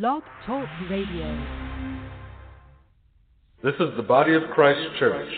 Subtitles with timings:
[0.00, 1.28] Blog Talk Radio.
[3.62, 5.28] This is the Body of Christ Church,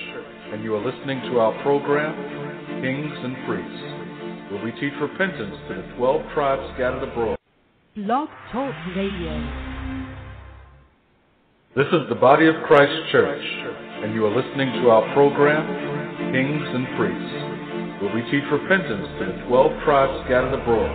[0.52, 2.14] and you are listening to our program,
[2.80, 7.36] Kings and Priests, where we teach repentance to the 12 tribes scattered abroad.
[7.96, 9.34] Blog Talk Radio.
[11.74, 13.42] This is the Body of Christ Church,
[14.06, 15.66] and you are listening to our program,
[16.30, 20.94] Kings and Priests, where we teach repentance to the 12 tribes scattered abroad.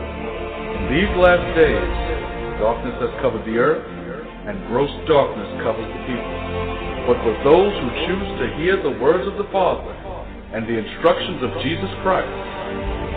[0.79, 2.18] In these last days,
[2.59, 3.81] darkness has covered the earth,
[4.45, 6.35] and gross darkness covers the people.
[7.07, 9.89] But for those who choose to hear the words of the Father
[10.53, 12.29] and the instructions of Jesus Christ,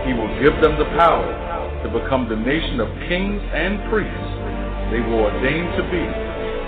[0.06, 1.28] He will give them the power
[1.82, 4.32] to become the nation of kings and priests
[4.94, 6.04] they were ordained to be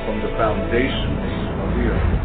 [0.09, 1.31] from the foundations
[1.63, 2.24] of the earth.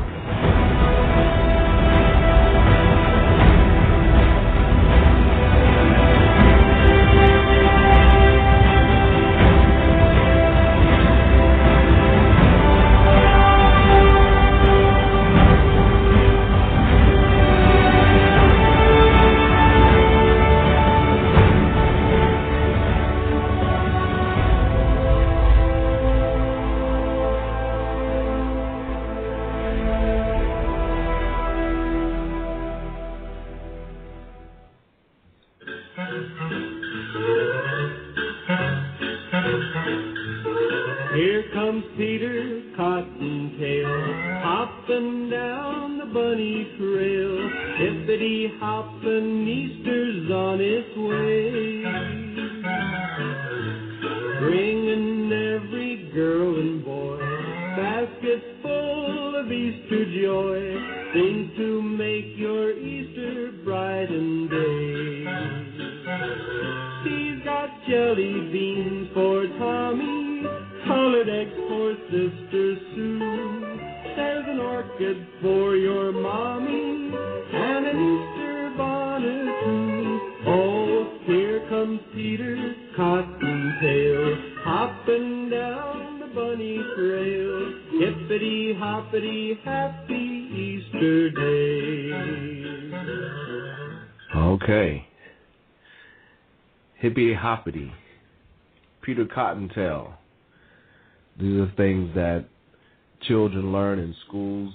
[97.40, 97.92] Hoppity.
[99.02, 100.14] Peter Cottontail.
[101.40, 102.46] These are things that
[103.22, 104.74] children learn in schools,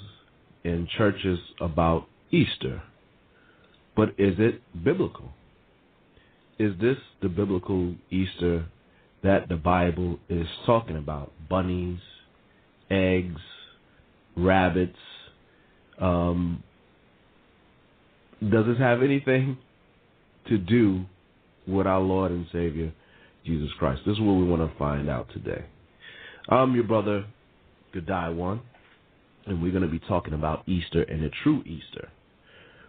[0.64, 2.82] in churches about Easter.
[3.96, 5.30] But is it biblical?
[6.58, 8.66] Is this the biblical Easter
[9.22, 11.32] that the Bible is talking about?
[11.48, 12.00] Bunnies,
[12.90, 13.40] eggs,
[14.36, 14.98] rabbits.
[16.00, 16.62] Um,
[18.40, 19.58] does this have anything
[20.48, 21.04] to do
[21.66, 22.92] with our Lord and Savior
[23.44, 24.02] Jesus Christ?
[24.06, 25.64] This is what we want to find out today.
[26.48, 27.24] I'm your brother,
[27.94, 28.60] Godai One,
[29.46, 32.08] and we're going to be talking about Easter and the true Easter.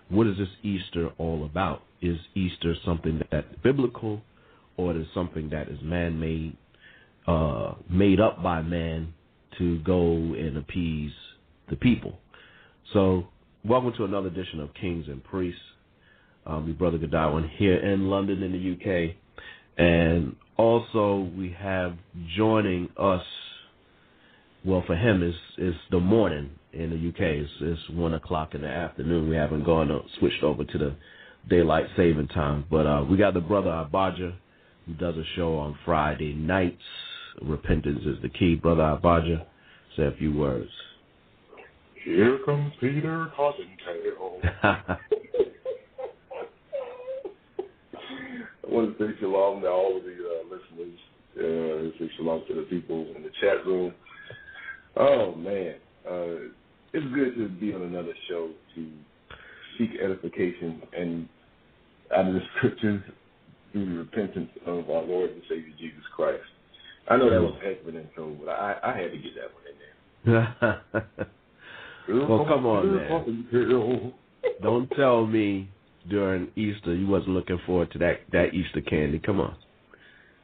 [0.09, 1.81] What is this Easter all about?
[2.01, 4.21] Is Easter something that's biblical,
[4.77, 6.55] or is something that is man-made,
[7.27, 9.13] uh, made up by man
[9.57, 11.13] to go and appease
[11.69, 12.19] the people?
[12.93, 13.27] So,
[13.63, 15.59] welcome to another edition of Kings and Priests.
[16.45, 19.15] Um, your brother Godwin here in London, in the UK,
[19.77, 21.95] and also we have
[22.37, 23.23] joining us.
[24.63, 27.21] Well, for him, is is the morning in the UK.
[27.21, 29.29] It's, it's one o'clock in the afternoon.
[29.29, 30.95] We haven't gone uh, switched over to the
[31.49, 34.33] daylight saving time, but uh, we got the brother Abaja
[34.85, 36.81] who does a show on Friday nights.
[37.41, 38.55] Repentance is the key.
[38.55, 39.45] Brother Abaja,
[39.97, 40.69] say a few words.
[42.03, 44.41] Here comes Peter Cottontail.
[48.75, 50.99] want to say shalom to all of the uh, listeners.
[51.37, 53.93] Uh, say shalom to the people in the chat room.
[54.97, 55.75] Oh man,
[56.07, 56.51] uh,
[56.93, 58.91] it's good to be on another show to
[59.77, 61.27] seek edification and
[62.15, 63.01] out of the scriptures
[63.71, 66.43] through the repentance of our Lord and Savior Jesus Christ.
[67.09, 69.51] I know that was heck of an intro, but I, I had to get that
[69.53, 70.83] one in there.
[72.27, 74.13] well, come on, man.
[74.61, 75.69] Don't tell me
[76.09, 79.19] during Easter you wasn't looking forward to that that Easter candy.
[79.19, 79.55] Come on.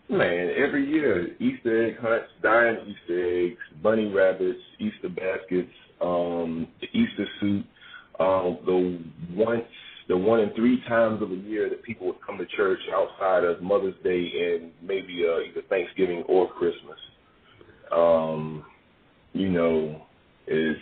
[0.09, 5.71] Man, every year Easter egg hunts, dying Easter eggs, bunny rabbits, Easter baskets,
[6.01, 7.65] um, the Easter suit,
[8.19, 8.99] um, the
[9.33, 9.63] once
[10.07, 13.45] the one and three times of a year that people would come to church outside
[13.45, 16.99] of Mother's Day and maybe uh, either Thanksgiving or Christmas.
[17.91, 18.65] Um,
[19.31, 20.01] you know,
[20.47, 20.79] it's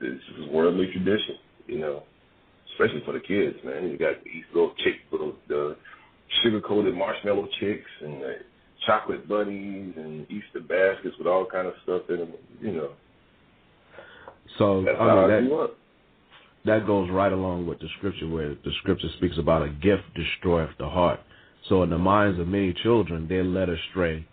[0.00, 0.20] is
[0.50, 1.36] worldly tradition.
[1.66, 2.02] You know,
[2.74, 3.88] especially for the kids, man.
[3.90, 5.76] You got these little chicks, little the
[6.42, 8.34] sugar coated marshmallow chicks and the
[8.86, 12.32] chocolate bunnies and Easter baskets with all kind of stuff in them.
[12.60, 12.90] You know,
[14.58, 15.04] So that's I
[15.40, 15.70] mean that
[16.66, 20.70] that goes right along with the scripture where the scripture speaks about a gift destroyeth
[20.78, 21.20] the heart.
[21.68, 24.26] So in the minds of many children, they're led astray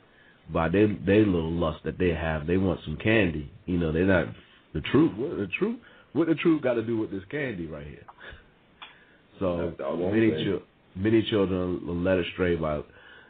[0.51, 2.47] by their their little lust that they have.
[2.47, 3.51] They want some candy.
[3.65, 4.27] You know, they're not
[4.73, 5.11] the truth.
[5.17, 5.79] What the truth?
[6.13, 8.05] What the truth got to do with this candy right here?
[9.39, 10.61] So That's the wrong many chil-
[10.95, 12.81] many children are led astray by,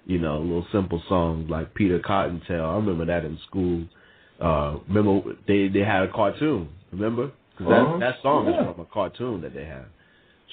[0.06, 2.66] you know, little simple songs like Peter Cottontail.
[2.66, 3.86] I remember that in school.
[4.40, 6.70] Uh, remember they they had a cartoon.
[6.92, 7.32] Remember?
[7.58, 7.98] 'Cause that Uh-huh.
[8.00, 8.60] that song Yeah.
[8.68, 9.86] is from a cartoon that they have,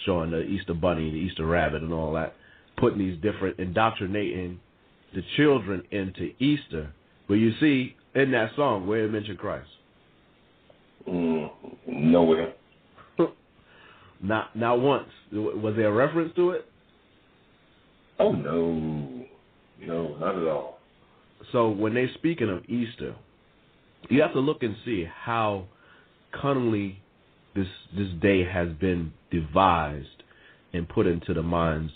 [0.04, 2.34] showing the Easter Bunny, the Easter Rabbit, and all that,
[2.76, 4.60] putting these different indoctrinating
[5.14, 6.88] the children into Easter.
[7.26, 9.70] But you see in that song where it mentioned Christ,
[11.06, 11.50] Mm,
[11.86, 12.54] nowhere.
[14.22, 15.08] not not once.
[15.32, 16.66] Was there a reference to it?
[18.18, 19.26] Oh no,
[19.80, 20.80] no, not at all.
[21.52, 23.14] So when they're speaking of Easter,
[24.10, 25.66] you have to look and see how
[26.32, 27.00] cunningly
[27.54, 30.22] this this day has been devised
[30.72, 31.92] and put into the minds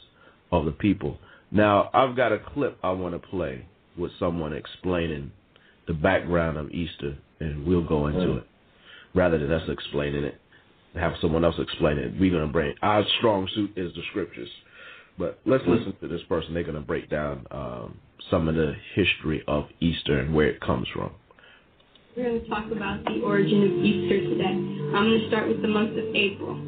[0.50, 1.18] of the people.
[1.50, 3.66] Now, I've got a clip I want to play
[3.98, 5.32] with someone explaining
[5.86, 8.38] the background of Easter, and we'll go into Mm.
[8.38, 8.46] it
[9.14, 10.40] rather than us explaining it.
[10.94, 12.12] Have someone else explain it.
[12.20, 14.50] We're gonna bring our strong suit is the scriptures,
[15.18, 16.52] but let's listen to this person.
[16.52, 17.98] They're gonna break down um,
[18.30, 21.12] some of the history of Easter and where it comes from.
[22.16, 24.52] We're going to talk about the origin of Easter today.
[24.92, 26.60] I'm going to start with the month of April.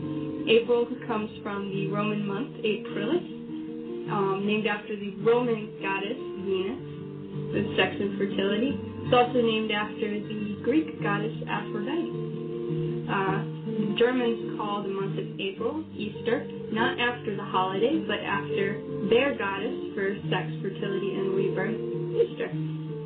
[0.49, 3.29] April comes from the Roman month, Aprilis,
[4.08, 6.81] um, named after the Roman goddess Venus,
[7.52, 8.73] with sex and fertility.
[9.05, 12.34] It's also named after the Greek goddess Aphrodite.
[13.05, 13.45] Uh,
[13.99, 18.81] Germans call the month of April Easter, not after the holiday, but after
[19.11, 21.77] their goddess for sex, fertility, and rebirth,
[22.17, 22.49] Easter.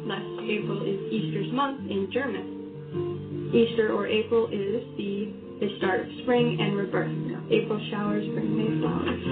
[0.06, 3.50] Thus, April is Easter's month in German.
[3.52, 7.10] Easter or April is the, the start of spring and rebirth.
[7.50, 9.22] April showers bring May flowers.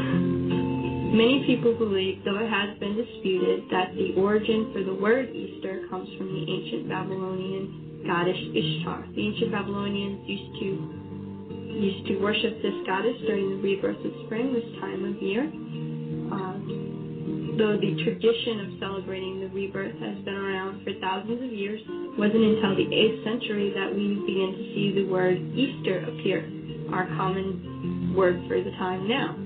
[1.14, 5.86] Many people believe, though it has been disputed, that the origin for the word Easter
[5.88, 9.06] comes from the ancient Babylonian goddess Ishtar.
[9.14, 10.68] The ancient Babylonians used to
[11.76, 15.44] used to worship this goddess during the rebirth of spring, this time of year.
[16.32, 16.56] Uh,
[17.58, 22.18] though the tradition of celebrating the rebirth has been around for thousands of years, it
[22.18, 26.48] wasn't until the 8th century that we began to see the word Easter appear,
[26.92, 29.36] our common word for the time now.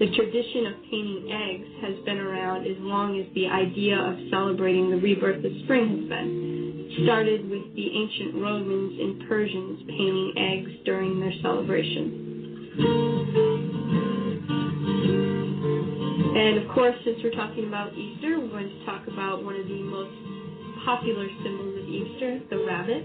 [0.00, 4.90] The tradition of painting eggs has been around as long as the idea of celebrating
[4.90, 6.49] the rebirth of spring has been.
[7.04, 12.26] Started with the ancient Romans and Persians painting eggs during their celebration.
[16.36, 19.66] And of course, since we're talking about Easter, we're going to talk about one of
[19.66, 20.14] the most
[20.84, 23.04] popular symbols of Easter, the rabbit.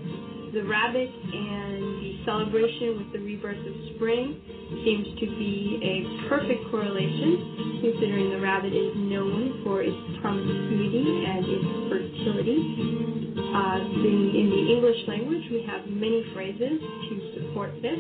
[0.56, 4.40] The rabbit and the celebration with the rebirth of spring
[4.88, 11.44] seems to be a perfect correlation, considering the rabbit is known for its promiscuity and
[11.44, 13.36] its fertility.
[13.36, 18.00] Uh, in, in the English language, we have many phrases to support this,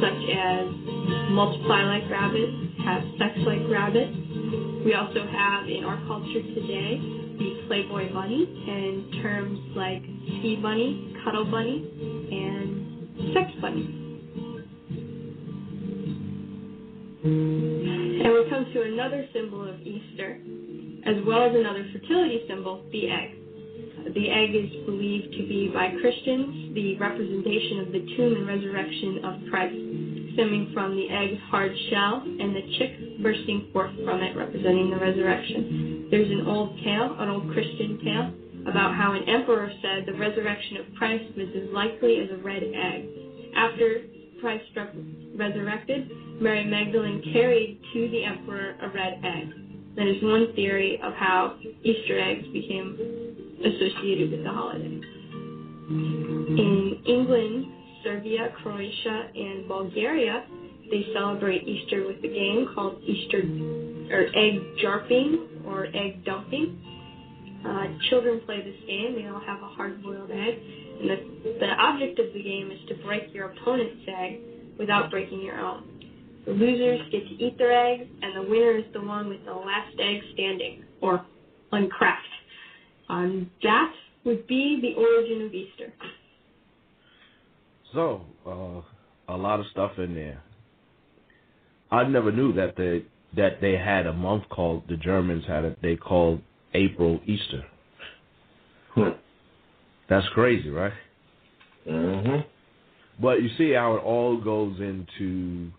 [0.00, 0.64] such as
[1.36, 2.56] multiply like rabbits,
[2.88, 4.16] have sex like rabbits.
[4.80, 11.14] We also have in our culture today the Playboy bunny and terms like ski bunny,
[11.24, 11.82] cuddle bunny,
[12.30, 13.98] and sex bunny.
[17.24, 20.38] And we come to another symbol of Easter,
[21.06, 23.38] as well as another fertility symbol, the egg.
[24.14, 29.24] The egg is believed to be by Christians the representation of the tomb and resurrection
[29.24, 29.74] of Christ,
[30.34, 34.96] stemming from the egg's hard shell and the chick bursting forth from it, representing the
[34.96, 36.08] resurrection.
[36.10, 38.32] There's an old tale, an old Christian tale,
[38.68, 42.62] about how an emperor said the resurrection of Christ was as likely as a red
[42.62, 43.08] egg.
[43.56, 44.02] After
[44.40, 44.64] Christ
[45.36, 46.10] resurrected,
[46.40, 49.48] Mary Magdalene carried to the emperor a red egg.
[49.96, 52.96] That is one theory of how Easter eggs became
[53.60, 55.00] associated with the holiday.
[55.88, 57.66] In England,
[58.02, 60.44] Serbia, Croatia, and Bulgaria,
[60.90, 63.42] they celebrate Easter with a game called Easter
[64.12, 66.78] or egg jarping or egg dumping.
[67.66, 69.14] Uh, children play this game.
[69.14, 70.58] They all have a hard-boiled egg,
[71.00, 74.40] and the, the object of the game is to break your opponent's egg
[74.78, 75.84] without breaking your own.
[76.44, 79.52] The losers get to eat their eggs, and the winner is the one with the
[79.52, 81.24] last egg standing, or
[81.70, 82.26] uncracked.
[83.08, 83.92] Um, that
[84.24, 85.92] would be the origin of Easter.
[87.92, 90.42] So, uh, a lot of stuff in there.
[91.90, 93.04] I never knew that they
[93.36, 95.78] that they had a month called the Germans had it.
[95.82, 96.40] They called
[96.74, 97.64] April Easter.
[98.94, 99.10] Hmm.
[100.08, 100.92] That's crazy, right?
[101.86, 102.40] hmm
[103.20, 105.70] But you see how it all goes into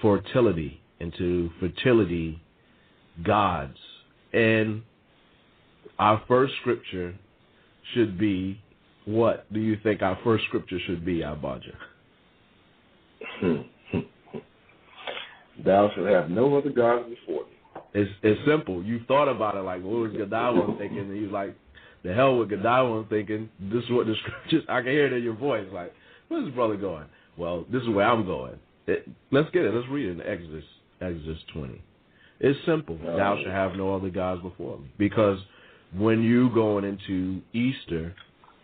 [0.00, 2.40] fertility, into fertility
[3.24, 3.78] gods.
[4.32, 4.82] And
[5.98, 7.14] our first scripture
[7.94, 8.60] should be
[9.04, 11.74] what do you think our first scripture should be, Abaja?
[15.64, 17.50] Thou shalt have no other gods before me.
[17.94, 18.82] It's it's simple.
[18.82, 20.98] You thought about it like what was Gadawan thinking?
[20.98, 21.54] And he's like,
[22.02, 23.48] the hell with Gadawan thinking.
[23.60, 24.64] This is what the scriptures.
[24.68, 25.66] I can hear it in your voice.
[25.72, 25.92] Like,
[26.28, 27.06] where's this brother going?
[27.36, 28.58] Well, this is where I'm going.
[28.86, 29.74] It, let's get it.
[29.74, 30.64] Let's read it in Exodus
[31.00, 31.82] Exodus 20.
[32.40, 32.98] It's simple.
[32.98, 34.90] Thou shalt have no other gods before me.
[34.98, 35.38] Because
[35.96, 38.14] when you going into Easter,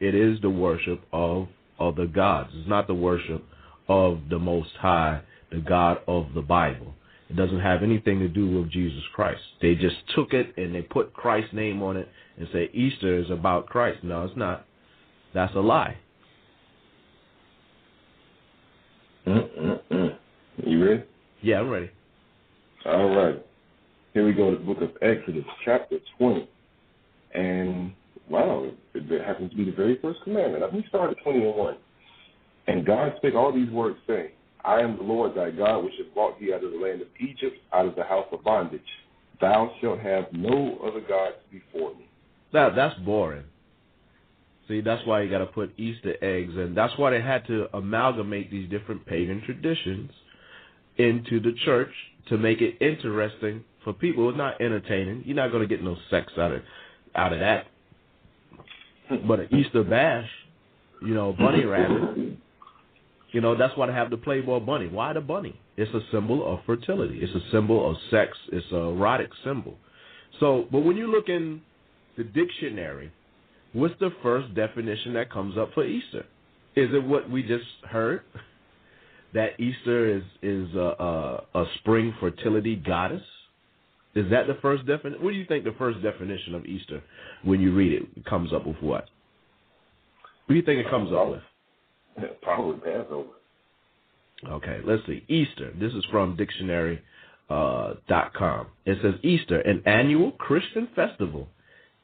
[0.01, 2.51] it is the worship of the gods.
[2.55, 3.45] It's not the worship
[3.89, 6.95] of the Most High, the God of the Bible.
[7.31, 9.41] It doesn't have anything to do with Jesus Christ.
[9.61, 13.31] They just took it and they put Christ's name on it and say Easter is
[13.31, 14.03] about Christ.
[14.03, 14.65] No, it's not.
[15.35, 15.99] That's a lie.
[19.27, 20.17] Mm-mm-mm.
[20.65, 21.05] You ready?
[21.43, 21.91] Yeah, I'm ready.
[22.87, 23.45] All right.
[24.15, 26.49] Here we go to the book of Exodus, chapter 20.
[27.35, 27.93] And,
[28.31, 30.63] wow, it, happens to be the very first commandment.
[30.63, 31.77] Let me start at 20 and 1.
[32.69, 34.31] And God spake all these words, saying,
[34.65, 37.09] I am the Lord thy God, which have brought thee out of the land of
[37.21, 38.81] Egypt, out of the house of bondage.
[39.41, 42.09] Thou shalt have no other gods before me.
[42.53, 43.45] That that's boring.
[44.67, 47.69] See, that's why you got to put Easter eggs, and that's why they had to
[47.75, 50.11] amalgamate these different pagan traditions
[50.99, 51.93] into the church
[52.29, 54.29] to make it interesting for people.
[54.29, 55.23] It's not entertaining.
[55.25, 56.63] You're not going to get no sex out of
[57.15, 57.67] out of that.
[59.27, 60.29] But an Easter bash,
[61.03, 62.37] you know, bunny rabbit.
[63.31, 64.89] You know, that's why they have the Playboy bunny.
[64.89, 65.59] Why the bunny?
[65.77, 67.19] It's a symbol of fertility.
[67.21, 68.37] It's a symbol of sex.
[68.53, 69.77] It's a erotic symbol.
[70.41, 71.61] So, but when you look in
[72.17, 73.13] the dictionary,
[73.73, 76.25] what's the first definition that comes up for Easter?
[76.75, 78.23] Is it what we just heard?
[79.35, 83.23] That Easter is is a, a, a spring fertility goddess?
[84.15, 85.23] Is that the first definition?
[85.23, 87.03] What do you think the first definition of Easter,
[87.45, 89.05] when you read it, comes up with what?
[90.47, 92.31] What do you think it comes up with?
[92.43, 93.29] Probably Passover.
[94.49, 95.25] Okay, let's see.
[95.29, 95.73] Easter.
[95.79, 97.03] This is from dictionary
[97.51, 98.69] uh, dot com.
[98.87, 101.49] It says Easter, an annual Christian festival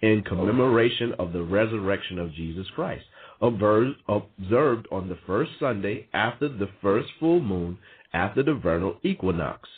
[0.02, 3.04] in commemoration of the resurrection of Jesus Christ,
[3.40, 7.78] observed on the first Sunday after the first full moon
[8.12, 9.68] after the vernal equinox,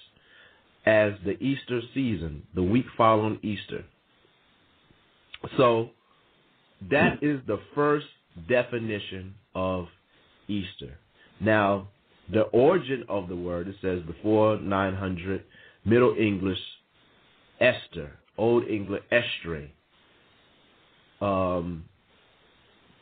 [0.86, 3.84] as the Easter season, the week following Easter.
[5.56, 5.90] So
[6.90, 8.06] that is the first
[8.48, 9.86] definition of
[10.48, 10.98] Easter.
[11.40, 11.88] Now,
[12.32, 15.42] the origin of the word, it says before 900,
[15.84, 16.58] Middle English,
[17.60, 19.70] Esther, Old English, Estre,
[21.20, 21.84] um,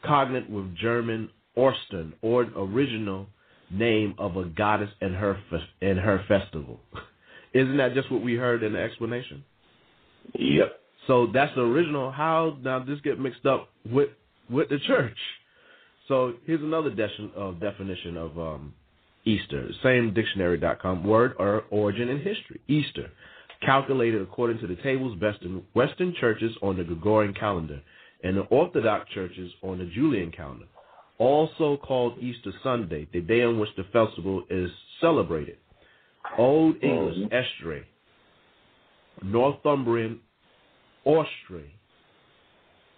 [0.04, 3.26] cognate with German Ostern, or original
[3.70, 5.38] name of a goddess and her
[5.80, 6.80] and her festival.
[7.54, 9.44] Isn't that just what we heard in the explanation?
[10.34, 10.80] Yep.
[11.06, 12.10] So that's the original.
[12.10, 14.10] How now this get mixed up with
[14.50, 15.16] with the church?
[16.08, 18.74] So here's another de- uh, definition of um,
[19.24, 19.70] Easter.
[19.82, 21.04] Same dictionary.com.
[21.04, 22.60] Word or origin in history.
[22.68, 23.10] Easter,
[23.64, 27.80] calculated according to the tables best in Western churches on the Gregorian calendar
[28.22, 30.66] and the Orthodox churches on the Julian calendar.
[31.18, 34.70] Also called Easter Sunday, the day on which the festival is
[35.00, 35.58] celebrated.
[36.38, 37.84] Old English, Estre.
[39.22, 40.20] Northumbrian,
[41.06, 41.64] Ostre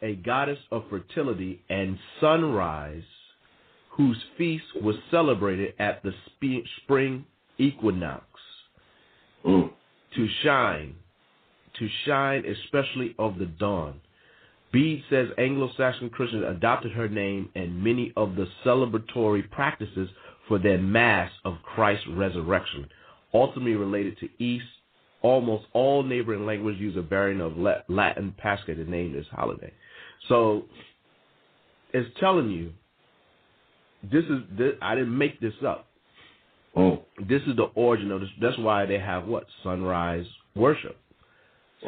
[0.02, 3.02] a goddess of fertility and sunrise,
[3.90, 7.25] whose feast was celebrated at the spe- spring
[7.59, 8.25] equinox.
[9.45, 9.71] Mm.
[10.16, 10.95] To shine,
[11.78, 14.00] to shine especially of the dawn.
[14.73, 20.09] Bede says Anglo-Saxon Christians adopted her name and many of the celebratory practices
[20.49, 22.87] for their mass of Christ's resurrection,
[23.36, 24.64] ultimately related to East.
[25.22, 27.56] Almost all neighboring languages use a variant of
[27.88, 29.72] Latin Pascha to name this holiday.
[30.28, 30.64] So
[31.92, 32.72] it's telling you
[34.02, 35.86] this is this, I didn't make this up.
[36.76, 37.02] Oh.
[37.18, 38.28] This is the origin of this.
[38.40, 40.96] That's why they have what sunrise worship,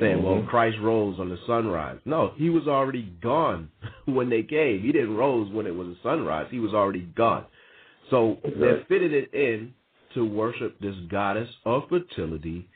[0.00, 0.48] saying, "Well, mm-hmm.
[0.48, 3.68] Christ rose on the sunrise." No, he was already gone
[4.06, 4.80] when they came.
[4.82, 6.46] He didn't rose when it was a sunrise.
[6.50, 7.44] He was already gone.
[8.10, 9.74] So they fitted it in
[10.14, 12.68] to worship this goddess of fertility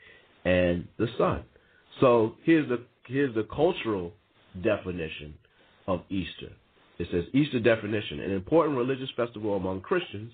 [0.45, 1.43] and the sun.
[1.99, 4.13] So here's the here's the cultural
[4.61, 5.33] definition
[5.87, 6.51] of Easter.
[6.99, 10.31] It says Easter definition, an important religious festival among Christians.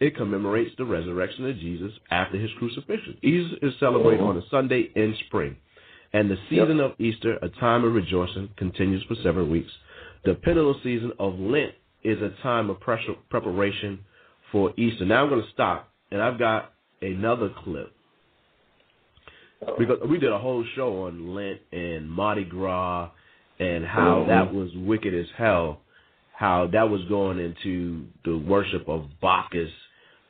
[0.00, 3.16] It commemorates the resurrection of Jesus after his crucifixion.
[3.22, 5.56] Easter is celebrated on a Sunday in spring.
[6.12, 9.70] And the season of Easter, a time of rejoicing, continues for seven weeks.
[10.24, 11.72] the penal season of Lent
[12.04, 14.00] is a time of pressure, preparation
[14.50, 15.04] for Easter.
[15.04, 17.92] Now I'm going to stop, and I've got another clip
[19.78, 23.10] because we did a whole show on Lent and Mardi Gras
[23.58, 25.80] and how that was wicked as hell.
[26.34, 29.70] How that was going into the worship of Bacchus,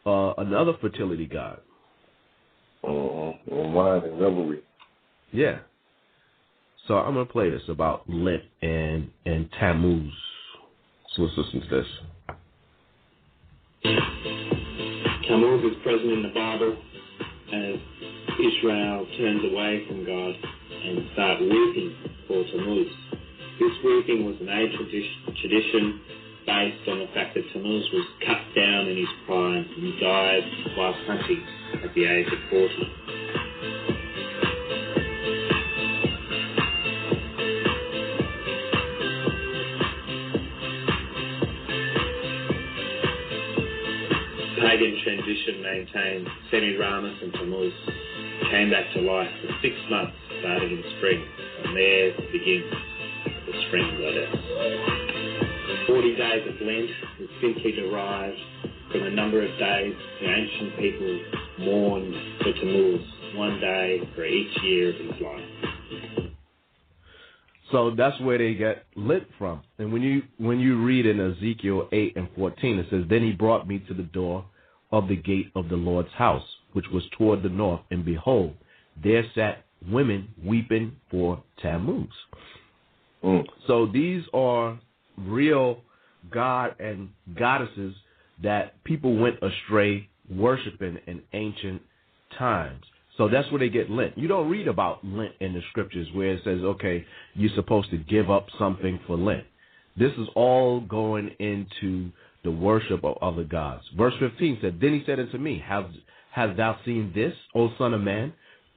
[0.05, 1.61] uh, another fertility god.
[2.85, 3.55] Mm-hmm.
[3.55, 4.61] And wine and revelry.
[5.33, 5.61] Yeah.
[6.87, 10.13] So I'm gonna play this about Lent and and Tammuz.
[11.15, 11.87] So let's listen to this.
[15.43, 16.77] Tammuz is present in the Bible
[17.51, 17.75] as
[18.39, 21.97] Israel turns away from God and start weeping
[22.29, 22.87] for Tammuz.
[23.59, 24.71] This weeping was an age
[25.43, 26.01] tradition
[26.47, 30.45] based on the fact that Tammuz was cut down in his prime and died
[30.79, 31.43] while hunting
[31.83, 33.42] at the age of 40.
[44.83, 47.73] Pagan tradition maintained Semiramis and Tammuz
[48.51, 51.25] came back to life for six months starting in spring,
[51.65, 52.73] and there begins
[53.47, 55.87] the spring goddess.
[55.87, 58.37] Forty days of Lent is simply derived
[58.91, 61.21] from the number of days the ancient people
[61.61, 63.01] mourned for Tammuz,
[63.37, 66.33] one day for each year of his life.
[67.71, 69.63] So that's where they get lit from.
[69.79, 73.33] And when you when you read in Ezekiel eight and fourteen, it says, Then he
[73.33, 74.45] brought me to the door
[74.93, 78.55] of the gate of the Lord's house, which was toward the north, and behold,
[79.03, 82.09] there sat women weeping for Tammuz.
[83.25, 83.45] Mm.
[83.67, 84.79] So these are
[85.17, 85.81] real
[86.31, 87.09] god and
[87.39, 87.95] goddesses
[88.43, 91.83] that people went astray worshiping in ancient
[92.39, 92.83] times.
[93.17, 94.17] So that's where they get Lent.
[94.17, 97.99] You don't read about Lent in the scriptures where it says, okay, you're supposed to
[97.99, 99.45] give up something for Lent.
[99.97, 102.11] This is all going into
[102.45, 103.85] the worship of other gods.
[103.97, 105.87] Verse 15 said, Then he said unto me, Have,
[106.33, 108.33] Hast thou seen this, O son of man?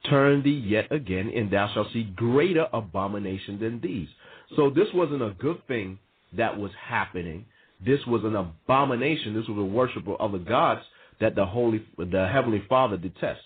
[0.08, 4.08] Turn thee yet again, and thou shalt see greater abomination than these.
[4.54, 5.98] So this wasn't a good thing
[6.36, 7.46] that was happening.
[7.84, 9.34] This was an abomination.
[9.34, 10.82] This was a worship of other gods
[11.20, 13.42] that the holy, the heavenly Father detests.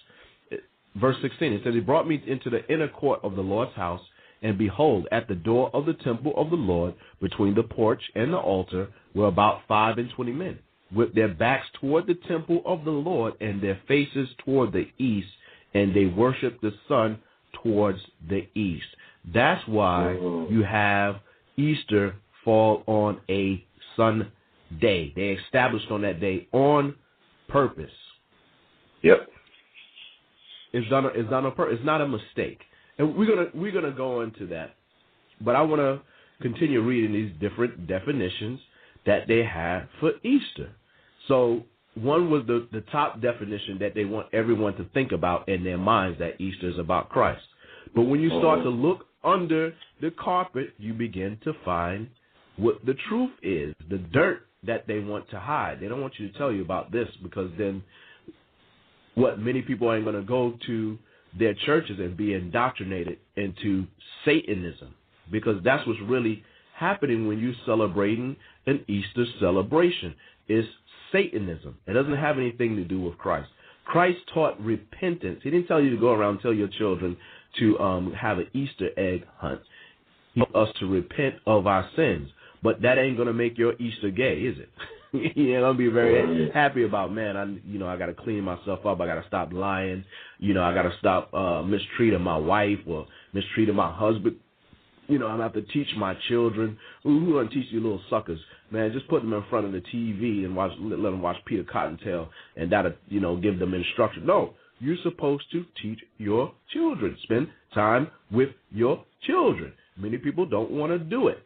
[0.96, 4.00] Verse 16, it says, He brought me into the inner court of the Lord's house,
[4.42, 8.32] and behold, at the door of the temple of the Lord, between the porch and
[8.32, 10.58] the altar, were about five and twenty men,
[10.94, 15.28] with their backs toward the temple of the Lord, and their faces toward the east,
[15.74, 17.18] and they worshiped the sun
[17.62, 17.98] towards
[18.28, 18.86] the east.
[19.32, 20.50] That's why mm.
[20.50, 21.16] you have
[21.56, 23.64] Easter fall on a
[23.96, 25.12] Sunday.
[25.14, 26.94] They established on that day on
[27.48, 27.90] purpose.
[29.02, 29.28] Yep.
[30.72, 31.06] It's done.
[31.14, 31.76] It's done on purpose.
[31.78, 32.60] It's not a mistake.
[33.00, 34.74] And we're gonna we're gonna go into that,
[35.40, 36.02] but I want to
[36.42, 38.60] continue reading these different definitions
[39.06, 40.70] that they have for Easter.
[41.26, 41.62] So
[41.94, 45.78] one was the the top definition that they want everyone to think about in their
[45.78, 47.40] minds that Easter is about Christ.
[47.94, 48.72] But when you start to oh.
[48.72, 52.06] look under the carpet, you begin to find
[52.58, 55.78] what the truth is, the dirt that they want to hide.
[55.80, 57.82] They don't want you to tell you about this because then
[59.14, 60.98] what many people ain't going to go to
[61.38, 63.86] their churches and be indoctrinated into
[64.24, 64.94] Satanism
[65.30, 66.42] because that's what's really
[66.76, 70.14] happening when you're celebrating an Easter celebration
[70.48, 70.64] is
[71.12, 71.76] Satanism.
[71.86, 73.48] It doesn't have anything to do with Christ.
[73.84, 75.40] Christ taught repentance.
[75.42, 77.16] He didn't tell you to go around and tell your children
[77.58, 79.60] to um, have an Easter egg hunt.
[80.34, 82.30] He taught us to repent of our sins.
[82.62, 84.68] But that ain't gonna make your Easter gay, is it?
[85.14, 87.36] ain't gonna be very happy about man.
[87.36, 89.00] I you know I gotta clean myself up.
[89.00, 90.04] I gotta stop lying.
[90.38, 94.36] You know I gotta stop uh, mistreating my wife or mistreating my husband.
[95.08, 96.78] You know I have to teach my children.
[97.02, 98.38] Who, who gonna teach you little suckers?
[98.70, 101.64] Man, just put them in front of the TV and watch let them watch Peter
[101.64, 104.24] Cottontail, and that'll you know give them instruction.
[104.24, 107.16] No, you're supposed to teach your children.
[107.24, 109.72] Spend time with your children.
[109.96, 111.42] Many people don't want to do it.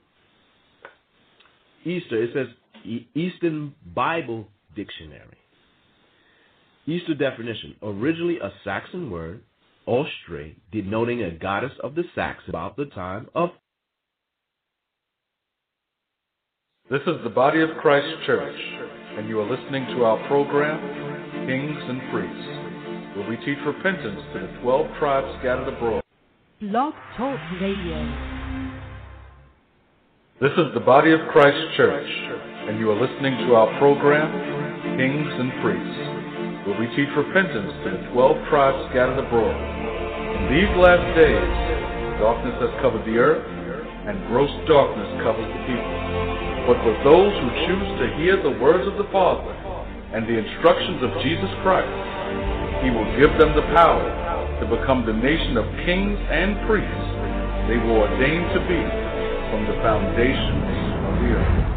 [1.84, 2.46] Easter, it says
[2.84, 5.38] Easton Bible Dictionary.
[6.86, 9.42] Easter definition, originally a Saxon word,
[9.88, 13.50] Ostre, denoting a goddess of the Saxons about the time of.
[16.90, 18.60] This is the Body of Christ Church,
[19.16, 20.78] and you are listening to our program,
[21.46, 26.02] Kings and Priests, where we teach repentance to the 12 tribes scattered abroad.
[26.60, 28.43] Blog Talk Radio.
[30.42, 32.10] This is the Body of Christ Church,
[32.66, 34.26] and you are listening to our program,
[34.98, 39.54] Kings and Priests, where we teach repentance to the 12 tribes scattered abroad.
[39.54, 45.94] In these last days, darkness has covered the earth, and gross darkness covers the people.
[46.66, 49.54] but for those who choose to hear the words of the Father
[50.18, 51.94] and the instructions of Jesus Christ,
[52.82, 54.02] He will give them the power
[54.58, 57.06] to become the nation of kings and priests
[57.70, 59.03] they were ordained to be
[59.54, 60.74] from the foundations
[61.06, 61.73] of the earth.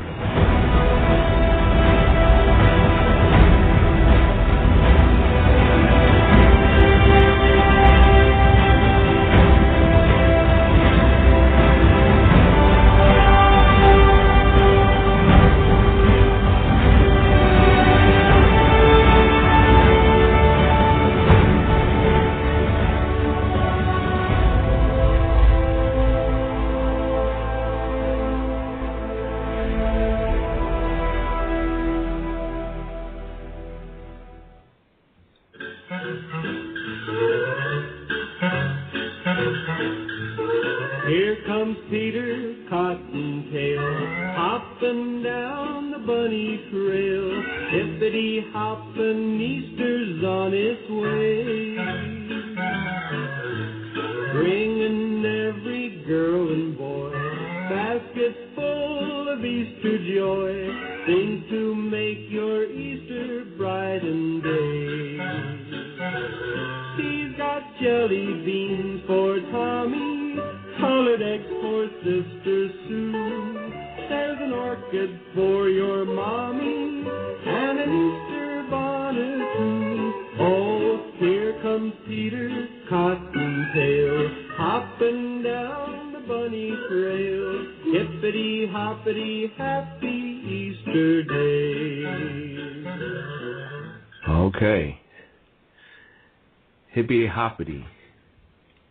[97.37, 97.85] Hoppity.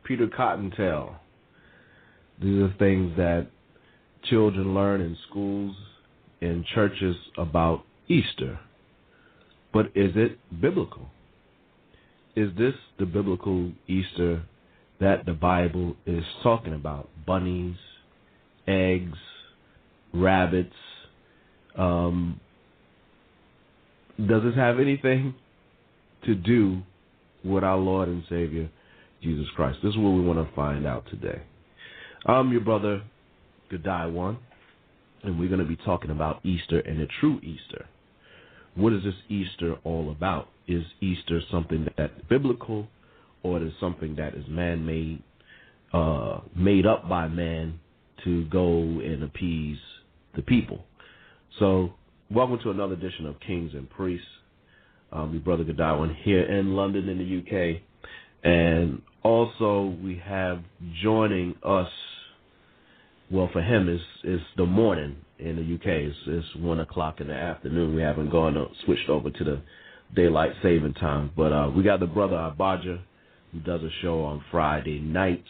[0.04, 1.16] Peter Cottontail.
[2.40, 3.48] These are things that
[4.30, 5.74] children learn in schools,
[6.40, 8.60] in churches about Easter.
[9.72, 11.08] But is it biblical?
[12.36, 14.44] Is this the biblical Easter
[15.00, 17.08] that the Bible is talking about?
[17.26, 17.74] Bunnies,
[18.68, 19.18] eggs,
[20.14, 20.76] rabbits.
[21.76, 22.38] Um,
[24.16, 25.34] does this have anything
[26.26, 26.82] to do
[27.46, 28.68] with our Lord and Savior,
[29.22, 29.78] Jesus Christ?
[29.82, 31.42] This is what we want to find out today.
[32.26, 33.02] I'm your brother,
[33.70, 34.38] Godai One,
[35.22, 37.86] and we're going to be talking about Easter and the true Easter.
[38.74, 40.48] What is this Easter all about?
[40.66, 42.88] Is Easter something that's biblical,
[43.42, 45.22] or is something that is man-made,
[45.92, 47.78] uh, made up by man
[48.24, 49.78] to go and appease
[50.34, 50.84] the people?
[51.58, 51.94] So,
[52.30, 54.26] welcome to another edition of Kings and Priests.
[55.16, 57.80] Um, your brother Godwin here in London, in the UK,
[58.44, 60.62] and also we have
[61.02, 61.88] joining us.
[63.30, 65.86] Well, for him, it's it's the morning in the UK.
[65.86, 67.94] It's, it's one o'clock in the afternoon.
[67.94, 69.62] We haven't gone uh, switched over to the
[70.14, 73.00] daylight saving time, but uh, we got the brother Abaja
[73.52, 75.48] who does a show on Friday nights.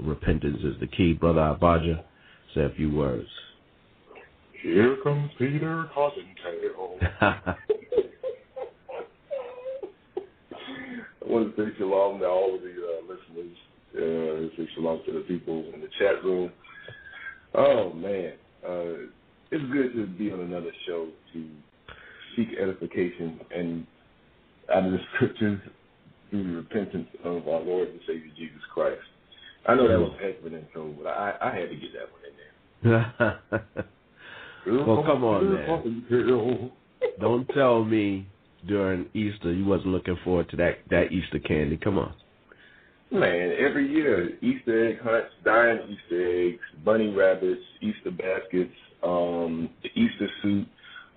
[0.00, 1.14] Repentance is the key.
[1.14, 2.04] Brother Abaja,
[2.54, 3.28] say a few words.
[4.62, 7.56] Here comes Peter Cottontail.
[11.28, 13.56] I want to say shalom to all of the uh, listeners.
[13.94, 16.50] Uh, say shalom to the people in the chat room.
[17.54, 18.32] Oh man,
[18.66, 19.08] uh,
[19.50, 21.48] it's good to be on another show to
[22.34, 23.86] seek edification and
[24.72, 25.60] out of the scriptures
[26.30, 29.00] through the repentance of our Lord and Savior Jesus Christ.
[29.66, 31.90] I know that was a heck of an intro, but I, I had to get
[31.92, 33.40] that one in there.
[34.86, 36.72] well, come on, man.
[37.20, 38.26] Don't tell me
[38.66, 41.76] during Easter you wasn't looking forward to that that Easter candy.
[41.76, 42.14] Come on.
[43.10, 49.88] Man, every year, Easter egg hunts, dying Easter eggs, bunny rabbits, Easter baskets, um, the
[49.98, 50.66] Easter suit,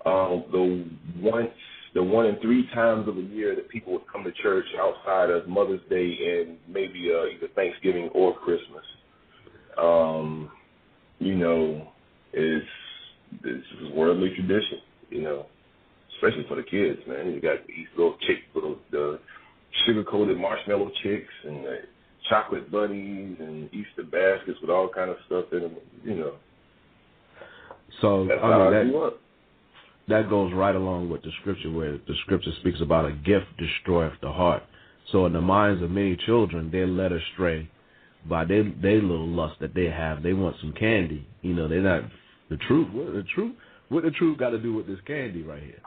[0.06, 0.86] um, the
[1.20, 1.50] once,
[1.94, 5.28] the one and three times of a year that people would come to church outside
[5.28, 8.84] of Mother's Day and maybe uh, either Thanksgiving or Christmas.
[9.76, 10.50] Um,
[11.18, 11.88] you know,
[12.32, 12.66] it's
[13.42, 14.78] this is worldly tradition.
[15.10, 15.46] You know,
[16.22, 17.32] especially for the kids, man.
[17.32, 19.18] You got these little chicks, little the
[19.86, 21.78] sugar coated marshmallow chicks and the
[22.28, 25.76] chocolate bunnies and Easter baskets with all kind of stuff in them.
[26.04, 26.34] You know,
[28.00, 29.12] So that's I mean that
[30.08, 34.14] that goes right along with the scripture where the scripture speaks about a gift destroyeth
[34.20, 34.62] the heart.
[35.10, 37.68] So in the minds of many children, they're led astray
[38.28, 40.22] by their their little lust that they have.
[40.22, 41.26] They want some candy.
[41.40, 42.02] You know, they're not
[42.50, 42.88] the truth.
[42.92, 43.54] What the truth?
[43.92, 45.80] What the truth got to do with this candy right here?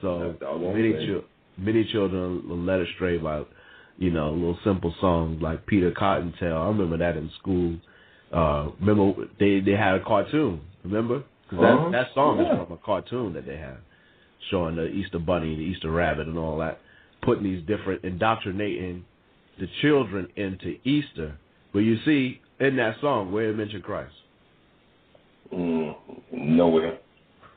[0.00, 0.36] So
[0.72, 1.24] many chil-
[1.56, 3.42] many children are led astray by
[3.98, 6.56] you know little simple songs like Peter Cottontail.
[6.56, 7.76] I remember that in school.
[8.32, 10.60] Uh, remember they they had a cartoon.
[10.84, 11.90] Remember Because that, Uh-huh.
[11.90, 12.52] that song Yeah.
[12.52, 13.78] is from a cartoon that they have,
[14.50, 16.78] showing the Easter bunny, the Easter rabbit, and all that,
[17.22, 19.04] putting these different, indoctrinating
[19.58, 21.34] the children into Easter.
[21.72, 24.12] But you see, in that song, where it mentioned Christ.
[25.52, 25.94] Mm,
[26.32, 26.98] nowhere.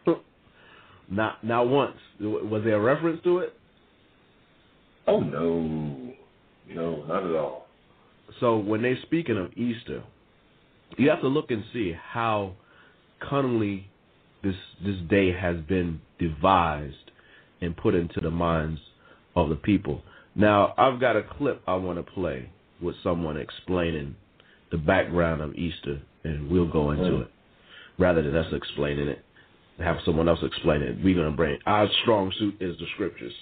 [1.10, 1.98] Not not once.
[2.20, 3.54] Was there a reference to it?
[5.08, 6.14] Oh no,
[6.70, 7.68] no, not at all.
[8.40, 10.04] So when they're speaking of Easter,
[10.98, 12.54] you have to look and see how
[13.20, 13.88] cunningly
[14.44, 17.12] this this day has been devised
[17.62, 18.80] and put into the minds
[19.36, 20.02] of the people.
[20.36, 22.50] Now I've got a clip I want to play
[22.82, 24.16] with someone explaining
[24.72, 27.22] the background of Easter, and we'll go into Mm.
[27.24, 27.32] it
[27.98, 29.24] rather than us explaining it.
[29.80, 30.98] Have someone else explain it.
[31.04, 33.34] We're gonna bring our strong suit is the scriptures,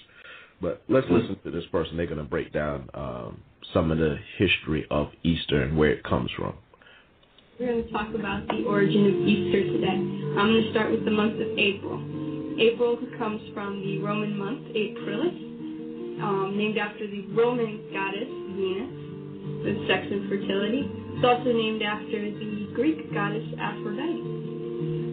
[0.60, 1.96] but let's listen to this person.
[1.96, 3.42] They're gonna break down um,
[3.74, 6.54] some of the history of Easter and where it comes from.
[7.58, 10.00] We're going to talk about the origin of Easter today.
[10.40, 12.00] I'm going to start with the month of April.
[12.58, 15.36] April comes from the Roman month Aprilis,
[16.24, 18.88] um, named after the Roman goddess Venus,
[19.60, 20.88] with sex and fertility.
[21.20, 24.24] It's also named after the Greek goddess Aphrodite.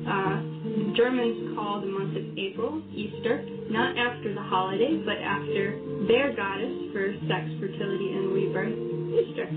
[0.07, 5.75] Uh, Germans call the month of April Easter, not after the holiday, but after
[6.07, 8.71] their goddess for sex, fertility, and rebirth,
[9.19, 9.51] Easter.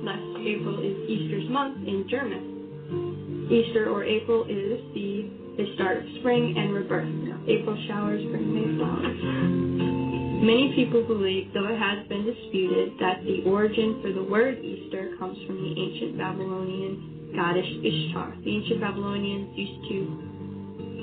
[0.00, 3.52] Thus, April is Easter's month in German.
[3.52, 5.28] Easter or April is the,
[5.60, 7.12] the start of spring and rebirth.
[7.46, 10.09] April showers bring May flowers.
[10.40, 15.12] Many people believe, though it has been disputed, that the origin for the word Easter
[15.18, 18.34] comes from the ancient Babylonian goddess Ishtar.
[18.40, 19.96] The ancient Babylonians used to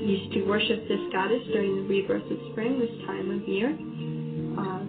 [0.10, 3.78] used to worship this goddess during the rebirth of spring, this time of year.
[4.58, 4.82] Uh,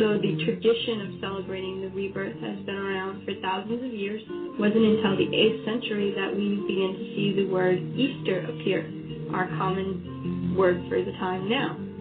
[0.00, 4.60] though the tradition of celebrating the rebirth has been around for thousands of years, it
[4.60, 8.88] wasn't until the 8th century that we began to see the word Easter appear,
[9.36, 11.91] our common word for the time now.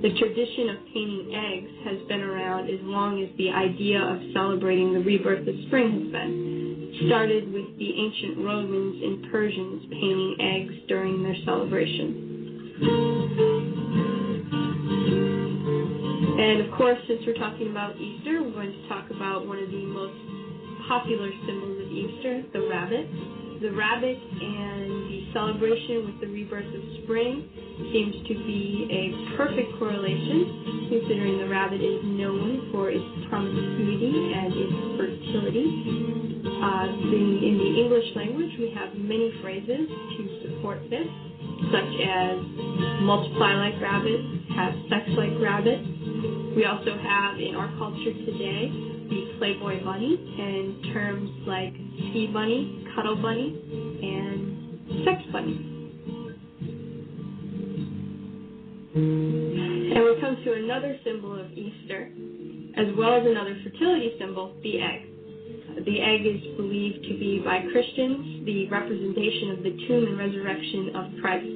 [0.00, 4.94] The tradition of painting eggs has been around as long as the idea of celebrating
[4.94, 7.02] the rebirth of spring has been.
[7.06, 12.14] Started with the ancient Romans and Persians painting eggs during their celebrations.
[16.38, 19.70] And of course, since we're talking about Easter, we're going to talk about one of
[19.70, 20.14] the most
[20.86, 23.37] popular symbols of Easter, the rabbit.
[23.60, 27.42] The rabbit and the celebration with the rebirth of spring
[27.90, 34.54] seems to be a perfect correlation, considering the rabbit is known for its promiscuity and
[34.54, 35.66] its fertility.
[36.46, 41.10] Uh, in, in the English language, we have many phrases to support this,
[41.74, 42.38] such as
[43.02, 44.22] multiply like rabbits,
[44.54, 45.82] have sex like rabbits.
[46.54, 52.86] We also have in our culture today the Playboy bunny and terms like ski bunny,
[52.94, 53.58] cuddle bunny,
[54.02, 55.74] and sex bunny.
[58.94, 62.10] And we come to another symbol of Easter,
[62.76, 65.17] as well as another fertility symbol, the egg.
[65.76, 70.96] The egg is believed to be by Christians the representation of the tomb and resurrection
[70.96, 71.46] of Christ,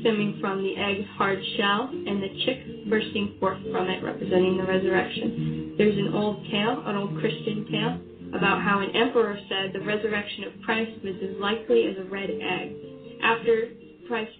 [0.00, 4.64] stemming from the egg's hard shell and the chick bursting forth from it, representing the
[4.64, 5.74] resurrection.
[5.76, 8.00] There's an old tale, an old Christian tale,
[8.36, 12.30] about how an emperor said the resurrection of Christ was as likely as a red
[12.30, 12.76] egg.
[13.22, 13.68] After
[14.06, 14.32] Christ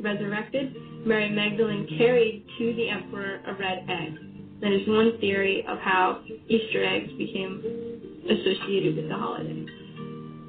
[0.00, 4.18] resurrected, Mary Magdalene carried to the emperor a red egg.
[4.60, 9.66] That is one theory of how Easter eggs became associated with the holiday.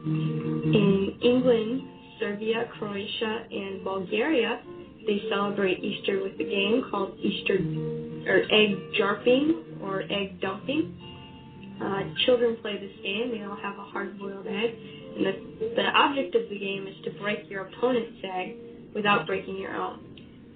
[0.05, 1.81] In England,
[2.19, 4.61] Serbia, Croatia, and Bulgaria,
[5.07, 7.55] they celebrate Easter with a game called Easter
[8.27, 10.95] or egg jarping or egg dumping.
[11.81, 13.31] Uh, children play this game.
[13.31, 14.75] They all have a hard-boiled egg,
[15.17, 18.55] and the, the object of the game is to break your opponent's egg
[18.93, 19.99] without breaking your own.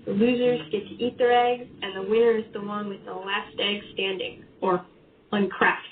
[0.06, 3.13] The losers get to eat their eggs, and the winner is the one with the
[3.13, 4.86] last egg standing, or
[5.34, 5.84] uncracked.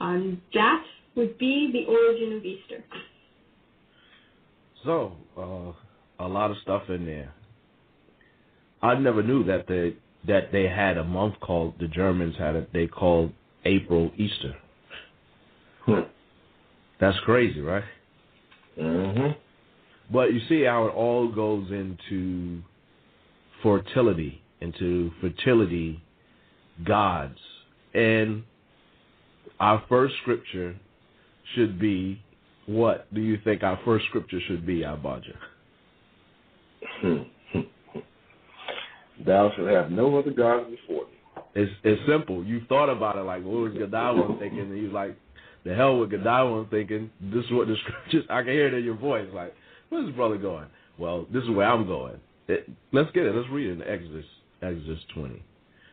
[0.00, 0.84] Um, that
[1.16, 2.84] would be the origin of Easter.
[4.84, 7.32] So, uh, a lot of stuff in there.
[8.80, 12.72] I never knew that they that they had a month called the Germans had it.
[12.72, 13.32] They called
[13.64, 14.56] April Easter.
[15.84, 16.00] Hmm.
[17.00, 17.84] That's crazy, right?
[18.78, 19.32] Mm-hmm.
[20.12, 22.62] But you see how it all goes into
[23.62, 26.02] fertility, into fertility
[26.84, 27.38] gods.
[27.94, 28.44] And
[29.60, 30.76] our first scripture
[31.54, 32.20] should be
[32.66, 35.34] what do you think our first scripture should be, Abaja?
[39.26, 41.12] Thou shalt have no other gods before me.
[41.54, 42.44] It's it's simple.
[42.44, 44.60] You thought about it like what was Godiwa thinking?
[44.60, 45.16] And he's like,
[45.64, 47.10] the hell with Godiwa thinking.
[47.20, 48.24] This is what the scriptures.
[48.30, 49.28] I can hear it in your voice.
[49.32, 49.54] Like
[49.88, 50.66] Where's this brother going?
[50.98, 52.20] Well, this is where I'm going.
[52.48, 53.34] It, let's get it.
[53.34, 54.24] Let's read it in Exodus,
[54.62, 55.42] Exodus 20.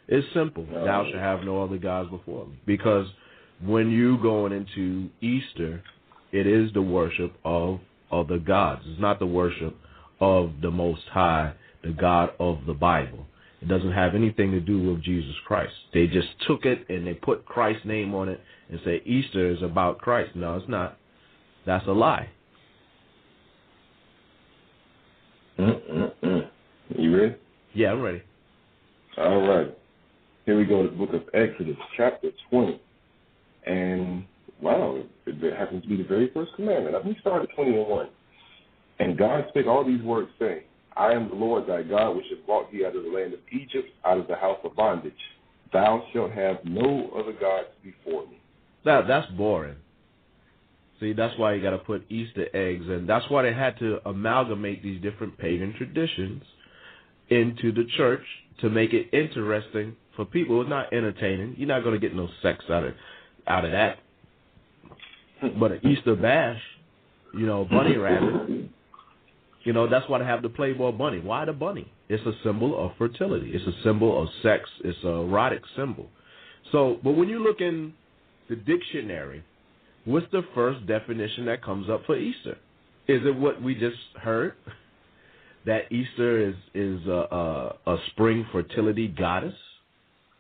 [0.08, 0.66] It's simple.
[0.66, 2.60] Thou shalt have no other gods before me.
[2.66, 3.08] Because
[3.64, 5.84] when you going into Easter,
[6.32, 7.80] it is the worship of
[8.12, 8.82] other gods.
[8.86, 9.76] It's not the worship
[10.20, 13.26] of the Most High, the God of the Bible.
[13.62, 15.74] It doesn't have anything to do with Jesus Christ.
[15.94, 18.40] They just took it and they put Christ's name on it
[18.70, 20.36] and say Easter is about Christ.
[20.36, 20.98] No, it's not.
[21.66, 22.30] That's a lie.
[25.58, 26.50] Mm-mm-mm.
[26.90, 27.36] You ready?
[27.74, 28.22] Yeah, I'm ready.
[29.18, 29.76] All right.
[30.46, 32.80] Here we go to the book of Exodus, chapter 20.
[33.66, 34.26] And,
[34.62, 36.96] wow, it, it happens to be the very first commandment.
[36.96, 38.10] Let me start at 20 and 1.
[39.00, 40.62] And God spake all these words, saying,
[40.96, 43.40] I am the Lord thy God, which have brought thee out of the land of
[43.52, 45.14] Egypt, out of the house of bondage.
[45.74, 48.40] Thou shalt have no other gods before me.
[48.86, 49.76] That that's boring.
[51.00, 54.00] See, that's why you got to put Easter eggs, and that's why they had to
[54.08, 56.44] amalgamate these different pagan traditions
[57.30, 58.24] into the church
[58.62, 60.62] to make it interesting for people.
[60.62, 61.56] It's not entertaining.
[61.58, 62.94] You're not going to get no sex out of
[63.48, 63.98] out of that.
[65.60, 66.62] But an Easter bash,
[67.34, 68.70] you know, bunny rabbit.
[69.64, 71.20] You know, that's why they have the Playboy bunny.
[71.20, 71.92] Why the bunny?
[72.08, 73.52] It's a symbol of fertility.
[73.54, 74.70] It's a symbol of sex.
[74.84, 76.08] It's a erotic symbol.
[76.72, 77.94] So, but when you look in
[78.48, 79.44] the dictionary,
[80.06, 82.58] what's the first definition that comes up for Easter?
[83.08, 84.54] Is it what we just heard?
[85.66, 89.56] That Easter is is a, a, a spring fertility goddess?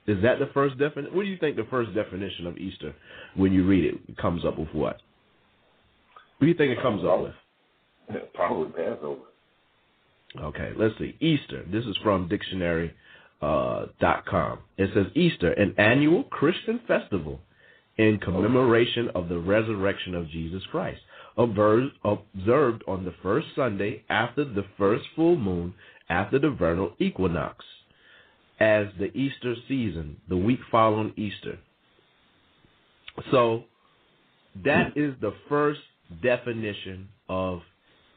[0.07, 1.15] Is that the first definition?
[1.15, 2.93] What do you think the first definition of Easter,
[3.35, 5.01] when you read it, comes up with what?
[6.37, 7.33] What do you think it comes up with?
[8.33, 9.21] Probably Passover.
[10.39, 11.15] Okay, let's see.
[11.19, 11.65] Easter.
[11.71, 12.93] This is from dictionary
[13.41, 14.59] uh, dot com.
[14.77, 17.39] It says Easter, an annual Christian festival
[17.97, 20.99] in commemoration of the resurrection of Jesus Christ,
[21.37, 21.93] observed
[22.87, 25.73] on the first Sunday after the first full moon
[26.09, 27.63] after the vernal equinox,
[28.59, 31.59] as the Easter season, the week following Easter.
[33.31, 33.63] So
[34.63, 35.81] that is the first
[36.21, 37.61] definition of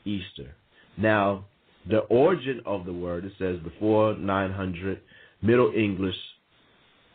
[0.05, 0.55] Easter.
[0.97, 1.47] Now,
[1.89, 5.01] the origin of the word, it says before 900,
[5.43, 6.17] Middle English,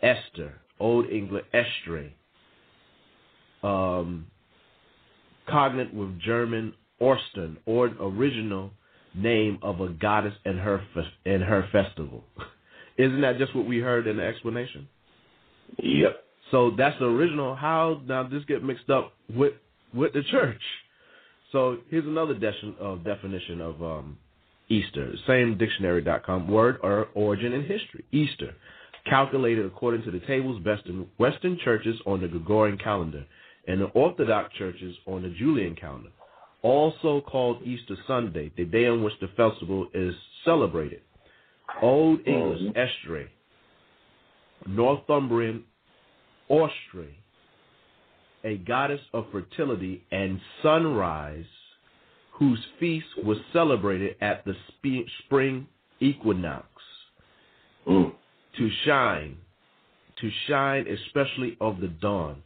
[0.01, 2.11] Esther, Old English, Estre,
[3.61, 4.27] um,
[5.47, 8.71] cognate with German Ostern, or original
[9.13, 10.81] name of a goddess and her
[11.25, 12.23] and her festival.
[12.97, 14.87] Isn't that just what we heard in the explanation?
[15.77, 16.23] Yep.
[16.51, 17.55] So that's the original.
[17.55, 19.53] How now this get mixed up with
[19.93, 20.61] with the church?
[21.51, 24.17] So here's another de- uh, definition of um,
[24.69, 25.13] Easter.
[25.27, 28.03] Same dictionary.com word or origin and history.
[28.11, 28.53] Easter,
[29.09, 33.25] calculated according to the tables best in Western churches on the Gregorian calendar
[33.67, 36.09] and the Orthodox churches on the Julian calendar.
[36.61, 40.13] Also called Easter Sunday, the day on which the festival is
[40.45, 41.01] celebrated.
[41.81, 43.27] Old English, Estre,
[44.67, 45.63] Northumbrian,
[46.49, 47.09] Ostre,
[48.43, 51.45] a goddess of fertility and sunrise,
[52.33, 55.67] whose feast was celebrated at the spe- spring
[55.99, 56.67] equinox.
[57.87, 58.13] Mm.
[58.57, 59.37] To shine,
[60.21, 62.43] to shine especially of the dawn.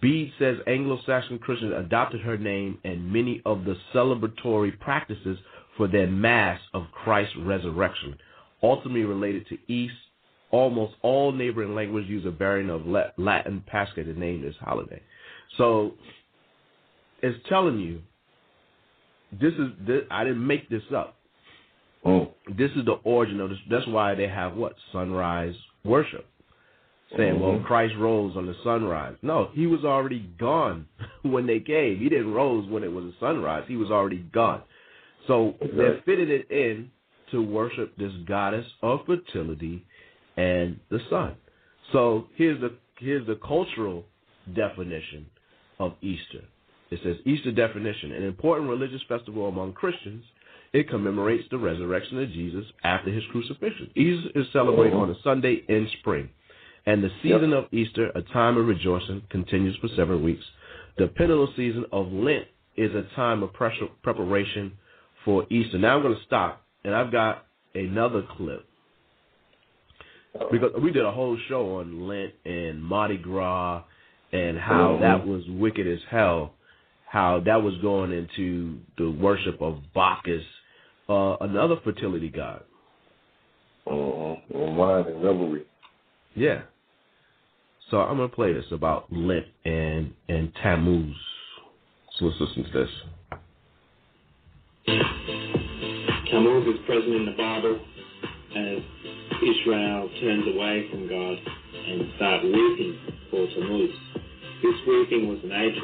[0.00, 5.38] Bede says Anglo-Saxon Christians adopted her name and many of the celebratory practices
[5.76, 8.16] for their mass of Christ's resurrection,
[8.62, 9.94] ultimately related to East.
[10.50, 15.00] Almost all neighboring languages use a variant of Latin Pascha to name this holiday.
[15.56, 15.92] So
[17.22, 18.00] it's telling you
[19.32, 21.16] this is this, I didn't make this up.
[22.04, 22.30] Mm.
[22.56, 23.58] This is the origin of this.
[23.70, 26.26] That's why they have what sunrise worship,
[27.16, 27.64] saying, "Well, Mhm.
[27.64, 30.88] Christ rose on the sunrise." No, he was already gone
[31.22, 31.98] when they came.
[31.98, 33.64] He didn't rose when it was a sunrise.
[33.68, 34.62] He was already gone.
[35.26, 36.90] So they're fitting it in
[37.30, 39.84] to worship this goddess of fertility
[40.36, 41.36] and the sun.
[41.92, 44.04] So here's the here's the cultural
[44.54, 45.26] definition
[45.78, 46.44] of Easter.
[46.90, 50.24] It says Easter definition, an important religious festival among Christians.
[50.72, 53.90] It commemorates the resurrection of Jesus after his crucifixion.
[53.96, 56.28] Easter is celebrated on a Sunday in spring.
[56.86, 60.44] And the season of Easter, a time of rejoicing, continues for seven weeks.
[60.96, 62.46] The penal season of Lent
[62.76, 64.72] is a time of pressure, preparation
[65.24, 65.78] for Easter.
[65.78, 68.66] Now I'm going to stop, and I've got another clip
[70.50, 73.82] because we did a whole show on Lent and Mardi Gras
[74.32, 75.00] and how Mhm.
[75.00, 76.54] that was wicked as hell,
[77.06, 80.44] how that was going into the worship of Bacchus,
[81.08, 82.62] uh, another fertility god.
[83.86, 84.76] Mm-hmm.
[84.76, 85.64] Wine and revelry.
[86.34, 86.62] Yeah.
[87.88, 91.16] So I'm gonna play this about Lent and and Tammuz.
[92.12, 92.90] So let's listen to this.
[96.30, 97.74] Tammuz is present in the Bible
[98.54, 98.78] as
[99.42, 101.36] Israel turns away from God
[101.74, 102.98] and start weeping
[103.30, 103.90] for Tammuz.
[104.62, 105.74] This weeping was an age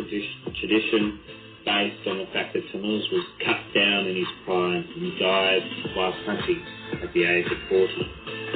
[0.61, 1.19] tradition
[1.65, 5.63] based on the fact that Tammuz was cut down in his prime and died
[5.97, 6.63] while hunting
[7.03, 8.56] at the age of 40.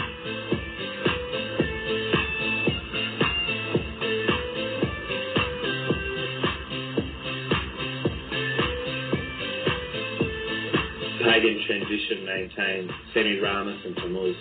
[11.41, 14.37] Pagan tradition maintained Semiramis and Tammuz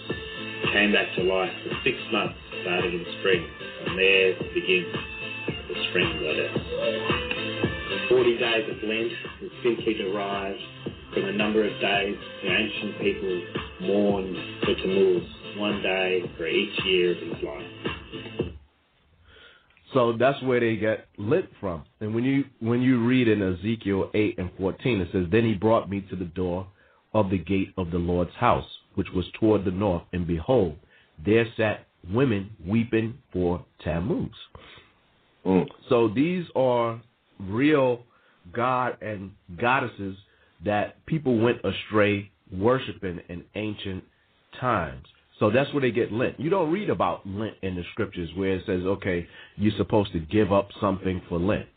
[0.74, 3.48] came back to life for six months starting in spring,
[3.88, 4.94] and there begins
[5.70, 8.10] the spring goddess.
[8.10, 10.60] Forty days of Lent is simply derived
[11.14, 13.44] from the number of days the ancient people
[13.82, 14.36] mourned
[14.66, 15.24] for Tammuz,
[15.58, 18.52] one day for each year of his life.
[19.94, 21.86] So that's where they get lit from.
[22.02, 25.54] And when you when you read in Ezekiel eight and fourteen, it says, Then he
[25.54, 26.68] brought me to the door
[27.14, 30.76] of the gate of the Lord's house, which was toward the north, and behold,
[31.24, 34.30] there sat women weeping for Tammuz.
[35.46, 35.68] Mm.
[35.90, 37.02] So these are
[37.40, 38.04] real
[38.54, 40.18] god and goddesses
[40.66, 44.04] that people went astray worshiping in ancient
[44.60, 45.06] times.
[45.40, 46.40] So that's where they get Lent.
[46.40, 50.20] You don't read about Lent in the scriptures where it says, okay, you're supposed to
[50.20, 51.68] give up something for Lent.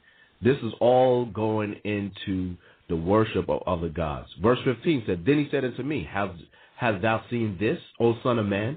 [0.42, 2.56] This is all going into
[2.92, 4.28] the worship of other gods.
[4.42, 6.32] Verse 15 said, Then he said unto me, Have,
[6.76, 8.76] Hast thou seen this, O son of man?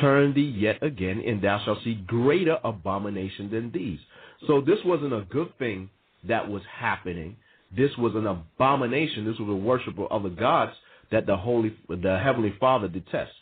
[0.00, 4.00] Turn thee yet again, and thou shalt see greater abomination than these.
[4.48, 5.90] So this wasn't a good thing
[6.26, 7.36] that was happening.
[7.76, 9.26] This was an abomination.
[9.26, 10.72] This was a worship of other gods
[11.12, 13.36] that the holy, the heavenly Father detests.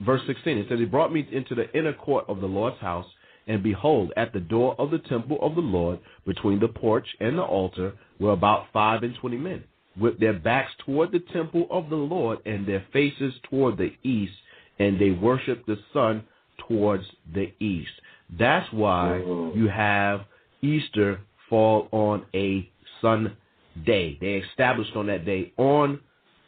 [0.00, 3.06] Verse 16, it says, He brought me into the inner court of the Lord's house,
[3.50, 7.36] and behold, at the door of the temple of the Lord, between the porch and
[7.36, 9.64] the altar, were about five and twenty men,
[10.00, 14.34] with their backs toward the temple of the Lord and their faces toward the east,
[14.78, 16.22] and they worshiped the sun
[16.68, 17.02] towards
[17.34, 17.90] the east.
[18.38, 20.20] That's why you have
[20.62, 22.70] Easter fall on a
[23.02, 24.16] Sunday.
[24.20, 25.98] They established on that day on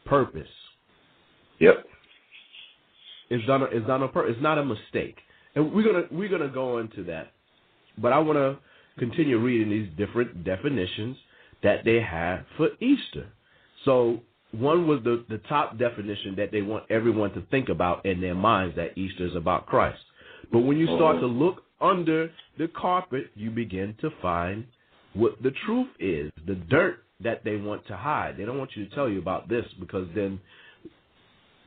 [0.05, 0.47] purpose.
[1.59, 1.85] Yep.
[3.31, 3.63] It's done.
[3.73, 4.35] It's done on purpose.
[4.35, 5.17] It's not a mistake.
[5.55, 7.33] And we're gonna we're gonna go into that,
[7.99, 8.59] but I want to
[8.99, 11.17] continue reading these different definitions
[11.63, 13.29] that they had for Easter.
[13.85, 14.21] So
[14.53, 18.35] one was the, the top definition that they want everyone to think about in their
[18.35, 20.01] minds that Easter is about Christ.
[20.53, 24.65] But when you start to look under the carpet, you begin to find
[25.15, 28.37] what the truth is, the dirt that they want to hide.
[28.37, 30.41] They don't want you to tell you about this because then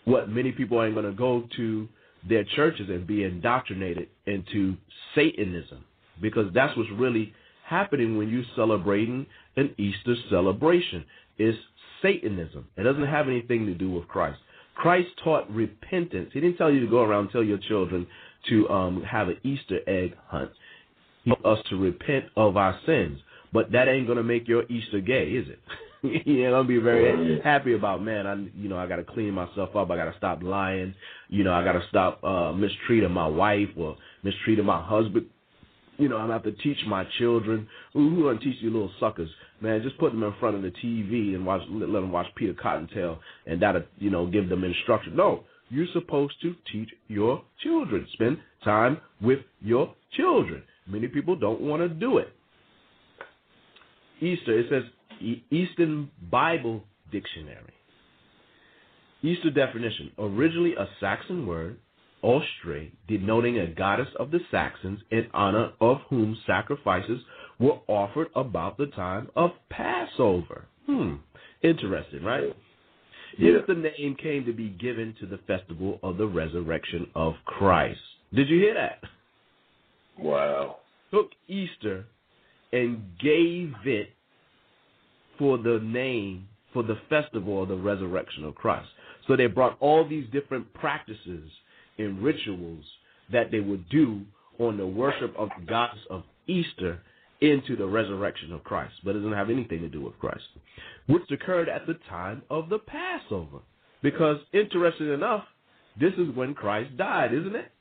[0.05, 1.87] what many people ain't going to go to
[2.27, 4.75] their churches and be indoctrinated into
[5.13, 5.83] Satanism
[6.21, 7.33] because that's what's really
[7.65, 11.03] happening when you're celebrating an Easter celebration.
[11.37, 11.57] It's
[12.01, 12.67] Satanism.
[12.77, 14.39] It doesn't have anything to do with Christ.
[14.75, 16.31] Christ taught repentance.
[16.33, 18.07] He didn't tell you to go around and tell your children
[18.49, 20.51] to um, have an Easter egg hunt.
[21.23, 23.19] He us to repent of our sins.
[23.53, 25.59] But that ain't gonna make your Easter gay, is it?
[26.25, 28.27] know, I'm be very happy about man.
[28.27, 29.91] I you know I got to clean myself up.
[29.91, 30.93] I got to stop lying.
[31.29, 35.27] You know, I got to stop uh, mistreating my wife or mistreating my husband
[35.97, 37.67] you know, I'm have to teach my children.
[37.93, 39.29] Who, who gonna teach you little suckers,
[39.61, 39.81] man?
[39.81, 43.19] Just put them in front of the TV and watch, let them watch Peter Cottontail,
[43.45, 45.15] and that'll, you know, give them instruction.
[45.15, 48.07] No, you're supposed to teach your children.
[48.13, 50.63] Spend time with your children.
[50.87, 52.27] Many people don't want to do it.
[54.21, 54.83] Easter, it says
[55.21, 57.73] Easton Bible Dictionary.
[59.21, 61.77] Easter definition, originally a Saxon word
[62.23, 67.21] Ostre, denoting a goddess of the Saxons, in honor of whom sacrifices
[67.59, 70.65] were offered about the time of Passover.
[70.87, 71.15] Hmm,
[71.61, 72.55] interesting, right?
[73.37, 73.59] Yeah.
[73.67, 77.99] the name came to be given to the festival of the resurrection of Christ.
[78.33, 79.01] Did you hear that?
[80.17, 80.77] Wow.
[81.11, 82.05] Took Easter
[82.71, 84.09] and gave it
[85.37, 88.89] for the name for the festival of the resurrection of Christ.
[89.27, 91.49] So they brought all these different practices
[91.97, 92.83] and rituals
[93.31, 94.21] that they would do
[94.59, 96.99] on the worship of the goddess of Easter
[97.41, 100.43] into the resurrection of Christ, but it doesn't have anything to do with Christ,
[101.07, 103.59] which occurred at the time of the Passover.
[104.01, 105.43] Because, interesting enough,
[105.99, 107.71] this is when Christ died, isn't it?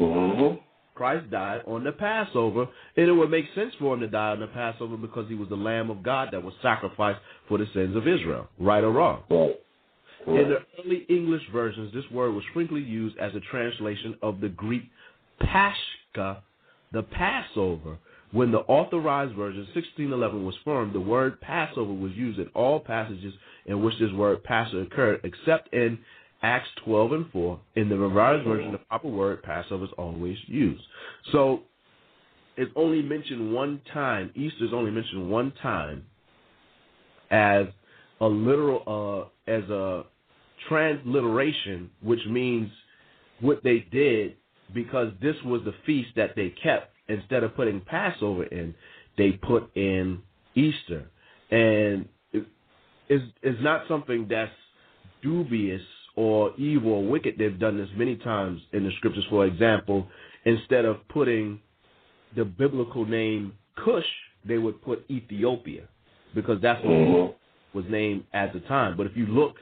[0.00, 0.56] Mm-hmm.
[0.96, 2.66] Christ died on the Passover,
[2.96, 5.48] and it would make sense for him to die on the Passover because he was
[5.48, 9.22] the Lamb of God that was sacrificed for the sins of Israel, right or wrong.
[9.30, 9.56] Right.
[10.26, 14.48] In the early English versions, this word was frequently used as a translation of the
[14.48, 14.82] Greek
[15.38, 16.42] Pascha,
[16.92, 17.98] the Passover,
[18.32, 23.32] When the authorized version 1611 was formed, the word Passover was used in all passages
[23.66, 25.98] in which this word Passover occurred, except in
[26.42, 27.60] Acts 12 and 4.
[27.76, 30.82] In the revised version, the proper word Passover is always used.
[31.32, 31.62] So
[32.56, 34.30] it's only mentioned one time.
[34.34, 36.04] Easter is only mentioned one time
[37.30, 37.66] as
[38.20, 40.04] a literal, uh, as a
[40.68, 42.70] transliteration, which means
[43.40, 44.36] what they did
[44.74, 46.92] because this was the feast that they kept.
[47.08, 48.74] Instead of putting Passover in,
[49.16, 50.20] they put in
[50.56, 51.08] Easter,
[51.50, 52.44] and it
[53.08, 54.50] is is not something that's
[55.22, 55.82] dubious
[56.16, 57.36] or evil or wicked.
[57.38, 59.24] They've done this many times in the scriptures.
[59.30, 60.08] For example,
[60.44, 61.60] instead of putting
[62.34, 63.52] the biblical name
[63.84, 64.04] Cush,
[64.44, 65.82] they would put Ethiopia
[66.34, 67.34] because that's what Mhm.
[67.74, 68.96] was named at the time.
[68.96, 69.60] But if you look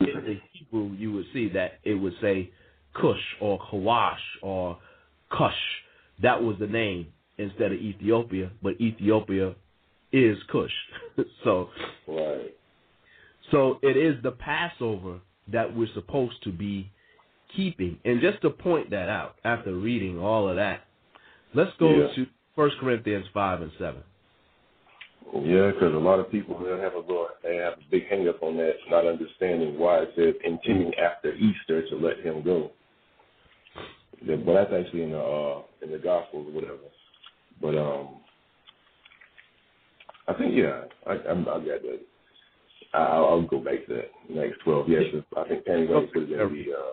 [0.00, 2.50] in the Hebrew, you would see that it would say
[2.94, 4.78] Cush or Kawash or
[5.30, 5.62] Kush.
[6.20, 9.54] That was the name instead of Ethiopia, but Ethiopia
[10.12, 10.74] is Cush.
[11.44, 11.70] so
[12.06, 12.52] Right.
[13.50, 15.20] so it is the Passover
[15.50, 16.90] that we're supposed to be
[17.56, 17.98] keeping.
[18.04, 20.84] And just to point that out, after reading all of that,
[21.54, 22.12] let's go Yeah.
[22.14, 24.02] to 1 Corinthians 5 and 7.
[25.34, 28.28] Yeah, because a lot of people they have a little, they have a big hang
[28.28, 32.70] up on that, not understanding why it says continuing after Easter to let him go.
[34.24, 36.78] Yeah, But that's actually in the uh, in the Gospels or whatever.
[37.60, 38.16] But um,
[40.28, 42.00] I think yeah, I I'm, I got that.
[42.94, 44.88] I- I'll, I'll go back to that next twelve.
[44.88, 45.04] Yes,
[45.36, 46.44] I think Penny Lane put it in the.
[46.44, 46.92] Uh,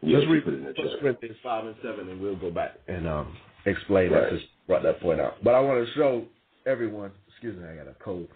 [0.00, 1.00] yeah, Let's read put it in the 1 chat.
[1.00, 4.30] Corinthians 5 and 7, and we'll go back and um, explain Right.
[4.30, 4.30] that.
[4.32, 5.42] Just brought that point out.
[5.42, 6.24] But I want to show
[6.66, 8.28] everyone, excuse me, I got a cold,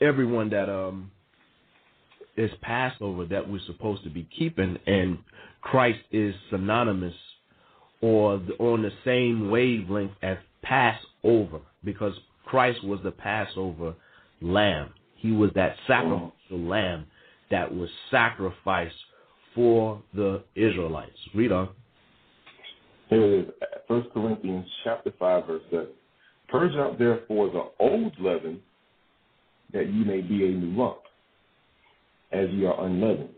[0.00, 1.10] everyone that um,
[2.38, 5.18] is Passover that we're supposed to be keeping, and
[5.60, 7.14] Christ is synonymous
[8.00, 12.14] or the, on the same wavelength as Passover because
[12.46, 13.94] Christ was the Passover
[14.40, 14.90] lamb.
[15.18, 15.86] He was that mm.
[15.86, 17.06] sacrificial lamb
[17.50, 18.94] that was sacrificed
[19.54, 21.18] for the Israelites.
[21.34, 21.68] Read on.
[23.08, 23.54] Here it is,
[23.86, 25.88] First Corinthians chapter five, verse seven.
[26.48, 28.60] Purge out therefore the old leaven,
[29.72, 30.98] that ye may be a new lump,
[32.32, 33.30] as ye are unleavened.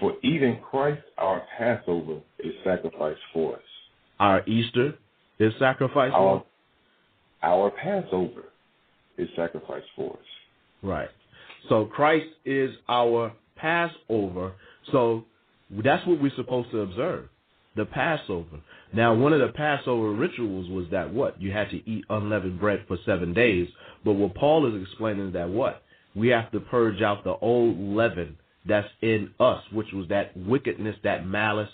[0.00, 3.62] For even Christ our Passover is sacrificed for us.
[4.18, 4.94] Our Easter
[5.38, 6.14] is sacrificed.
[6.14, 6.44] Our
[7.42, 8.44] our Passover
[9.18, 10.26] is sacrificed for us.
[10.82, 11.08] Right.
[11.68, 14.52] So Christ is our Passover.
[14.92, 15.24] So
[15.70, 17.28] that's what we're supposed to observe.
[17.74, 18.60] The Passover.
[18.92, 21.40] Now, one of the Passover rituals was that what?
[21.40, 23.68] You had to eat unleavened bread for seven days.
[24.04, 25.82] But what Paul is explaining is that what?
[26.14, 30.96] We have to purge out the old leaven that's in us, which was that wickedness,
[31.04, 31.68] that malice,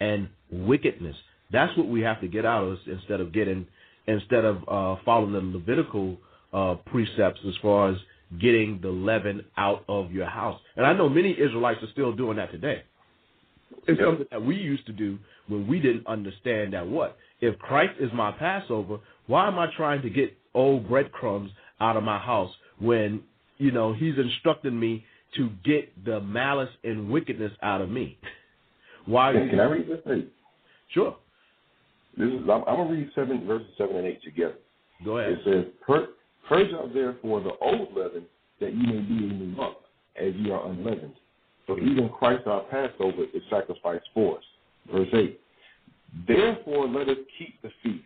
[0.00, 1.16] and wickedness.
[1.50, 3.66] That's what we have to get out of us instead of getting,
[4.06, 6.18] instead of uh, following the Levitical
[6.52, 7.96] uh, precepts as far as
[8.40, 10.60] getting the leaven out of your house.
[10.76, 12.82] And I know many Israelites are still doing that today.
[13.86, 14.08] It's Yep.
[14.08, 17.16] something that we used to do when we didn't understand that what?
[17.40, 21.50] If Christ is my Passover, why am I trying to get old breadcrumbs
[21.80, 23.22] out of my house when,
[23.58, 25.04] you know, he's instructing me
[25.36, 28.18] to get the malice and wickedness out of me?
[29.04, 29.32] Why?
[29.32, 30.00] Can, can I read this?
[30.04, 30.24] Hey,
[30.88, 31.16] Sure.
[32.16, 34.54] This is I'm, I'm gonna read seven verses seven and eight together.
[35.04, 35.32] Go ahead.
[35.32, 36.08] It says, "Pur-
[36.48, 38.24] Purge out therefore the old leaven,
[38.60, 39.78] that you may be a new lump,
[40.20, 41.14] as you are unleavened.
[41.66, 44.44] For even Christ our Passover is sacrificed for us.
[44.92, 45.40] Verse 8.
[46.28, 48.04] Therefore let us keep the feast,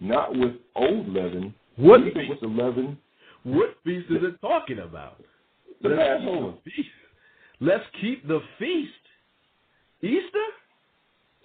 [0.00, 2.30] not with old leaven, What neither feast?
[2.30, 2.98] with the leaven,
[3.44, 5.22] What feast is it talking about?
[5.82, 6.52] the Let's keep Passover.
[6.64, 6.88] the feast.
[7.60, 8.92] Let's keep the feast.
[10.02, 10.46] Easter?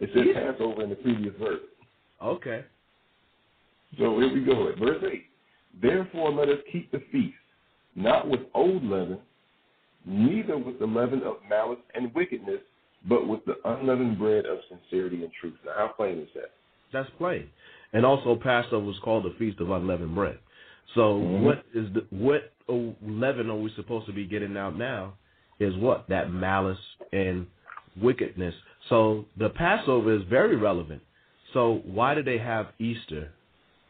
[0.00, 1.60] it says Passover in the previous verse.
[2.22, 2.64] Okay.
[3.98, 5.24] So here we go at verse 8.
[5.82, 7.34] Therefore let us keep the feast,
[7.94, 9.18] not with old leaven,
[10.06, 12.60] neither with the leaven of malice and wickedness,
[13.08, 15.54] but with the unleavened bread of sincerity and truth.
[15.64, 16.50] Now, how plain is that?
[16.92, 17.48] That's plain.
[17.92, 20.38] And also Passover was called the Feast of Unleavened Bread.
[20.94, 21.42] So Mhm.
[21.42, 25.14] what is the what leaven are we supposed to be getting out now
[25.58, 26.08] is what?
[26.08, 26.78] That malice
[27.12, 27.46] and
[27.96, 28.54] wickedness.
[28.88, 31.02] So the Passover is very relevant.
[31.52, 33.32] So why do they have Easter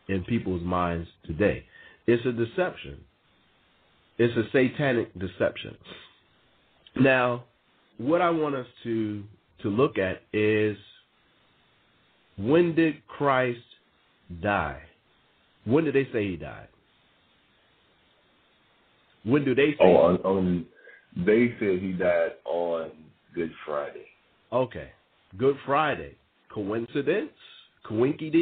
[0.08, 1.64] in people's minds today?
[2.06, 2.98] It's a deception.
[4.18, 5.76] It's a satanic deception.
[6.96, 7.44] Now,
[7.98, 9.24] what I want us to
[9.62, 10.76] to look at is
[12.36, 13.58] when did Christ
[14.42, 14.82] die?
[15.64, 16.68] When did they say he died?
[19.24, 19.78] When do they say?
[19.80, 20.66] Oh, on, on
[21.16, 22.90] they said he died on
[23.34, 24.06] Good Friday.
[24.52, 24.90] Okay,
[25.38, 26.16] Good Friday.
[26.52, 27.30] Coincidence?
[27.84, 28.32] coinky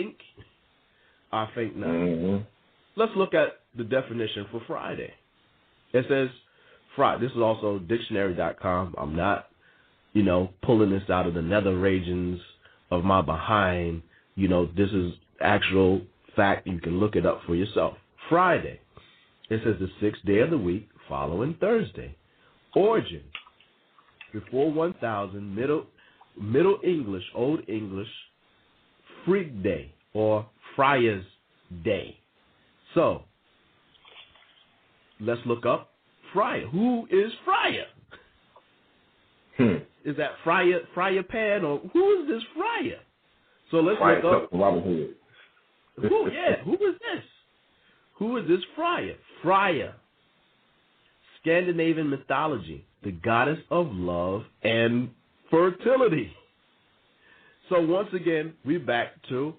[1.33, 1.89] I think not.
[1.89, 2.43] Mm-hmm.
[2.97, 5.11] Let's look at the definition for Friday.
[5.93, 6.29] It says
[6.95, 7.27] Friday.
[7.27, 8.95] This is also dictionary.com.
[8.99, 9.47] I'm not,
[10.13, 12.41] you know, pulling this out of the nether regions
[12.91, 14.03] of my behind.
[14.35, 16.03] You know, this is actual
[16.37, 16.67] fact.
[16.67, 17.95] You can look it up for yourself.
[18.29, 18.79] Friday.
[19.49, 22.17] It says the sixth day of the week following Thursday.
[22.75, 23.23] Origin.
[24.33, 25.87] Before 1000, Middle
[26.41, 28.09] Middle English, Old English,
[29.27, 31.25] Freak Day or Friar's
[31.85, 32.19] Day.
[32.95, 33.23] So,
[35.21, 35.91] let's look up
[36.33, 36.67] Friar.
[36.67, 37.85] Who is Friar?
[39.57, 39.77] Hmm.
[40.05, 42.99] Is that Friar Friar Pan or who is this Friar?
[43.71, 45.15] So let's Friar look up Robin Hood.
[46.09, 47.25] who yeah, who is this?
[48.15, 49.15] Who is this Friar?
[49.43, 49.95] Friar.
[51.41, 55.11] Scandinavian mythology, the goddess of love and
[55.51, 56.33] fertility.
[57.69, 59.55] So once again, we're back to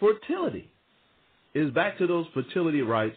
[0.00, 0.70] fertility.
[1.54, 3.16] It's back to those fertility rites,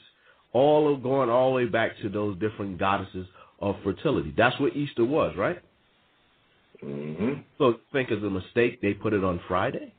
[0.54, 3.28] all of going all the way back to those different goddesses
[3.60, 4.34] of fertility.
[4.36, 5.62] That's what Easter was, right?
[6.84, 7.42] Mm-hmm.
[7.58, 9.94] So think it's a mistake they put it on Friday?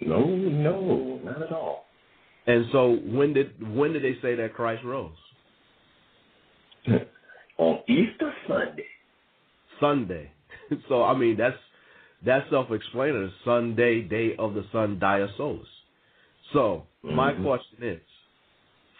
[0.00, 1.86] No, no, not at all.
[2.46, 5.12] And so when did when did they say that Christ rose?
[7.58, 8.86] On Easter Sunday.
[9.80, 10.30] Sunday.
[10.88, 11.56] So I mean that's
[12.24, 13.32] that's self-explanatory.
[13.44, 15.68] Sunday, day of the sun, dia solis.
[16.52, 17.42] So my Mhm.
[17.42, 18.02] question is,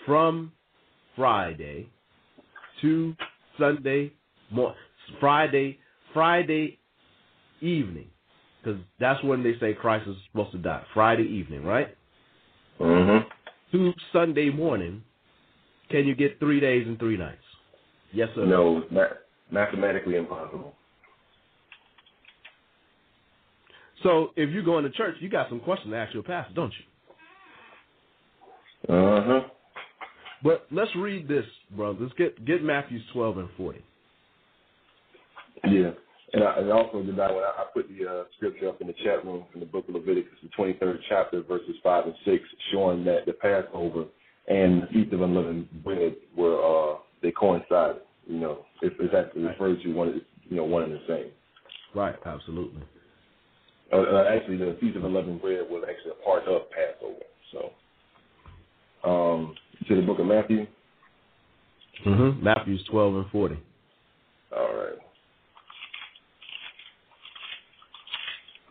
[0.06, 0.52] from
[1.16, 1.88] Friday
[2.80, 3.16] to
[3.58, 4.12] Sunday,
[5.18, 5.78] Friday,
[6.12, 6.78] Friday
[7.60, 8.10] evening,
[8.62, 10.84] because that's when they say Christ is supposed to die.
[10.94, 11.94] Friday evening, right?
[12.78, 13.28] Mm-hmm.
[13.72, 15.04] To Sunday morning,
[15.90, 17.44] can you get three days and three nights?
[18.12, 19.14] Yes or No, ma-
[19.50, 20.74] mathematically impossible.
[24.02, 26.72] So if you're going to church, you got some questions to ask your pastor, don't
[28.88, 28.94] you?
[28.94, 29.40] Uh-huh.
[30.42, 31.44] But let's read this,
[31.76, 32.00] brothers.
[32.00, 33.82] Let's get get Matthews twelve and forty.
[35.64, 35.90] Yeah.
[36.32, 38.86] And, I, and also, did I, when I, I put the uh, scripture up in
[38.86, 42.44] the chat room from the book of Leviticus, the 23rd chapter, verses 5 and 6,
[42.70, 44.04] showing that the Passover
[44.46, 48.02] and the Feast of Unleavened Bread were, uh, they coincided.
[48.28, 51.32] You know, if it's actually referred to one, you know, one and the same.
[51.96, 52.82] Right, absolutely.
[53.92, 57.24] Uh, uh, actually, the Feast of Unleavened Bread was actually a part of Passover.
[57.52, 59.54] So, um,
[59.88, 60.66] to the book of Matthew.
[62.06, 62.42] Mm-hmm.
[62.42, 63.58] Matthews twelve and forty.
[64.56, 64.98] All right.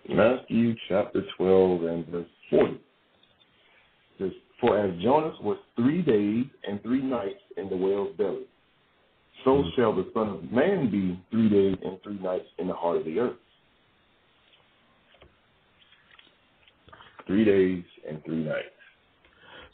[0.09, 2.79] Matthew chapter 12 and verse 40.
[4.17, 8.45] Says, For as Jonas was three days and three nights in the whale's belly,
[9.45, 12.97] so shall the Son of Man be three days and three nights in the heart
[12.97, 13.37] of the earth.
[17.29, 18.65] Three days and three nights.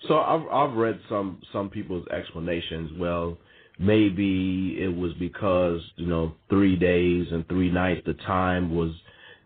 [0.10, 2.92] So I've I've read some some people's explanations.
[3.00, 3.38] Well,
[3.80, 8.02] maybe it was because you know three days and three nights.
[8.06, 8.92] The time was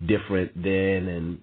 [0.07, 1.37] different then, and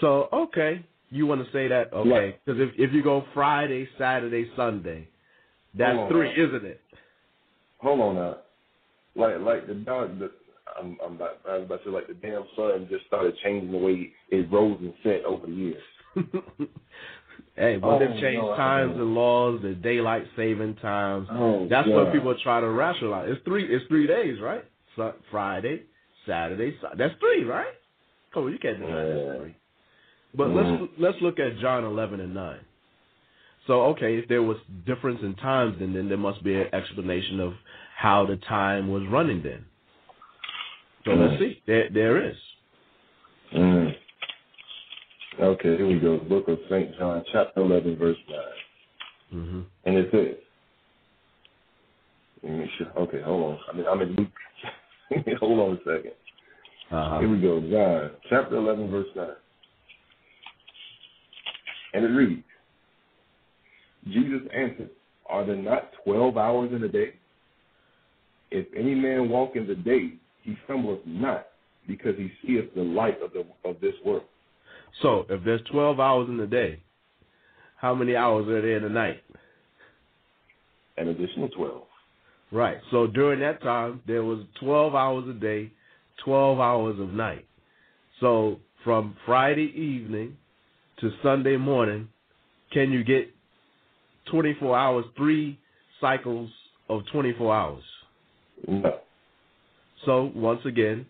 [0.00, 2.38] so okay, you want to say that okay?
[2.44, 5.08] Because if if you go Friday, Saturday, Sunday,
[5.76, 6.80] that's Hold three, isn't it?
[7.78, 8.36] Hold on now.
[9.16, 10.30] Like like the dog the
[10.78, 13.72] I'm I'm about I was about to say like the damn sun just started changing
[13.72, 15.82] the way it rose and set over the years.
[17.56, 21.28] hey, but Oh, they've changed no, times and laws, the daylight saving times.
[21.30, 21.94] Oh, That's God.
[21.94, 23.28] what people try to rationalize.
[23.30, 23.64] It's three.
[23.64, 24.64] It's three days, right?
[24.96, 25.82] So, Friday,
[26.26, 27.74] Saturday, Sun- that's three, right?
[28.32, 29.54] Come on, you can't deny that's three.
[30.36, 30.80] But Mhm.
[30.80, 32.60] let's let's look at John eleven and nine.
[33.66, 37.40] So okay, if there was difference in times, then then there must be an explanation
[37.40, 37.54] of
[37.96, 39.64] how the time was running then.
[41.04, 41.38] So let's Mhm.
[41.38, 41.62] see.
[41.66, 42.36] There there is.
[45.40, 46.18] Okay, here we go.
[46.18, 46.96] Book of St.
[46.98, 48.38] John, chapter 11, verse 9.
[49.30, 50.36] hmm And it says,
[52.44, 52.92] let me sure.
[52.98, 53.58] Okay, hold on.
[53.72, 55.36] I mean, I'm in Luke.
[55.40, 56.12] hold on a second.
[56.92, 57.18] Uh-huh.
[57.20, 57.60] Here we go.
[57.60, 59.28] John, chapter 11, verse 9.
[61.94, 62.42] And it reads,
[64.08, 64.90] Jesus answered,
[65.28, 67.14] Are there not 12 hours in a day?
[68.50, 70.12] If any man walk in the day,
[70.42, 71.46] he stumbleth not,
[71.88, 74.24] because he seeth the light of, the, of this world.
[75.02, 76.80] So if there's twelve hours in the day,
[77.76, 79.22] how many hours are there in the night?
[80.96, 81.82] An additional 12.
[82.52, 82.78] Right.
[82.90, 85.72] So during that time, there was 12 hours a day,
[86.24, 87.46] 12 hours of night.
[88.20, 90.36] So from Friday evening
[91.00, 92.08] to Sunday morning,
[92.72, 93.28] can you get
[94.30, 95.58] 24 hours, three
[96.00, 96.50] cycles
[96.88, 97.82] of 24 hours?
[98.68, 98.98] No.
[100.06, 101.06] So once again,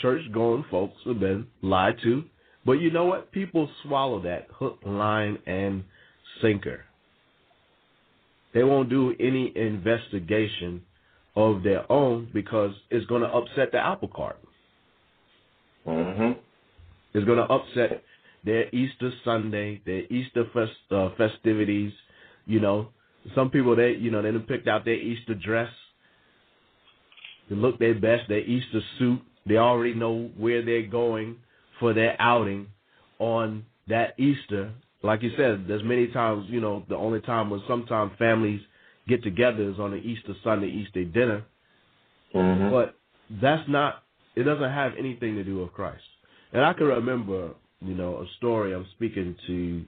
[0.00, 2.24] church going folks have been lied to.
[2.64, 3.30] But you know what?
[3.32, 5.84] People swallow that hook, line, and
[6.40, 6.84] sinker.
[8.54, 10.82] They won't do any investigation
[11.36, 14.38] of their own because it's going to upset the apple cart.
[15.86, 16.38] Mm-hmm.
[17.12, 18.02] It's going to upset
[18.44, 21.92] their Easter Sunday, their Easter fest, uh, festivities.
[22.46, 22.88] You know,
[23.34, 25.70] some people they you know they done picked out their Easter dress.
[27.50, 29.20] They look their best, their Easter suit.
[29.46, 31.36] They already know where they're going
[31.80, 32.68] for their outing
[33.18, 34.72] on that Easter.
[35.02, 38.60] Like you said, there's many times, you know, the only time when sometimes families
[39.06, 41.44] get together is on the Easter Sunday, Easter dinner.
[42.34, 42.70] Mm-hmm.
[42.70, 42.96] But
[43.40, 44.02] that's not,
[44.34, 46.02] it doesn't have anything to do with Christ.
[46.52, 47.50] And I can remember,
[47.80, 49.84] you know, a story I'm speaking to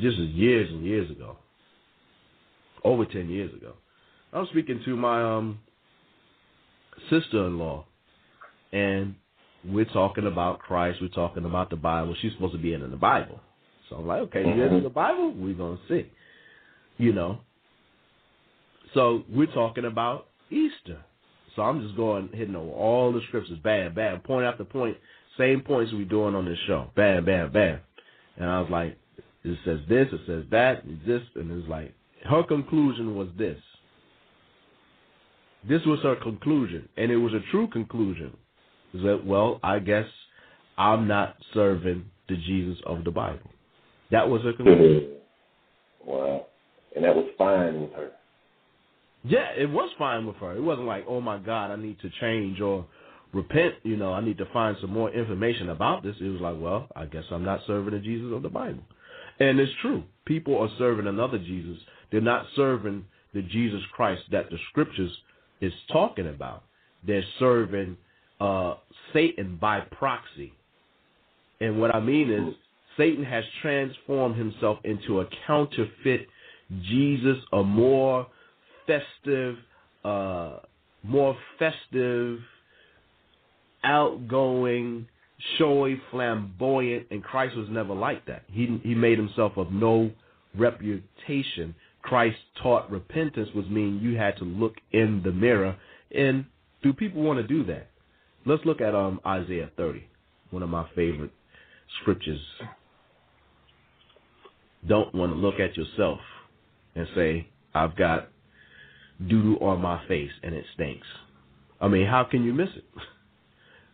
[0.00, 1.36] just years and years ago,
[2.82, 3.74] over 10 years ago.
[4.32, 5.60] I was speaking to my um,
[7.10, 7.84] sister-in-law,
[8.72, 9.14] and
[9.66, 10.98] we're talking about Christ.
[11.00, 12.14] We're talking about the Bible.
[12.20, 13.40] She's supposed to be in the Bible.
[13.88, 14.82] So I'm like, okay, you in mm-hmm.
[14.82, 15.32] the Bible?
[15.32, 16.10] We're going to see.
[16.98, 17.40] You know.
[18.94, 21.04] So we're talking about Easter.
[21.56, 24.96] So I'm just going, hitting over all the scriptures, bam, bam, point after point,
[25.38, 27.80] same points we're doing on this show, bam, bam, bam.
[28.36, 28.96] And I was like,
[29.44, 31.94] it says this, it says that, this, and it's like,
[32.24, 33.58] her conclusion was this.
[35.68, 38.36] This was her conclusion, and it was a true conclusion.
[38.94, 39.60] Is that well?
[39.62, 40.06] I guess
[40.78, 43.50] I'm not serving the Jesus of the Bible.
[44.10, 45.14] That was her conclusion.
[46.06, 46.46] Wow.
[46.94, 48.10] And that was fine with her.
[49.24, 50.54] Yeah, it was fine with her.
[50.54, 52.86] It wasn't like, oh my God, I need to change or
[53.32, 53.74] repent.
[53.82, 56.14] You know, I need to find some more information about this.
[56.20, 58.84] It was like, well, I guess I'm not serving the Jesus of the Bible.
[59.40, 60.04] And it's true.
[60.26, 61.78] People are serving another Jesus.
[62.12, 65.10] They're not serving the Jesus Christ that the scriptures
[65.60, 66.64] is talking about.
[67.04, 67.96] They're serving
[68.40, 68.74] uh,
[69.12, 70.52] Satan by proxy.
[71.60, 72.54] And what I mean is,
[72.96, 76.28] Satan has transformed himself into a counterfeit
[76.82, 78.26] Jesus, a more
[78.86, 79.56] festive,
[80.04, 80.58] uh,
[81.02, 82.38] more festive,
[83.82, 85.06] outgoing,
[85.58, 88.44] showy, flamboyant, and Christ was never like that.
[88.50, 90.10] He he made himself of no
[90.56, 91.74] reputation.
[92.02, 95.76] Christ taught repentance was mean you had to look in the mirror.
[96.14, 96.44] And
[96.82, 97.88] do people want to do that?
[98.46, 100.04] Let's look at um Isaiah 30,
[100.50, 101.32] one of my favorite
[102.00, 102.40] scriptures.
[104.86, 106.18] Don't want to look at yourself
[106.94, 108.28] and say, I've got
[109.26, 111.06] doo on my face and it stinks.
[111.80, 112.84] I mean, how can you miss it?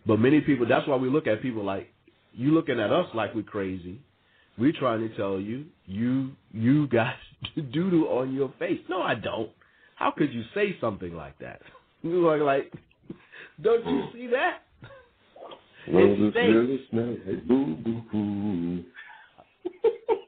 [0.06, 1.92] But many people, that's why we look at people like,
[2.32, 4.00] you looking at us like we're crazy.
[4.56, 7.14] We're trying to tell you, you you got
[7.72, 8.80] doo on your face.
[8.88, 9.50] No, I don't.
[9.96, 11.60] How could you say something like that?
[12.02, 12.72] You like,
[13.62, 14.58] don't you see that?
[15.92, 16.92] Roses stinks.
[16.92, 18.84] really boo boo boo.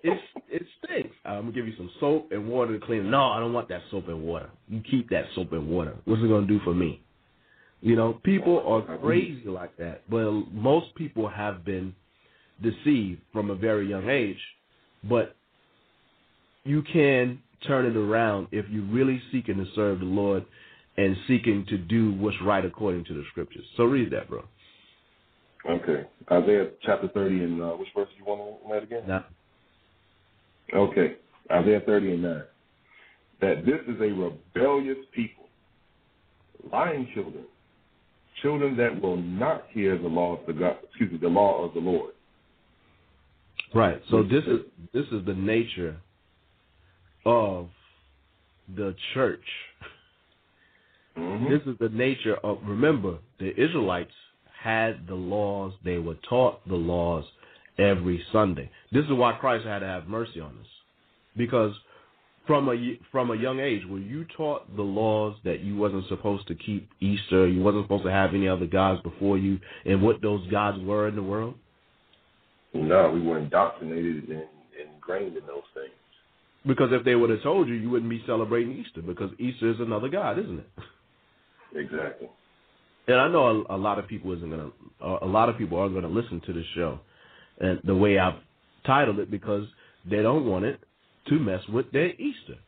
[0.04, 1.14] It's it stinks.
[1.24, 3.08] I'm gonna give you some soap and water to clean.
[3.08, 4.50] No, I don't want that soap and water.
[4.68, 5.94] You keep that soap and water.
[6.04, 7.00] What's it gonna do for me?
[7.80, 10.02] You know, people are crazy like that.
[10.10, 11.94] But most people have been
[12.60, 14.38] deceived from a very young age.
[15.08, 15.36] But
[16.64, 20.44] you can turn it around if you're really seeking to serve the Lord
[20.96, 23.64] and seeking to do what's right according to the scriptures.
[23.76, 24.44] So read that, bro.
[25.68, 26.06] Okay.
[26.30, 29.02] Isaiah chapter 30 and uh, which verse do you want to read again?
[29.06, 29.24] Now,
[30.74, 31.16] Okay.
[31.50, 32.42] Isaiah 30 and 9.
[33.40, 35.44] That this is a rebellious people,
[36.72, 37.44] lying children,
[38.40, 41.74] children that will not hear the law of the God, excuse me, the law of
[41.74, 42.12] the Lord.
[43.74, 44.00] right.
[44.10, 44.60] So this is
[44.94, 45.96] this is the nature
[47.26, 47.68] of
[48.76, 49.44] the church.
[51.16, 51.48] Mhm.
[51.48, 54.14] This is the nature of remember, the Israelites
[54.62, 57.24] had the laws, they were taught the laws
[57.78, 58.70] every Sunday.
[58.92, 60.66] This is why Christ had to have mercy on us.
[61.36, 61.74] Because
[62.46, 66.46] from a from a young age, were you taught the laws that you wasn't supposed
[66.48, 70.20] to keep Easter, you wasn't supposed to have any other gods before you, and what
[70.22, 71.54] those gods were in the world?
[72.74, 74.44] No, we were indoctrinated and
[74.94, 75.92] ingrained in those things.
[76.66, 79.80] Because if they would have told you, you wouldn't be celebrating Easter because Easter is
[79.80, 80.68] another god, isn't it?
[81.74, 82.28] Exactly.
[83.08, 84.70] And I know a, a lot of people isn't gonna,
[85.00, 87.00] a lot of people are gonna listen to this show,
[87.58, 88.40] and the way I've
[88.86, 89.64] titled it because
[90.08, 90.80] they don't want it
[91.28, 92.58] to mess with their Easter,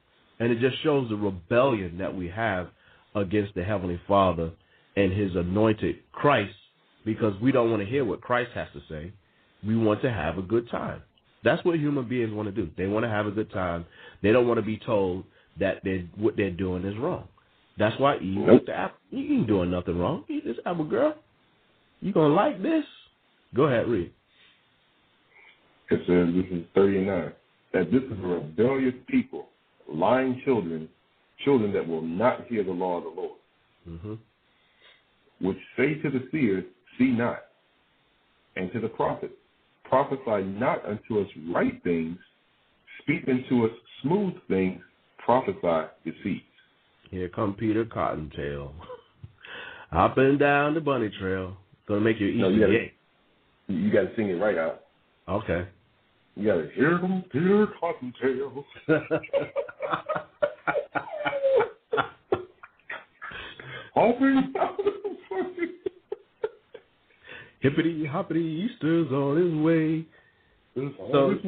[0.41, 2.69] and it just shows the rebellion that we have
[3.15, 4.51] against the Heavenly Father
[4.97, 6.55] and His anointed Christ,
[7.05, 9.13] because we don't want to hear what Christ has to say.
[9.67, 11.03] We want to have a good time.
[11.43, 12.71] That's what human beings want to do.
[12.77, 13.87] They want to have a good time.
[14.23, 15.25] They don't want to be told
[15.61, 17.29] that they what they're doing is wrong.
[17.79, 18.67] That's why Eve Nope.
[18.67, 18.99] the apple.
[19.11, 20.25] You ain't doing nothing wrong.
[20.29, 21.15] Eat this apple, girl.
[22.01, 22.85] You gonna like this?
[23.55, 24.13] Go ahead, read.
[25.91, 27.33] It says, this is 39,
[27.73, 29.49] that this is a rebellious people,
[29.89, 30.89] lying children,
[31.45, 33.39] children that will not hear the law of the Lord,
[33.85, 34.15] hmm
[35.41, 36.65] which say to the seers,
[36.97, 37.41] See not,
[38.57, 39.35] and to the prophets,
[39.83, 42.17] prophesy not unto us right things,
[43.03, 43.73] speak unto us
[44.03, 44.81] smooth things,
[45.19, 46.45] prophesy deceits.
[47.15, 48.75] Here come Peter Cottontail.
[49.93, 51.57] Hopping down the bunny trail.
[51.87, 52.91] Gonna make your Easter No, you gotta-.
[53.69, 54.81] You got to sing it right out.
[55.29, 55.69] Okay.
[56.35, 58.65] You got to hear them, Peter Cottontail.
[63.95, 64.91] Hopping down the
[65.31, 65.69] bunny.
[67.61, 70.05] Hippity hoppity Easter's on his way.
[70.75, 71.39] It's So-.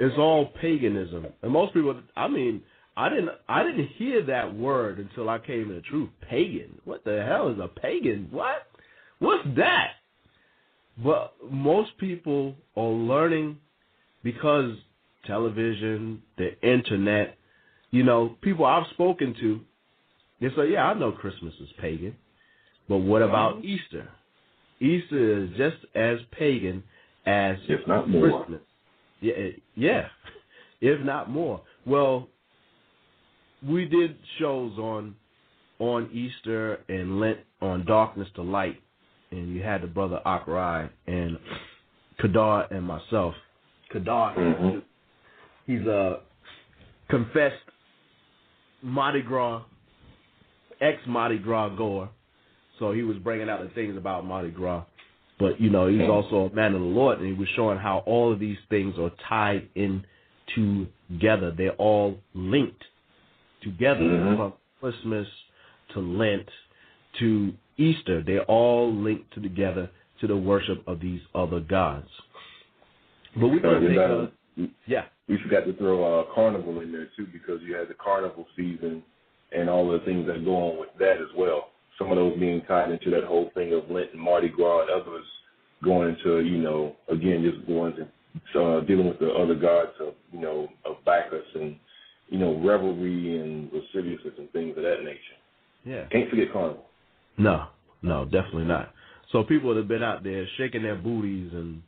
[0.00, 1.26] It's all paganism.
[1.42, 2.62] And most people I mean,
[2.96, 6.10] I didn't I didn't hear that word until I came to the truth.
[6.28, 6.80] Pagan.
[6.84, 8.28] What the hell is a pagan?
[8.30, 8.66] What?
[9.18, 9.92] What's that?
[11.02, 13.58] But most people are learning
[14.22, 14.76] because
[15.26, 17.36] television, the internet,
[17.90, 19.60] you know, people I've spoken to,
[20.40, 22.16] they say, Yeah, I know Christmas is pagan.
[22.88, 24.08] But what about Easter?
[24.80, 26.82] Easter is just as pagan
[27.24, 28.42] as If not more.
[28.42, 28.60] Christmas.
[29.20, 29.34] Yeah,
[29.76, 30.08] yeah,
[30.80, 31.62] if not more.
[31.86, 32.28] Well,
[33.66, 35.14] we did shows on
[35.78, 38.80] on Easter and Lent on Darkness to Light,
[39.30, 41.38] and you had the brother Akrai and
[42.22, 43.34] Kadar and myself.
[43.92, 44.82] Kadar, Mhm.
[45.66, 46.20] he's a
[47.08, 47.64] confessed
[48.82, 49.62] Mardi Gras,
[50.80, 52.08] ex Mardi Gras goer,
[52.78, 54.84] so he was bringing out the things about Mardi Gras.
[55.38, 57.98] But you know, he's also a man of the Lord, and he was showing how
[58.06, 60.04] all of these things are tied in
[60.54, 61.50] together.
[61.50, 62.84] They're all linked
[63.60, 64.36] together Mhm.
[64.36, 65.28] from Christmas
[65.90, 66.48] to Lent
[67.14, 68.20] to Easter.
[68.20, 69.90] They're all linked to together
[70.20, 72.08] to the worship of these other gods.
[73.36, 74.18] But we're gonna Uh, take a
[74.62, 75.04] uh, yeah.
[75.28, 79.02] we forgot to throw uh, carnival in there too because you had the carnival season
[79.52, 81.70] and all the things that go on with that as well.
[81.98, 84.90] Some of those being tied into that whole thing of Lent and Mardi Gras, and
[84.90, 85.26] others
[85.82, 88.06] going into you know again just going to
[88.62, 91.76] uh, dealing with the other gods of you know of Bacchus and
[92.30, 95.18] you know revelry and lasciviousness and things of that nature.
[95.84, 96.06] Yeah.
[96.10, 96.84] Can't forget carnival.
[97.36, 97.66] No,
[98.02, 98.92] no, definitely not.
[99.32, 101.82] So people that have been out there shaking their booties and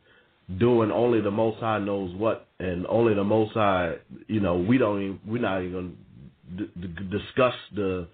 [0.59, 3.95] doing only the Most High knows what, and only the Most High,
[4.27, 5.97] you know, we don't even, we're not even going
[6.57, 8.07] to d- d- discuss the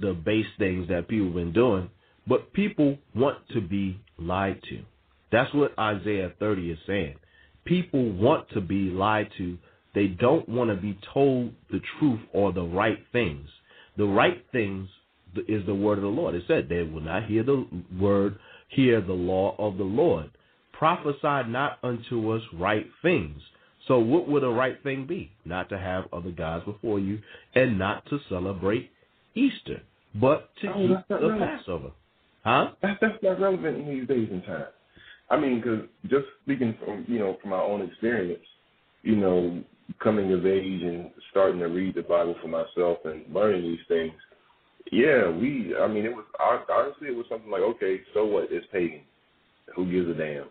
[0.00, 1.90] the base things that people have been doing.
[2.26, 4.80] But people want to be lied to.
[5.30, 7.16] That's what Isaiah 30 is saying.
[7.64, 9.58] People want to be lied to.
[9.94, 13.48] They don't want to be told the truth or the right things.
[13.96, 14.88] The right things
[15.48, 16.34] is the word of the Lord.
[16.34, 17.66] It said they will not hear the
[17.98, 18.38] word,
[18.68, 20.30] hear the law of the Lord.
[20.72, 23.40] Prophesy not unto us right things.
[23.88, 25.32] So what would a right thing be?
[25.44, 27.18] Not to have other gods before you
[27.54, 28.90] and not to celebrate
[29.34, 29.82] Easter,
[30.14, 31.58] but to Oh, keep the right.
[31.58, 31.90] Passover.
[32.44, 32.70] Huh?
[32.82, 34.64] That's that's not relevant in these days and times.
[35.28, 38.42] I mean, because just speaking from you know from my own experience,
[39.02, 39.62] you know,
[40.02, 44.12] coming of age and starting to read the Bible for myself and learning these things.
[44.92, 45.74] Yeah, we.
[45.80, 46.24] I mean, it was
[46.68, 48.48] honestly it was something like, okay, so what?
[48.50, 49.02] It's pagan.
[49.76, 50.46] Who gives a damn?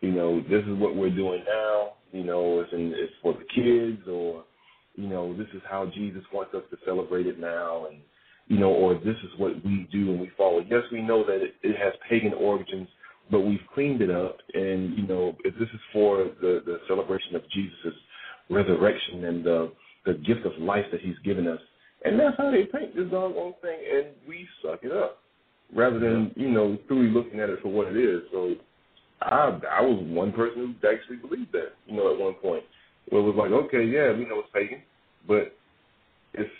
[0.00, 1.94] You know, this is what we're doing now.
[2.12, 4.44] You know, it's in, it's for the kids, or
[4.94, 8.00] you know, this is how Jesus wants us to celebrate it now, and
[8.46, 10.60] you know, or this is what we do and we follow.
[10.60, 12.88] Yes, we know that it, it has pagan origins,
[13.30, 17.34] but we've cleaned it up, and you know, if this is for the the celebration
[17.36, 17.94] of Jesus'
[18.50, 19.72] resurrection and the
[20.06, 21.60] the gift of life that He's given us,
[22.04, 25.18] and that's how they paint this doggone thing, and we suck it up
[25.74, 28.20] rather than you know truly looking at it for what it is.
[28.32, 28.54] So
[29.22, 32.64] I I was one person who actually believed that, you know, at one point.
[33.08, 34.80] Where it was like, okay, yeah, we know it's pagan,
[35.28, 35.54] but
[36.34, 36.50] it's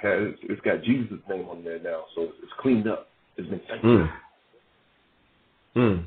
[0.00, 3.08] has it's got Jesus' name on there now, so it's, it's cleaned up.
[3.36, 4.10] It's been sanctified.
[5.76, 6.04] Mm.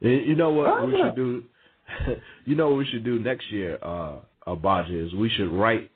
[0.00, 0.26] Mm.
[0.26, 1.06] You know what Oh, we yeah.
[1.06, 1.42] should do?
[2.44, 4.16] you know what we should do next year, uh,
[4.46, 5.90] Abaja, is we should write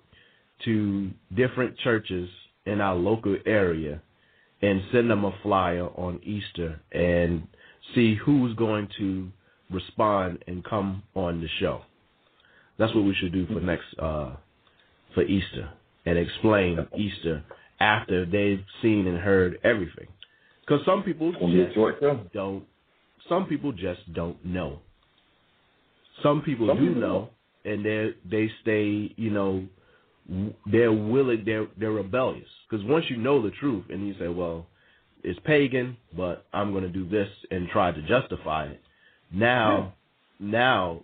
[0.64, 2.28] to different churches
[2.66, 4.00] in our local area
[4.62, 7.46] and send them a flyer on Easter and
[7.94, 9.28] see who's going to
[9.70, 11.82] respond and come on the show.
[12.78, 14.36] That's what we should do for next uh,
[15.14, 15.70] for Easter
[16.06, 17.42] and explain Easter
[17.78, 20.06] after they've seen and heard everything.
[20.60, 22.64] Because some people It's gonna be a just don't.
[23.28, 24.80] Some people just don't know.
[26.22, 27.30] Some people Some do people know,
[27.64, 29.12] and they they stay.
[29.16, 29.66] You know,
[30.70, 31.42] they're willing.
[31.44, 32.48] They're they're rebellious.
[32.68, 34.66] Because once you know the truth, and you say, "Well,
[35.22, 38.80] it's pagan, but I'm going to do this and try to justify it."
[39.32, 39.94] Now,
[40.38, 41.02] now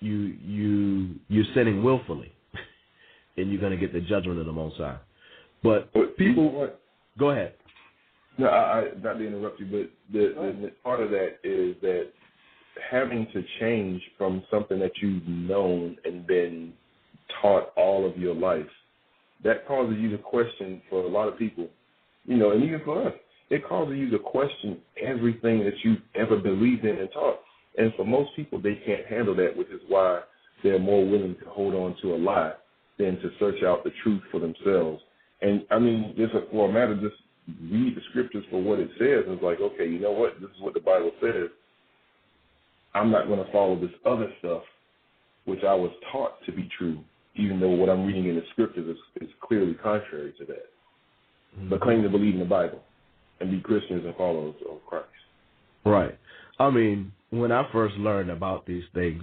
[0.00, 2.32] you you you're sinning willfully,
[3.36, 4.98] and you're going to get the judgment of the Most High.
[5.62, 6.80] But people, what?
[7.18, 7.54] go ahead.
[8.38, 12.12] No, I, I not to interrupt you, but the, the part of that is that
[12.90, 16.72] having to change from something that you've known and been
[17.40, 18.66] taught all of your life,
[19.44, 21.68] that causes you to question for a lot of people,
[22.24, 23.14] you know, and even for us,
[23.50, 27.40] it causes you to question everything that you've ever believed in and taught.
[27.78, 30.20] And for most people, they can't handle that, which is why
[30.62, 32.52] they're more willing to hold on to a lie
[32.98, 35.00] than to search out the truth for themselves.
[35.40, 37.14] And I mean, just for a matter, just
[37.70, 39.24] read the scriptures for what it says.
[39.26, 40.40] And it's like, okay, you know what?
[40.40, 41.48] This is what the Bible says.
[42.98, 44.62] I'm not going to follow this other stuff,
[45.44, 46.98] which I was taught to be true,
[47.36, 50.66] even though what I'm reading in the scriptures is, is clearly contrary to that.
[51.70, 52.82] But claim to believe in the Bible
[53.40, 55.06] and be Christians and followers of Christ.
[55.84, 56.18] Right.
[56.58, 59.22] I mean, when I first learned about these things,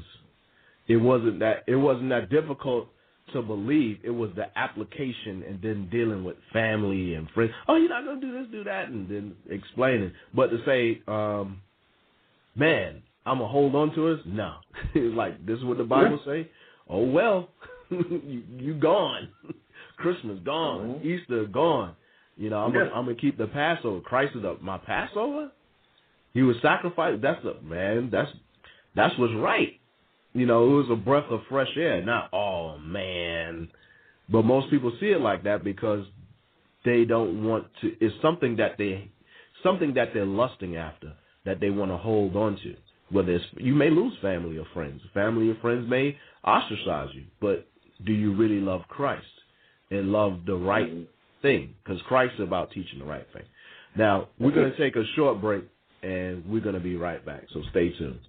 [0.88, 2.88] it wasn't that it wasn't that difficult
[3.34, 4.00] to believe.
[4.04, 7.52] It was the application and then dealing with family and friends.
[7.68, 10.12] Oh, you're not gonna do this, do that, and then explaining.
[10.34, 11.62] But to say, um,
[12.56, 14.26] man, I'm gonna hold on to this.
[14.28, 14.56] No,
[14.94, 16.50] it's like this is what the Bible say.
[16.90, 17.50] Oh well,
[17.90, 19.30] you, you gone.
[19.98, 21.00] Christmas gone.
[21.00, 21.06] Mhm.
[21.06, 21.96] Easter gone.
[22.38, 22.92] You know, I'm gonna, Yeah.
[22.92, 24.02] I'm gonna keep the Passover.
[24.02, 24.62] Christ is up.
[24.62, 25.52] My Passover.
[26.34, 27.22] He was sacrificed.
[27.22, 28.10] That's the man.
[28.12, 28.30] That's
[28.96, 29.80] that's what's right.
[30.34, 32.04] You know, it was a breath of fresh air.
[32.04, 33.70] Not oh man,
[34.30, 36.06] but most people see it like that because
[36.84, 37.96] they don't want to.
[38.02, 39.10] It's something that they
[39.64, 41.14] something that they're lusting after
[41.46, 42.76] that they want to hold on to.
[43.12, 47.68] Whether it's you may lose family or friends, family or friends may ostracize you, but
[48.03, 49.26] do you really love Christ
[49.91, 51.03] and love the right mm-hmm.
[51.41, 51.76] thing?
[51.84, 53.43] Because Christ is about teaching the right thing.
[53.95, 55.64] Now we're going to take a short break,
[56.03, 57.43] and we're going to be right back.
[57.53, 58.20] So stay tuned.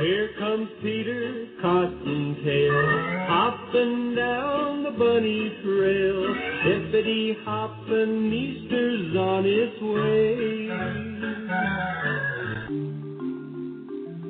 [0.00, 6.34] Here comes Peter Cottontail, hopping down the bunny trail.
[6.64, 10.64] Hippity hopping, Easter's on its way.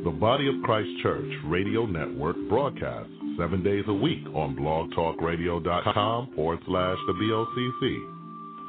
[0.05, 6.59] The Body of Christ Church Radio Network broadcasts seven days a week on blogtalkradio.com forward
[6.67, 8.15] slash the BOCC.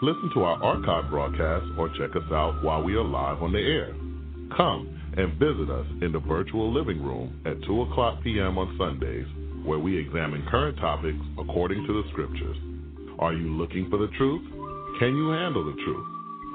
[0.01, 3.59] Listen to our archive broadcasts or check us out while we are live on the
[3.59, 3.93] air.
[4.57, 8.57] Come and visit us in the virtual living room at 2 o'clock p.m.
[8.57, 9.25] on Sundays,
[9.65, 12.57] where we examine current topics according to the scriptures.
[13.19, 14.43] Are you looking for the truth?
[14.99, 16.07] Can you handle the truth?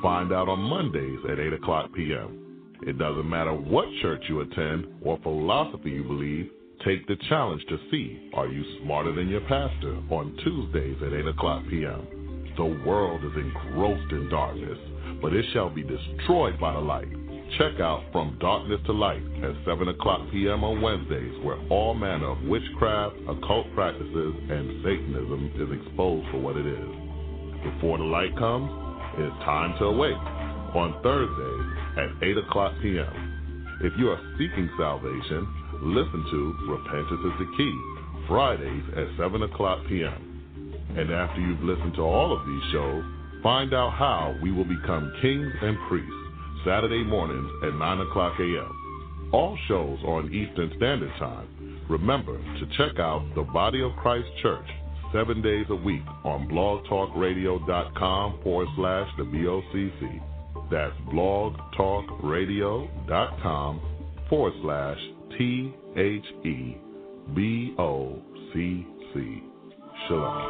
[0.02, 2.76] Find out on Mondays at 8 o'clock p.m.
[2.86, 6.50] It doesn't matter what church you attend or philosophy you believe,
[6.84, 11.26] take the challenge to see are you smarter than your pastor on Tuesdays at 8
[11.26, 12.54] o'clock p.m.
[12.56, 14.78] The world is engrossed in darkness,
[15.20, 17.08] but it shall be destroyed by the light.
[17.58, 20.62] Check out From Darkness to Light at 7 o'clock p.m.
[20.62, 26.56] on Wednesdays, where all manner of witchcraft, occult practices, and Satanism is exposed for what
[26.56, 26.90] it is.
[27.74, 28.70] Before the light comes,
[29.18, 30.22] it's time to awake
[30.78, 31.66] on Thursdays
[31.98, 33.78] at 8 o'clock p.m.
[33.82, 35.42] If you are seeking salvation,
[35.82, 36.40] listen to
[36.70, 37.74] Repentance is the Key,
[38.28, 40.86] Fridays at 7 o'clock p.m.
[40.96, 43.04] And after you've listened to all of these shows,
[43.42, 46.19] find out how we will become kings and priests,
[46.64, 49.30] Saturday mornings at 9 o'clock a.m.
[49.32, 51.46] All shows are on Eastern Standard Time.
[51.88, 54.68] Remember to check out the Body of Christ Church
[55.12, 60.22] seven days a week on blogtalkradio.com forward slash the BOCC.
[60.70, 63.80] That's blogtalkradio.com
[64.28, 64.98] forward slash
[65.36, 66.76] T H E
[67.34, 69.42] B O C C.
[70.08, 70.49] Shalom.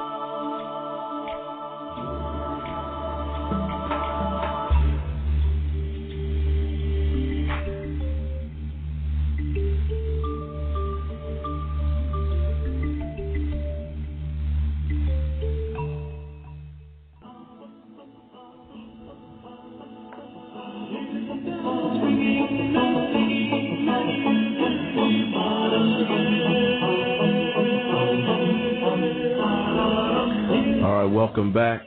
[31.31, 31.83] Welcome back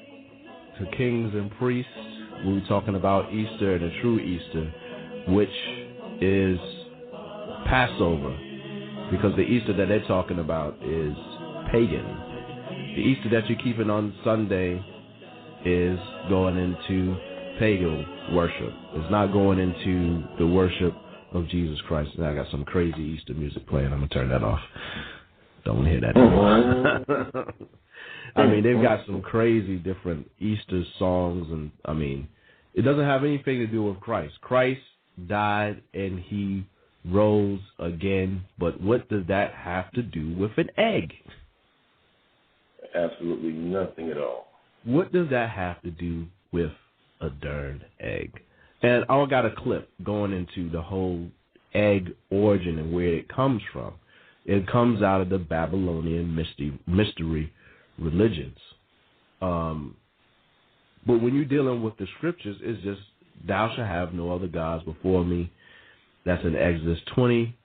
[0.80, 1.92] to Kings and Priests.
[2.46, 4.74] We were talking about Easter and the true Easter,
[5.28, 5.50] which
[6.22, 6.58] is
[7.66, 8.32] Passover,
[9.12, 11.14] because the Easter that they're talking about is
[11.74, 12.06] pagan.
[12.96, 14.82] The Easter that you're keeping on Sunday
[15.66, 17.14] is going into
[17.60, 18.72] pagan worship.
[18.94, 20.94] It's not going into the worship
[21.34, 22.12] of Jesus Christ.
[22.18, 23.88] Now I got some crazy Easter music playing.
[23.88, 24.62] I'm gonna turn that off.
[25.66, 27.46] Don't want to hear that anymore.
[28.36, 32.28] I mean, they've got some crazy different Easter songs, and I mean,
[32.74, 34.34] It doesn't have anything to do with Christ.
[34.42, 34.82] Christ
[35.28, 36.66] died and he
[37.06, 41.14] rose again, but what does that have to do with an egg?
[42.96, 44.48] Absolutely nothing at all.
[44.86, 46.72] What does that have to do with
[47.22, 48.32] a darned egg?
[48.82, 51.28] And I got a clip going into the whole
[51.74, 53.94] egg origin and where it comes from.
[54.46, 57.54] It comes out of the Babylonian mystery, mystery
[58.00, 58.58] religions.
[59.42, 59.96] Um,
[61.06, 63.02] but when you're dealing with the scriptures, it's just
[63.48, 65.52] thou shalt have no other gods before me.
[66.26, 67.56] That's in Exodus 20,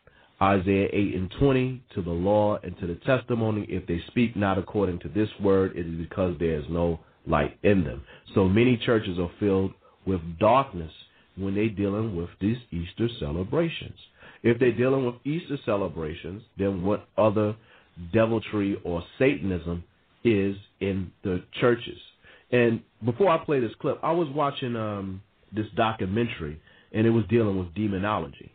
[0.42, 1.82] Isaiah 8 and 20.
[1.94, 5.76] To the law and to the testimony, if they speak not according to this word,
[5.76, 8.02] it is because there is no light in them.
[8.34, 9.72] So many churches are filled
[10.06, 10.92] with darkness
[11.36, 13.98] when they're dealing with these Easter celebrations.
[14.42, 17.54] If they're dealing with Easter celebrations, then what other
[18.12, 19.84] deviltry or Satanism
[20.24, 21.98] is in the churches?
[22.50, 25.22] And before I play this clip, I was watching um,
[25.54, 26.60] this documentary,
[26.92, 28.50] and it was dealing with demonology,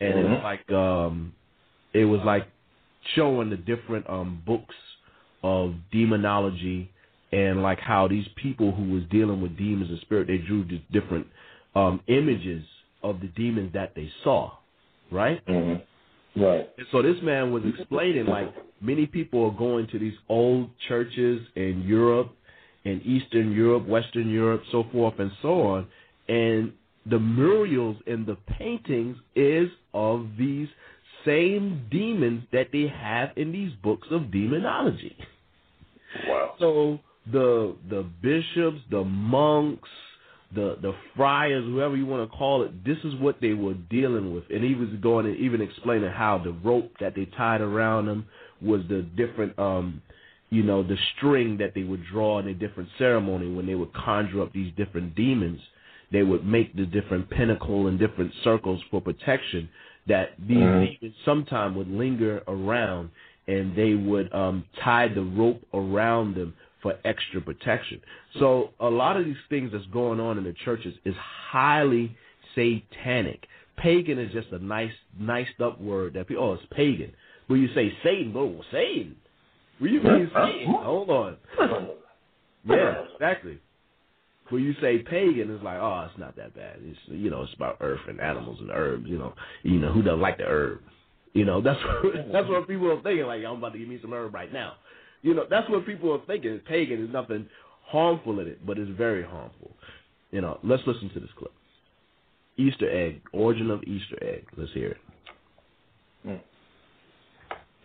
[0.00, 0.24] and Mhm.
[0.24, 1.32] it was like um,
[1.92, 2.46] it was like
[3.14, 4.74] showing the different um, books
[5.42, 6.90] of demonology
[7.32, 11.26] and like how these people who was dealing with demons and spirit they drew different
[11.74, 12.64] um, images
[13.02, 14.52] of the demons that they saw,
[15.10, 15.44] right?
[15.46, 15.82] Mm-hmm.
[16.36, 16.68] Right.
[16.78, 21.40] And so this man was explaining like many people are going to these old churches
[21.54, 22.32] in Europe,
[22.84, 25.86] in Eastern Europe, Western Europe, so forth and so on,
[26.28, 26.72] and
[27.06, 30.68] the murals and the paintings is of these
[31.24, 35.16] same demons that they have in these books of demonology.
[36.26, 36.54] Wow.
[36.58, 36.98] So
[37.30, 39.88] the the bishops, the monks,
[40.54, 44.34] the the friars, whoever you want to call it, this is what they were dealing
[44.34, 44.44] with.
[44.50, 48.26] And he was going and even explaining how the rope that they tied around them
[48.60, 50.02] was the different um
[50.50, 53.92] you know, the string that they would draw in a different ceremony when they would
[53.92, 55.60] conjure up these different demons.
[56.12, 59.68] They would make the different pentacle and different circles for protection
[60.06, 60.98] that these Mhm.
[61.00, 63.10] demons sometime would linger around
[63.48, 67.98] and they would um, tie the rope around them for extra protection.
[68.38, 71.14] So a lot of these things that's going on in the churches is
[71.50, 72.14] highly
[72.54, 73.46] satanic.
[73.78, 77.12] Pagan is just a nice, niced up word that people, oh, it's pagan.
[77.46, 79.16] When you say Satan, oh, Satan.
[79.78, 80.74] What do you mean Satan?
[80.78, 81.36] Hold on.
[82.66, 83.58] Yeah, exactly.
[84.50, 86.76] When you say pagan, it's like, oh, it's not that bad.
[86.82, 89.06] It's you know, it's about earth and animals and herbs.
[89.08, 90.80] You know, you know who doesn't like the herb?
[91.32, 93.26] You know, that's what, that's what people are thinking.
[93.26, 94.74] Like, I'm about to give me some herb right now.
[95.24, 96.52] You know, that's what people are thinking.
[96.52, 97.48] It's Pagan is nothing
[97.86, 99.70] harmful in it, but it's very harmful.
[100.30, 101.50] You know, let's listen to this clip.
[102.58, 104.44] Easter egg, origin of Easter egg.
[104.54, 105.00] Let's hear it.
[106.24, 106.44] Hmm.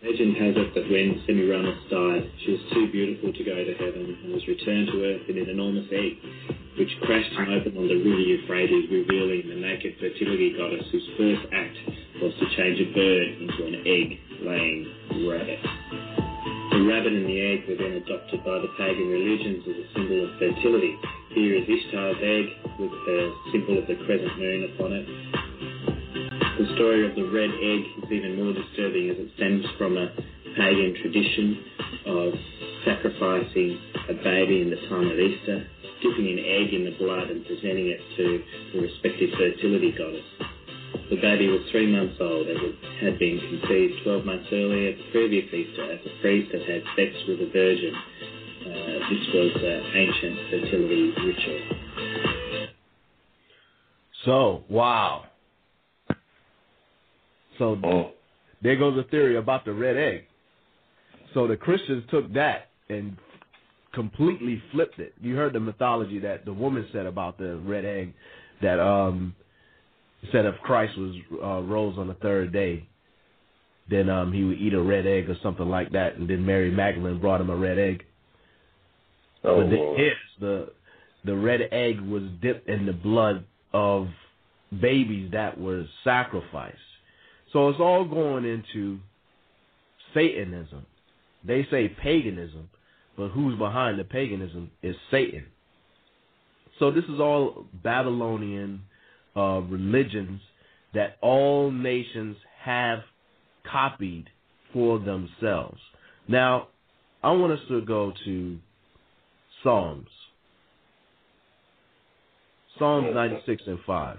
[0.03, 4.19] Legend has it that when Semiramis died, she was too beautiful to go to heaven
[4.23, 6.19] and was returned to earth in an enormous egg,
[6.77, 11.47] which crashed and opened on the river Euphrates, revealing the naked fertility goddess whose first
[11.55, 11.77] act
[12.19, 16.28] was to change a bird into an egg-laying rabbit.
[16.70, 20.22] The rabbit and the egg were then adopted by the pagan religions as a symbol
[20.22, 20.93] of fertility.
[21.34, 22.45] Here is Ishtar's egg
[22.78, 25.05] with the symbol of the crescent moon upon it.
[26.61, 30.13] The story of the red egg is even more disturbing as it stems from a
[30.55, 31.57] pagan tradition
[32.05, 32.34] of
[32.85, 33.80] sacrificing
[34.10, 35.65] a baby in the time of Easter,
[36.06, 38.43] dipping an egg in the blood and presenting it to
[38.73, 40.48] the respective fertility goddess.
[41.10, 45.03] The baby was three months old as it had been conceived 12 months earlier, the
[45.11, 47.95] previous Easter, as a priest had had sex with a virgin.
[47.95, 52.69] Uh, this was an ancient fertility ritual.
[54.26, 55.26] So, wow.
[57.57, 58.11] So Oh.
[58.61, 60.26] there goes a theory about the red egg.
[61.34, 63.18] So the Christians took that and
[63.94, 65.14] completely flipped it.
[65.22, 68.14] You heard the mythology that the woman said about the red egg
[68.61, 69.36] that um
[70.31, 72.87] said if Christ was uh, rose on the third day,
[73.89, 76.71] then um he would eat a red egg or something like that, and then Mary
[76.71, 78.03] Magdalene brought him a red egg.
[79.43, 80.69] Oh, but then yes, the
[81.25, 84.07] the red egg was dipped in the blood of
[84.71, 86.77] babies that were sacrificed.
[87.51, 88.99] So it's all going into
[90.13, 90.85] Satanism.
[91.45, 92.69] They say paganism,
[93.17, 95.45] but who's behind the paganism is Satan.
[96.77, 98.81] So this is all Babylonian
[99.40, 100.41] uh, religions
[100.94, 102.99] that all nations have
[103.72, 104.26] copied
[104.74, 105.80] for themselves.
[106.28, 106.68] Now,
[107.24, 108.57] I want us to go to
[109.64, 110.07] Psalms.
[112.78, 114.18] Psalms 96 and 5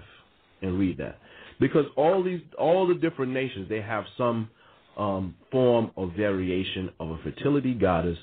[0.61, 1.17] and read that.
[1.59, 4.49] Because all these all the different nations they have some
[4.97, 8.17] um, form of variation of a fertility goddess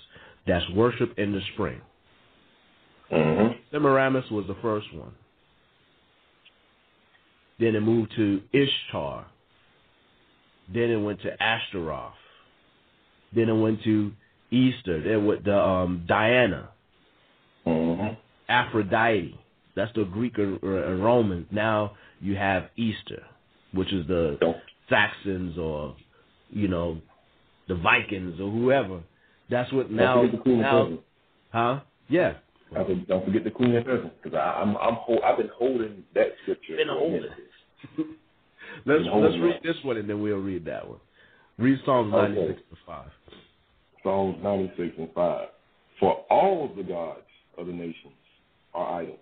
[0.46, 1.80] that's worshipped in the spring.
[3.10, 3.56] Mhm.
[3.70, 5.12] Semiramis was the first one.
[7.58, 9.26] Then it moved to Ishtar.
[10.72, 12.12] Then it went to Ashtaroth.
[13.34, 14.12] Then it went to
[14.50, 15.02] Easter.
[15.02, 16.70] Then with the um, Diana,
[17.68, 18.14] Mm-hmm.
[18.48, 19.38] Aphrodite.
[19.76, 21.46] That's the Greek and and Roman.
[21.50, 23.22] Now you have Easter,
[23.72, 24.56] which is the Don't
[24.88, 25.94] Saxons or
[26.50, 26.98] you know
[27.68, 29.00] the Vikings or whoever.
[29.50, 30.98] That's what don't now forget the Queen now
[31.52, 31.80] huh?
[32.08, 32.34] Yeah.
[32.76, 36.28] I said, don't forget the Queen of Heaven, because I'm I'm I've been holding that
[36.42, 36.76] scripture.
[36.76, 37.22] Been holding.
[38.86, 40.98] Let's let's read this one and then we'll read that one.
[41.58, 42.34] Read Psalms Okay.
[42.34, 43.10] ninety six to five.
[44.02, 45.48] Psalms 96 and 5.
[46.00, 47.20] For all the gods
[47.56, 48.14] of the nations
[48.72, 49.18] are idols,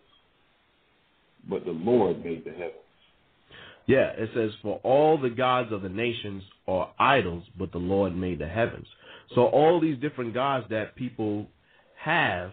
[1.49, 2.73] but the Lord made the heavens.
[3.87, 8.17] Yeah, it says, For all the gods of the nations are idols, but the Lord
[8.17, 8.87] made the heavens.
[9.35, 11.47] So all these different gods that people
[12.03, 12.51] have,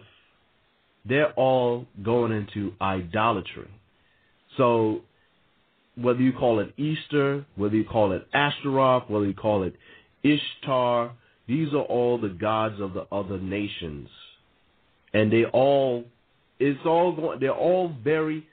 [1.04, 3.68] they're all going into idolatry.
[4.56, 5.02] So
[5.96, 9.74] whether you call it Easter, whether you call it Ashtaroth, whether you call it
[10.22, 11.12] Ishtar,
[11.46, 14.08] these are all the gods of the other nations.
[15.12, 16.04] And they all
[16.58, 18.46] it's all going they're all very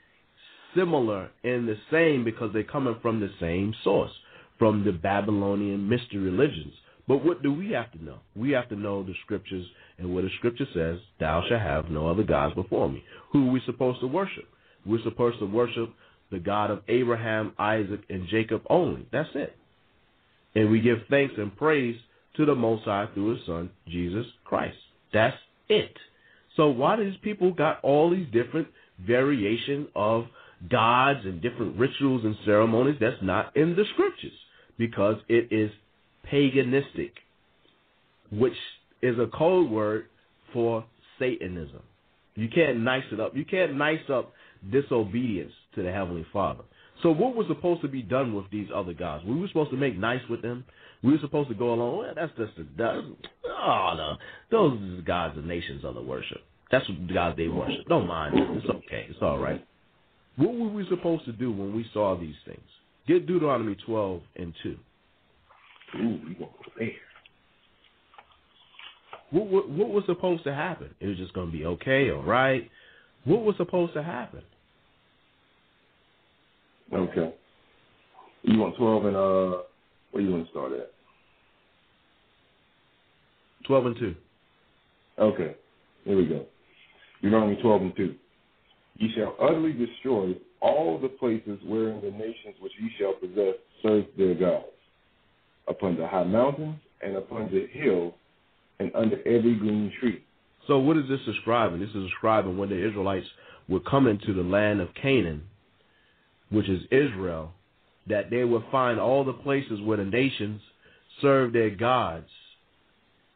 [0.76, 4.12] similar and the same because they're coming from the same source,
[4.58, 6.74] from the Babylonian mystery religions.
[7.08, 8.18] But what do we have to know?
[8.36, 9.66] We have to know the scriptures
[9.98, 13.02] and what the scripture says, thou shalt have no other gods before me.
[13.32, 14.44] Who are we supposed to worship?
[14.86, 15.90] We're supposed to worship
[16.32, 19.06] the God of Abraham, Isaac, and Jacob only.
[19.12, 19.54] That's it.
[20.54, 21.96] And we give thanks and praise
[22.36, 24.76] to the Most High through His Son, Jesus Christ.
[25.12, 25.36] That's
[25.68, 25.92] it.
[26.56, 28.68] So why do these people got all these different
[29.06, 30.24] variation of
[30.70, 34.32] gods and different rituals and ceremonies that's not in the scriptures?
[34.78, 35.70] Because it is
[36.32, 37.12] paganistic,
[38.30, 38.56] which
[39.02, 40.06] is a code word
[40.52, 40.84] for
[41.18, 41.80] Satanism.
[42.34, 43.36] You can't nice it up.
[43.36, 44.32] You can't nice up
[44.70, 46.64] disobedience to the Heavenly Father.
[47.02, 49.24] So what was supposed to be done with these other gods?
[49.24, 50.64] We were supposed to make nice with them.
[51.02, 51.98] We were supposed to go along.
[51.98, 52.98] Well, that's just a that's,
[53.48, 54.16] oh no,
[54.50, 56.38] those are the gods the nations of the worship.
[56.70, 57.86] That's what the gods they worship.
[57.88, 58.56] Don't mind them.
[58.56, 59.06] It's okay.
[59.10, 59.64] It's all right.
[60.36, 62.60] What were we supposed to do when we saw these things?
[63.08, 64.78] Get Deuteronomy twelve and two.
[65.96, 66.88] Ooh, you gonna go there?
[69.30, 70.94] What, what what was supposed to happen?
[71.00, 72.70] It was just going to be okay, all right.
[73.24, 74.42] What was supposed to happen?
[76.92, 77.34] Okay.
[78.42, 79.62] You want 12 and, uh,
[80.10, 80.90] where you want to start at?
[83.66, 84.14] Twelve and two.
[85.18, 85.54] Okay.
[86.04, 86.44] Here we go.
[87.22, 88.14] Deuteronomy 12 and 2.
[88.98, 94.04] Ye shall utterly destroy all the places wherein the nations which ye shall possess serve
[94.18, 94.66] their gods,
[95.68, 98.12] upon the high mountains and upon the hills
[98.80, 100.24] and under every green tree.
[100.66, 101.80] So what is this describing?
[101.80, 103.26] This is describing when the Israelites
[103.68, 105.42] were coming to the land of Canaan,
[106.52, 107.52] which is Israel,
[108.08, 110.60] that they would find all the places where the nations
[111.20, 112.28] served their gods.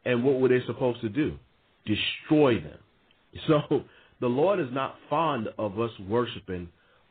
[0.05, 1.37] And what were they supposed to do?
[1.85, 2.79] Destroy them.
[3.47, 3.83] So
[4.19, 6.69] the Lord is not fond of us worshiping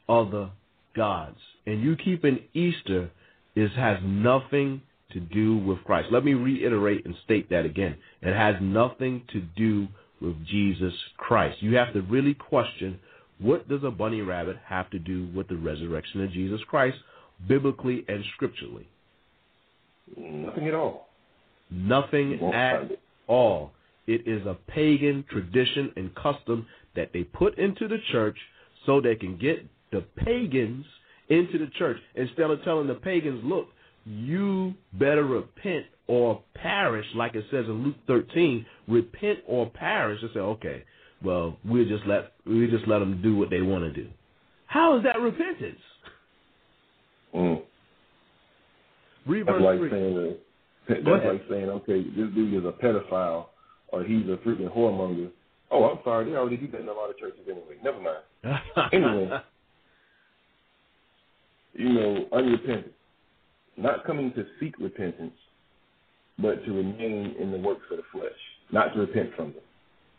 [0.08, 0.50] other
[0.96, 1.38] gods.
[1.66, 3.10] And you keeping Easter
[3.54, 6.08] is has nothing to do with Christ.
[6.10, 7.96] Let me reiterate and state that again.
[8.22, 9.86] It has nothing to do
[10.20, 11.62] with Jesus Christ.
[11.62, 12.98] You have to really question
[13.38, 16.96] what does a bunny rabbit have to do with the resurrection of Jesus Christ
[17.48, 18.88] biblically and scripturally?
[20.16, 21.08] Nothing at all.
[21.70, 22.92] Nothing at
[23.26, 23.72] all.
[24.06, 28.38] It is a pagan tradition and custom that they put into the church
[28.86, 30.86] so they can get the pagans
[31.28, 33.68] into the church instead of telling the pagans, look,
[34.04, 40.20] you better repent or perish, like it says in Luke 13, repent or perish.
[40.22, 40.84] They say, okay,
[41.27, 44.09] well, we'll just let we just let them do what they want to do.
[44.66, 45.81] How is that repentance?
[47.35, 47.62] Mm.
[49.27, 49.90] Read That's like three.
[49.90, 53.47] saying, uh, that's like saying, okay, this dude is a pedophile
[53.89, 55.31] or he's a freaking whoremonger.
[55.70, 57.77] Oh, I'm sorry, they already do that in a lot of churches anyway.
[57.82, 58.61] Never mind.
[58.93, 59.31] Anyway.
[61.74, 62.93] You know, unrepentant.
[63.77, 65.35] Not coming to seek repentance,
[66.39, 68.31] but to remain in the works of the flesh.
[68.73, 69.62] Not to repent from them.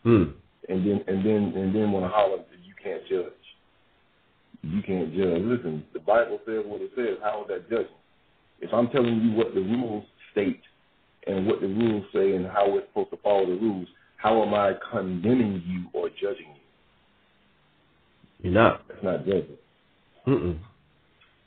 [0.04, 0.30] Hmm.
[0.68, 3.32] And then and then and then want to holler you can't judge.
[4.62, 5.42] You can't judge.
[5.42, 7.18] Listen, the Bible says what it says.
[7.22, 7.86] How is that judging?
[8.60, 10.60] If I'm telling you what the rules state
[11.26, 14.52] and what the rules say and how we're supposed to follow the rules, how am
[14.52, 18.50] I condemning you or judging you?
[18.50, 18.82] You're not.
[18.88, 19.58] That's not judging.
[20.26, 20.58] Mm-mm.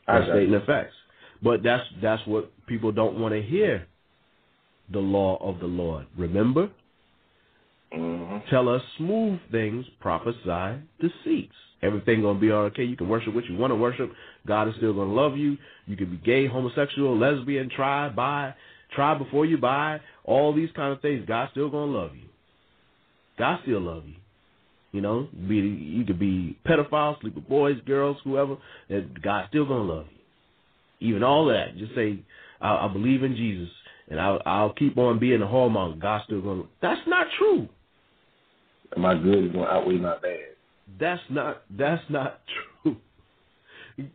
[0.07, 0.93] I That's stating the facts.
[1.43, 3.88] But that's that's what people don't want to hear.
[4.91, 6.06] The law of the Lord.
[6.18, 6.69] Remember,
[7.93, 8.49] Mm-hmm.
[8.49, 11.53] Tell us smooth things, prophesy deceits.
[11.84, 12.84] Everything gonna be okay.
[12.84, 14.11] You can worship what you want to worship.
[14.47, 15.57] God is still gonna love you.
[15.88, 18.53] You can be gay, homosexual, lesbian, try, buy,
[18.95, 19.99] try before you buy.
[20.23, 21.26] All these kind of things.
[21.27, 22.27] God's still gonna love you.
[23.39, 24.15] God still love you.
[24.91, 28.57] You know, be you could be pedophile, sleep with boys, girls, whoever.
[28.89, 31.09] And God's still gonna love you.
[31.09, 31.77] Even all that.
[31.77, 32.19] Just say,
[32.61, 33.69] I, I believe in Jesus,
[34.09, 35.99] and I'll, I'll keep on being a whoremonger.
[35.99, 36.63] God's still gonna.
[36.81, 37.68] That's not true.
[38.93, 40.55] And my good is going to outweigh my bad.
[40.99, 42.41] That's not that's not
[42.84, 42.97] true.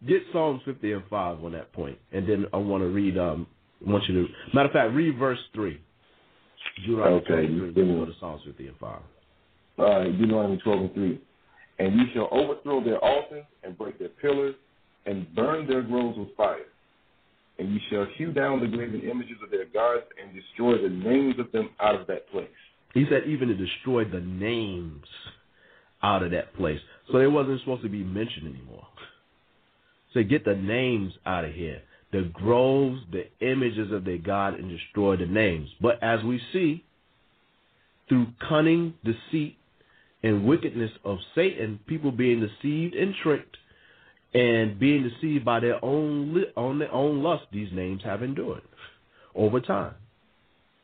[0.06, 3.16] Get Psalms fifty and five on that point, and then I want to read.
[3.18, 3.46] Um,
[3.86, 5.80] I want you to matter of fact, read verse three.
[6.86, 9.00] Deuteronomy Okay, 23, give me- Go to Psalms fifty and five.
[9.78, 11.20] All right, Deuteronomy 12 and 3.
[11.78, 14.54] And you shall overthrow their altars and break their pillars
[15.04, 16.64] and burn their groves with fire.
[17.58, 21.34] And you shall hew down the graven images of their gods and destroy the names
[21.38, 22.48] of them out of that place.
[22.96, 25.04] He said even to destroy the names
[26.02, 26.80] out of that place,
[27.12, 28.86] so they wasn't supposed to be mentioned anymore.
[30.14, 34.70] So get the names out of here, the groves, the images of their God, and
[34.70, 35.68] destroy the names.
[35.78, 36.86] But as we see,
[38.08, 39.58] through cunning, deceit,
[40.22, 43.58] and wickedness of Satan, people being deceived and tricked,
[44.32, 48.62] and being deceived by their own li- on their own lust, these names have endured
[49.34, 49.96] over time.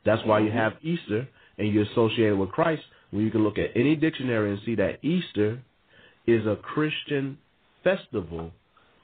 [0.04, 0.58] That's why you mm-hmm.
[0.58, 1.26] have Easter
[1.58, 2.82] and you're associated with Christ.
[3.10, 5.60] When you can look at any dictionary and see that Easter
[6.26, 7.38] is a Christian
[7.84, 8.52] festival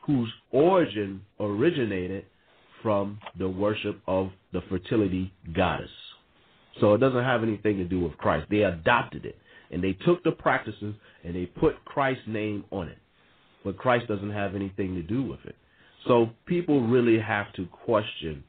[0.06, 2.24] whose origin originated
[2.82, 5.90] from the worship of the fertility goddess.
[6.80, 8.46] So it doesn't have anything to do with Christ.
[8.50, 9.36] They adopted it
[9.70, 10.94] and they took the practices
[11.24, 12.98] and they put Christ's name on it.
[13.64, 15.56] But Christ doesn't have anything to do with it.
[16.06, 18.44] So people really have to question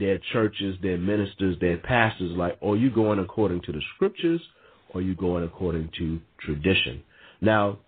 [0.00, 4.40] their churches, their ministers, their pastors, like, are you going according to the scriptures
[4.88, 7.02] or are you going according to tradition?
[7.40, 7.78] Now,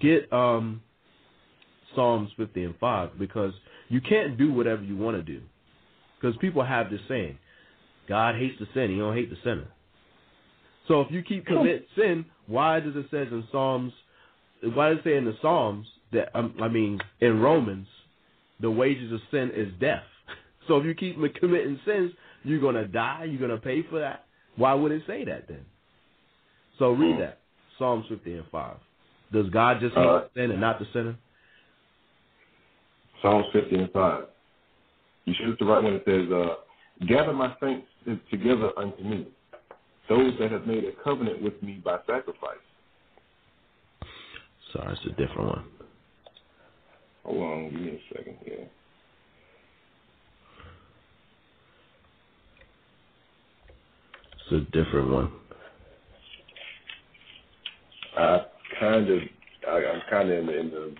[0.00, 0.80] get um,
[1.94, 3.52] Psalms 50 and 5 because
[3.88, 5.42] you can't do whatever you want to do.
[6.18, 7.38] Because people have this saying,
[8.08, 9.68] God hates the sin, he don't hate the sinner.
[10.86, 13.92] So if you keep commit sin, why does it says in Psalms,
[14.62, 17.88] why does it say in the Psalms that, um, I mean, in Romans,
[18.60, 20.04] the wages of sin is death.
[20.68, 22.12] So if you keep committing sins,
[22.42, 24.26] you're going to die, you're going to pay for that.
[24.56, 25.64] Why would it say that then?
[26.78, 27.38] So read that,
[27.78, 28.76] Psalms 50 and 5.
[29.32, 31.16] Does God just hate Uh, sin and not the sinner?
[33.22, 34.24] Psalms 50 and 5.
[35.24, 35.94] You should have the right one.
[35.94, 36.56] It says, uh,
[37.06, 37.86] Gather my saints
[38.30, 39.26] together unto me,
[40.08, 42.58] those that have made a covenant with me by sacrifice.
[44.72, 45.64] Sorry, it's a different one.
[47.24, 48.68] Hold on, give me a second here.
[54.50, 55.32] It's a different one.
[58.18, 58.46] I
[58.80, 59.20] kind of,
[59.68, 60.94] I, I'm kind of in the, in the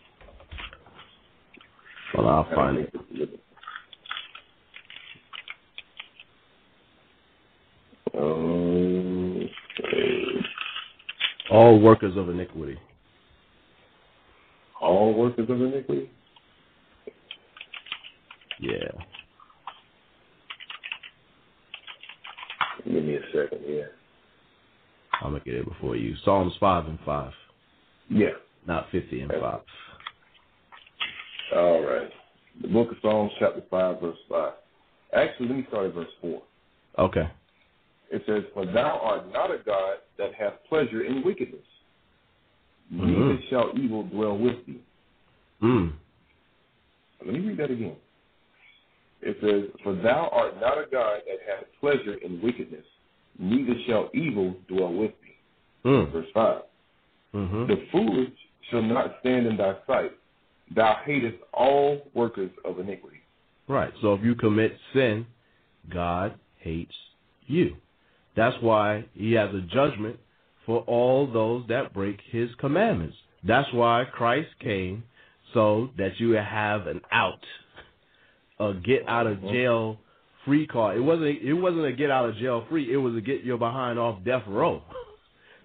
[2.17, 3.41] Well, I'll find it.
[8.17, 9.49] Um,
[9.81, 10.47] okay.
[11.51, 12.79] All workers of iniquity.
[14.81, 16.11] all workers of iniquity.
[18.61, 18.89] Yeah.
[22.85, 23.61] Give me a second.
[23.67, 23.85] Yeah.
[25.23, 26.15] I'm going to get it before you.
[26.25, 27.33] Psalms 5 and 5,
[28.11, 28.29] Yeah.
[28.67, 29.61] not 50 and 5.
[31.57, 32.11] All right.
[32.61, 34.53] The book of Psalms, chapter 5, verse 5.
[35.15, 36.43] Actually, let me start at verse 4.
[36.99, 37.29] Okay.
[38.11, 41.65] It says, For thou art not a God that hath pleasure in wickedness,
[42.91, 43.49] neither Mhm.
[43.49, 44.81] shall evil dwell with thee.
[45.63, 45.93] Mm.
[47.25, 47.97] Let me read that again.
[49.25, 52.85] It says, For thou art not a God that hath pleasure in wickedness,
[53.39, 55.89] neither shall evil dwell with thee.
[55.89, 56.13] Mm.
[56.13, 56.63] Verse 5.
[57.35, 57.67] Mm-hmm.
[57.67, 58.31] The foolish
[58.71, 60.13] shall not stand in thy sight.
[60.75, 63.19] Thou hatest all workers of iniquity.
[63.67, 63.93] Right.
[64.03, 65.27] So if you commit sin,
[65.93, 66.95] God hates
[67.47, 67.77] you.
[68.37, 70.19] That's why he has a judgment
[70.67, 73.17] for all those that break his commandments.
[73.47, 75.05] That's why Christ came
[75.53, 77.45] so that you have an out,
[78.59, 79.53] a get oh, out of oh.
[79.53, 79.99] jail
[80.45, 80.97] free card.
[80.97, 83.59] It wasn't it wasn't a get out of jail free, it was a get your
[83.59, 84.83] behind off death row.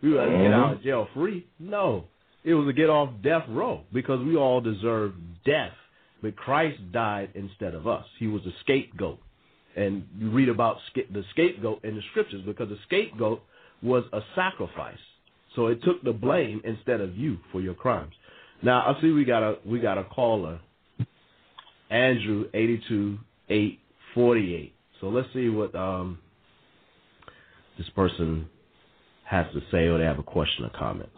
[0.02, 0.54] We were to get mm-hmm.
[0.54, 1.46] out of jail free.
[1.60, 2.06] No.
[2.46, 5.14] It was a get off death row because we all deserve
[5.46, 5.74] death.
[6.22, 8.06] But Christ died instead of us.
[8.18, 9.20] He was a scapegoat.
[9.76, 13.42] And you read about the scapegoat in the scriptures because the scapegoat
[13.82, 14.98] was a sacrifice.
[15.56, 18.14] So it took the blame instead of you for your crimes.
[18.62, 20.60] Now I see we got a we got a caller,
[21.90, 23.18] Andrew eighty two
[23.50, 23.80] eight
[24.14, 24.74] forty eight.
[25.02, 26.20] So let's see what um
[27.78, 28.48] this person
[29.24, 31.10] has to say or they have a question or comment.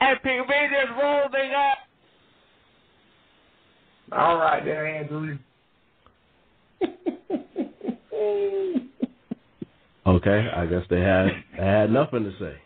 [0.00, 1.78] FPV is rolling up.
[4.10, 5.38] All right there, Andrew.
[10.04, 12.56] Okay, I guess they had they had nothing to say.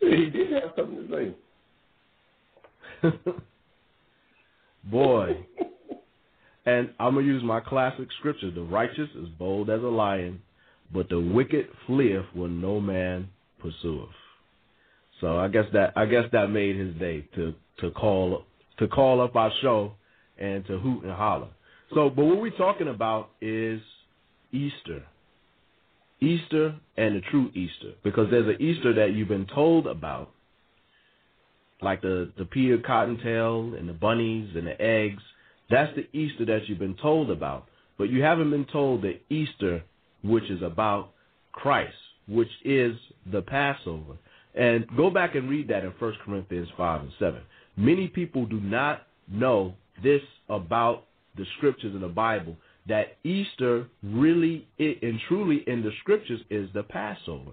[0.00, 1.34] he did have something to
[3.02, 3.12] say.
[4.84, 5.46] Boy.
[6.68, 10.42] And I'm gonna use my classic scripture: "The righteous is bold as a lion,
[10.92, 14.18] but the wicked fleeth when no man pursueth."
[15.20, 18.44] So I guess that I guess that made his day to to call
[18.80, 19.94] to call up our show
[20.36, 21.48] and to hoot and holler.
[21.94, 23.80] So, but what we're talking about is
[24.52, 25.06] Easter.
[26.20, 30.32] Easter and the true Easter, because there's an Easter that you've been told about,
[31.80, 35.22] like the the Peter Cottontail and the bunnies and the eggs.
[35.70, 37.66] That's the Easter that you've been told about,
[37.98, 39.82] but you haven't been told the Easter
[40.22, 41.10] which is about
[41.52, 41.94] Christ,
[42.26, 42.96] which is
[43.30, 44.16] the Passover.
[44.54, 47.40] And go back and read that in 1 Corinthians 5 and 7.
[47.76, 51.04] Many people do not know this about
[51.36, 52.56] the scriptures in the Bible
[52.88, 57.52] that Easter really and truly in the scriptures is the Passover.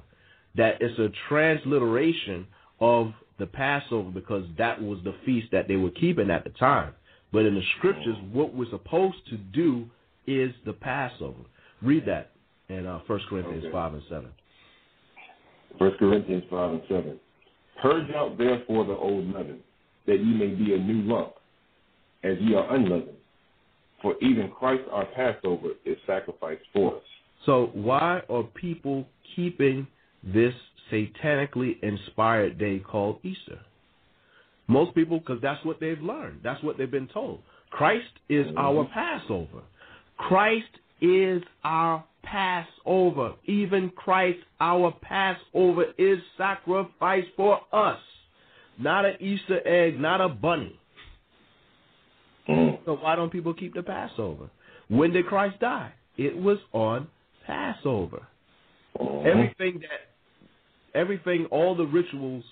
[0.55, 2.47] That it's a transliteration
[2.79, 6.93] of the Passover because that was the feast that they were keeping at the time.
[7.35, 9.87] But in the scriptures, what we're supposed to do
[10.25, 11.43] is the Passover.
[11.81, 12.31] Read that
[12.69, 13.73] in uh, 1 Corinthians Okay.
[13.73, 14.29] 5 and 7.
[15.77, 17.19] First Corinthians five and seven.
[17.81, 19.59] Purge out therefore the old leaven,
[20.07, 21.33] that ye may be a new lump,
[22.23, 23.17] as ye are unleavened.
[24.01, 27.03] For even Christ our Passover is sacrificed for us.
[27.45, 29.05] So why are people
[29.35, 29.85] keeping
[30.23, 30.53] this
[30.89, 33.59] satanically inspired day called Easter?
[34.67, 36.41] Most people, because that's what they've learned.
[36.43, 37.41] That's what they've been told.
[37.69, 39.61] Christ is our Passover.
[40.17, 40.65] Christ
[41.01, 43.33] is our Passover.
[43.45, 47.99] Even Christ, our Passover, is sacrificed for us.
[48.79, 50.79] Not an Easter egg, not a bunny.
[52.47, 52.79] Mm.
[52.85, 54.49] So why don't people keep the Passover?
[54.87, 55.91] When did Christ die?
[56.17, 57.07] It was on
[57.45, 58.27] Passover.
[58.97, 59.25] Mhm.
[59.25, 60.09] Everything that,
[60.93, 62.43] everything, all the rituals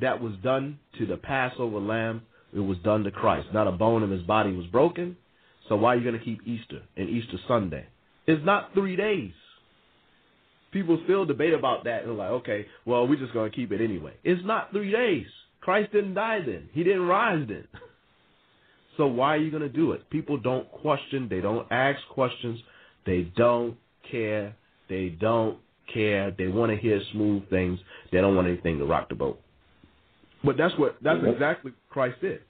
[0.00, 2.22] that was done to the Passover lamb,
[2.54, 3.48] it was done to Christ.
[3.52, 5.16] Not a bone in his body was broken.
[5.68, 7.86] So why are you going to keep Easter and Easter Sunday?
[8.26, 9.32] It's not three days.
[10.72, 13.72] People still debate about that and they're like, okay, well, we're just going to keep
[13.72, 14.14] it anyway.
[14.24, 15.26] It's not three days.
[15.60, 16.68] Christ didn't die then.
[16.72, 17.66] He didn't rise then.
[18.96, 20.08] So why are you going to do it?
[20.08, 21.26] People don't question.
[21.28, 22.60] They don't ask questions.
[23.04, 23.76] They don't
[24.08, 24.54] care.
[24.88, 25.58] They don't
[25.92, 26.30] care.
[26.30, 27.80] They want to hear smooth things.
[28.12, 29.40] They don't want anything to rock the boat.
[30.44, 31.32] But that's what that's Mhm.
[31.32, 32.42] exactly what Christ did.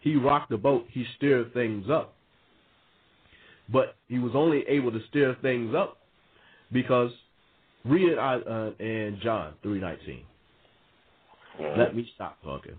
[0.00, 0.86] He rocked the boat.
[0.88, 2.14] He steered things up.
[3.68, 5.98] But he was only able to steer things up
[6.72, 7.12] because
[7.84, 10.24] read it uh, in John three nineteen.
[11.58, 12.78] Let me stop talking.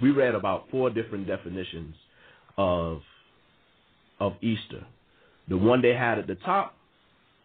[0.00, 1.96] We read about four different definitions
[2.56, 3.02] of
[4.20, 4.86] of Easter.
[5.48, 6.76] The one they had at the top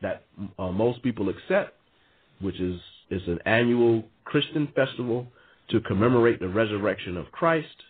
[0.01, 0.23] that
[0.59, 1.75] uh, most people accept,
[2.39, 2.79] which is
[3.09, 5.27] is an annual Christian festival
[5.69, 7.83] to commemorate the resurrection of Christ.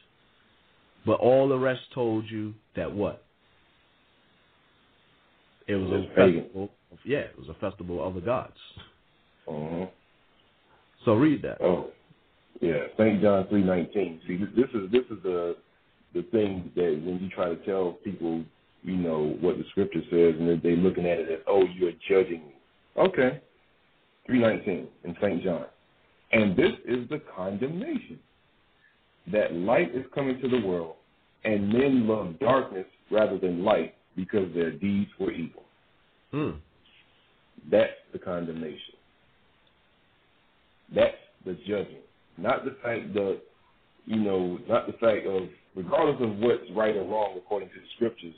[1.05, 3.23] But all the rest told you that what?
[5.67, 6.41] It was It was a pagan.
[6.43, 6.69] festival.
[6.91, 8.57] Of, yeah, it was a festival of the gods.
[9.47, 9.89] Mhm.
[11.03, 11.57] So read that.
[11.61, 11.91] Oh,
[12.61, 12.87] yeah.
[12.97, 13.21] St.
[13.21, 14.21] John three nineteen.
[14.27, 15.57] See, this, this is this is the
[16.13, 18.43] the thing that when you try to tell people,
[18.83, 22.47] you know, what the scripture says, and they're looking at it as, oh, you're judging
[22.47, 22.53] me.
[22.97, 23.41] Okay.
[24.25, 25.43] Three nineteen in St.
[25.43, 25.65] John,
[26.35, 28.19] and this is the condemnation
[29.31, 30.95] that light is coming to the world,
[31.45, 35.63] and men love darkness rather than light because their deeds were evil.
[36.31, 36.51] Hmm.
[37.71, 38.95] That's the condemnation.
[40.93, 42.03] That's the judging.
[42.37, 43.39] Not the fact that,
[44.05, 45.43] you know, not the fact of,
[45.73, 48.35] regardless of what's right or wrong according to the scriptures,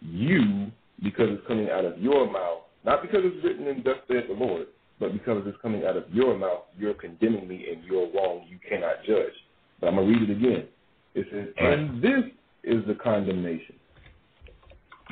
[0.00, 0.68] you,
[1.02, 4.32] because it's coming out of your mouth, not because it's written in thus saith the
[4.34, 4.68] Lord,
[4.98, 8.46] but because it's coming out of your mouth, you're condemning me and you're wrong.
[8.48, 9.32] You cannot judge.
[9.80, 10.68] But I'm going to read it again.
[11.14, 12.24] It says, and this
[12.64, 13.76] is the condemnation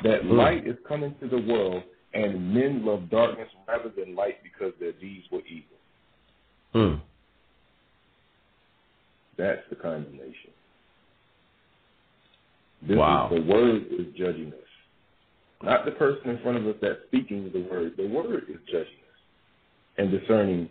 [0.03, 0.37] that Hmm.
[0.37, 1.83] light is coming to the world,
[2.13, 5.77] and men love darkness rather than light because their deeds were evil.
[6.73, 6.95] Hmm.
[9.37, 10.51] That's the condemnation.
[12.81, 13.29] This Wow.
[13.31, 14.59] is, the word is judging us.
[15.61, 17.97] Not the person in front of us that's speaking the word.
[17.97, 19.04] The word is judging us
[19.97, 20.69] and discerning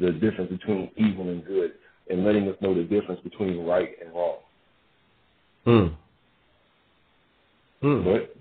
[0.00, 1.72] the difference between evil and good
[2.10, 4.38] and letting us know the difference between right and wrong.
[5.64, 5.86] Hmm.
[7.86, 8.04] Hmm.
[8.04, 8.36] But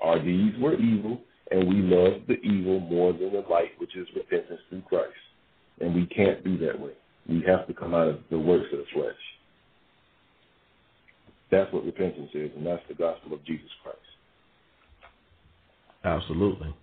[0.00, 1.20] our deeds were evil,
[1.50, 5.12] and we love the evil more than the light, which is repentance through Christ.
[5.80, 6.92] And we can't do that way.
[7.28, 9.14] We have to come out of the works of the flesh.
[11.50, 13.98] That's what repentance is, and that's the gospel of Jesus Christ.
[16.04, 16.74] Absolutely.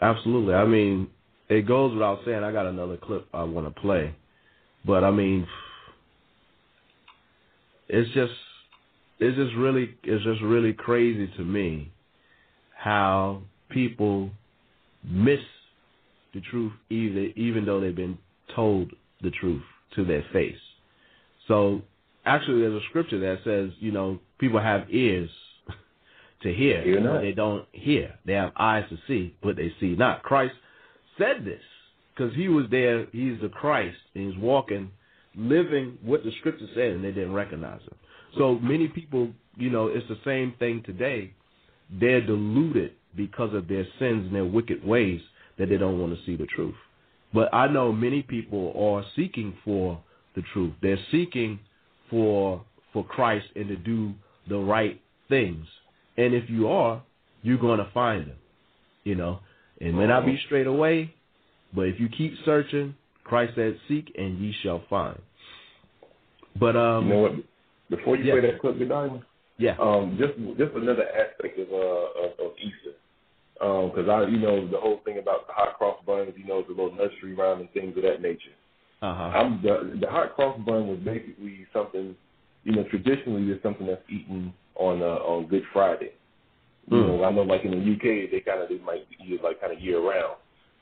[0.00, 0.54] Absolutely.
[0.54, 1.08] I mean,
[1.48, 2.42] it goes without saying.
[2.42, 4.14] I got another clip I want to play,
[4.84, 5.46] but I mean,
[7.88, 8.32] it's just,
[9.20, 11.92] it's just really, it's just really crazy to me
[12.76, 14.30] how people
[15.04, 15.40] miss
[16.34, 18.18] the truth, even even though they've been
[18.54, 18.90] told
[19.22, 19.62] the truth
[19.94, 20.58] to their face.
[21.48, 21.80] So,
[22.24, 25.30] actually, there's a scripture that says, you know, people have ears
[26.46, 27.20] to hear, Hear not.
[27.20, 28.14] they don't hear.
[28.24, 30.22] They have eyes to see, but they see not.
[30.22, 30.54] Christ
[31.18, 31.62] said this
[32.14, 33.06] because he was there.
[33.12, 34.90] He's the Christ, and he's walking,
[35.36, 37.94] living what the scripture said, and they didn't recognize him.
[38.38, 41.32] So many people, you know, it's the same thing today.
[42.00, 45.20] They're deluded because of their sins and their wicked ways
[45.58, 46.74] that they don't want to see the truth.
[47.32, 50.00] But I know many people are seeking for
[50.34, 50.72] the truth.
[50.82, 51.58] They're seeking
[52.10, 52.62] for
[52.92, 54.12] for Christ and to do
[54.48, 55.66] the right things.
[56.16, 57.02] And if you are,
[57.42, 58.36] you're going to find them.
[59.04, 59.40] You know,
[59.78, 61.14] it may not be straight away,
[61.74, 62.94] but if you keep searching,
[63.24, 65.20] Christ said, "Seek and ye shall find."
[66.58, 67.32] But um, You know what?
[67.90, 68.32] Before you Yeah.
[68.40, 69.22] play that clip, good diamond.
[69.58, 72.94] yeah, Um, just just another aspect of uh of, of Easter,
[73.60, 76.62] um because I you know the whole thing about the hot cross buns, you know,
[76.62, 78.56] the little nursery rhyme and things of that nature.
[79.02, 82.16] uh huh, I'm the the hot cross bun was basically something,
[82.64, 86.12] you know, traditionally it's something that's eaten on uh, on Good Friday.
[86.90, 87.06] You Mm.
[87.18, 89.72] know, I know like in the UK they kind of they might it like kind
[89.72, 90.36] of year round,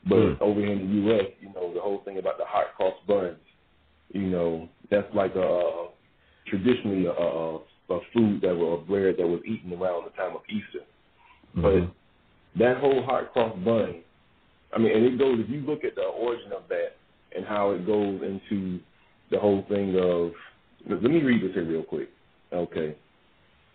[0.07, 0.41] but Mm.
[0.41, 3.39] over here in the US, you know, the whole thing about the hot cross buns,
[4.13, 5.87] you know, that's like a
[6.47, 7.55] traditionally a, a,
[7.89, 10.85] a food that was a bread that was eaten around the time of Easter.
[11.55, 11.91] But Mhm.
[12.57, 14.03] that whole hot cross bun,
[14.73, 16.97] I mean, and it goes, if you look at the origin of that
[17.35, 18.79] and how it goes into
[19.31, 20.33] the whole thing of,
[20.87, 22.09] let me read this here real quick.
[22.53, 22.95] Okay.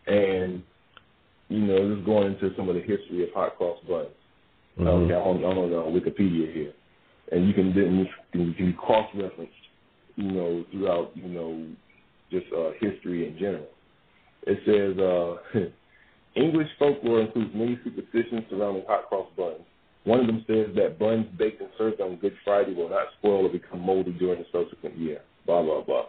[0.07, 0.63] And,
[1.49, 4.09] you know, just going into some of the history of hot cross buns.
[4.79, 4.87] Mhm.
[4.87, 6.73] Okay, I'm on, I'm on uh, Wikipedia here.
[7.33, 9.51] And you can then you can, you can cross-reference,
[10.17, 11.67] you know, throughout, you know,
[12.31, 13.69] just uh, history in general.
[14.47, 15.69] It says, uh,
[16.41, 19.61] English folklore includes many superstitions surrounding hot cross buns.
[20.05, 23.47] One of them says that buns baked and served on Good Friday will not spoil
[23.47, 25.21] or become moldy during the subsequent year.
[25.47, 26.07] Blah blah blah.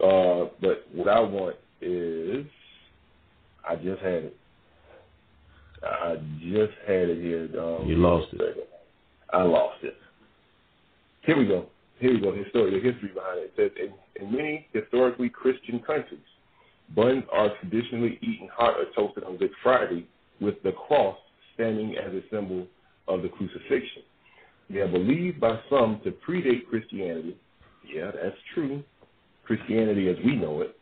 [0.00, 2.46] Uh, but what I want is,
[3.66, 4.36] I just had it.
[5.82, 7.48] I just had it here.
[7.60, 8.68] Um, You lost it.
[9.32, 9.94] I lost it.
[11.24, 11.66] Here we go.
[11.98, 12.32] Here we go.
[12.32, 13.52] History, the history behind it.
[13.56, 16.20] It says in, in many historically Christian countries,
[16.96, 20.06] buns are traditionally eaten hot or toasted on Good Friday,
[20.40, 21.16] with the cross
[21.54, 22.66] standing as a symbol
[23.08, 24.02] of the crucifixion.
[24.70, 27.36] They are believed by some to predate Christianity.
[27.84, 28.82] Yeah, that's true.
[29.44, 30.76] Christianity as we know it.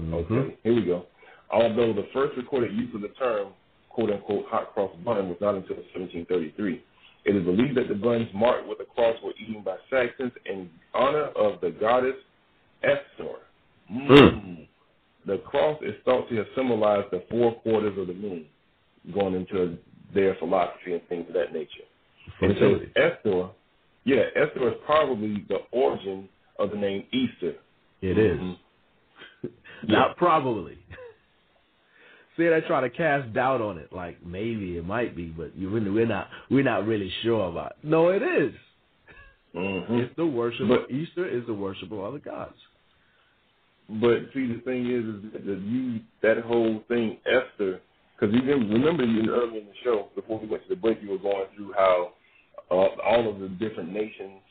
[0.00, 0.14] Mhm.
[0.14, 1.06] Okay, here we go.
[1.50, 3.48] Although the first recorded use of the term
[3.90, 6.82] quote unquote hot cross bun was not until 1733.
[7.24, 10.68] It is believed that the buns marked with a cross were eaten by Saxons in
[10.94, 12.14] honor of the goddess
[12.84, 13.38] Eostre.
[13.90, 14.68] Mm.
[15.26, 18.44] The cross is thought to have symbolized the four quarters of the moon,
[19.12, 19.76] going into
[20.14, 21.70] their philosophy and things of that nature.
[22.40, 23.50] And says Eostre,
[24.04, 26.28] yeah, Eostre is probably the origin
[26.58, 27.54] of the name Easter.
[28.02, 28.38] It is.
[28.38, 28.56] Mhm.
[29.88, 30.78] Not probably.
[32.36, 35.70] See, they try to cast doubt on it, like maybe it might be, but you
[35.70, 37.72] really, we're not we're not really sure about.
[37.72, 37.88] It.
[37.88, 38.52] No, it is.
[39.54, 40.04] Mhm.
[40.04, 40.68] It's the worship.
[40.68, 42.56] But- Easter is the worship of other gods.
[43.88, 47.80] But see, the thing is, is that you that whole thing, Esther,
[48.18, 51.10] because you remember you earlier in the show before we went to the break, you
[51.10, 52.12] were going through how
[52.70, 54.42] uh, all of the different nations,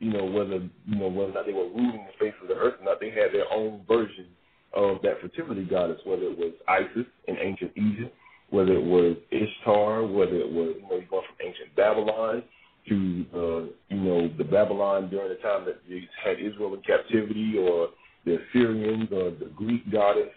[0.00, 0.56] you know, whether
[0.86, 3.00] you know whether or not they were ruling the face of the earth or not,
[3.00, 4.26] they had their own version
[4.74, 8.14] of that fertility goddess, whether it was Isis in ancient Egypt,
[8.50, 12.42] whether it was Ishtar, whether it was you know you going from ancient Babylon
[12.88, 17.56] to uh, you know the Babylon during the time that they had Israel in captivity,
[17.58, 17.88] or
[18.24, 20.32] the Assyrians, or the Greek goddess,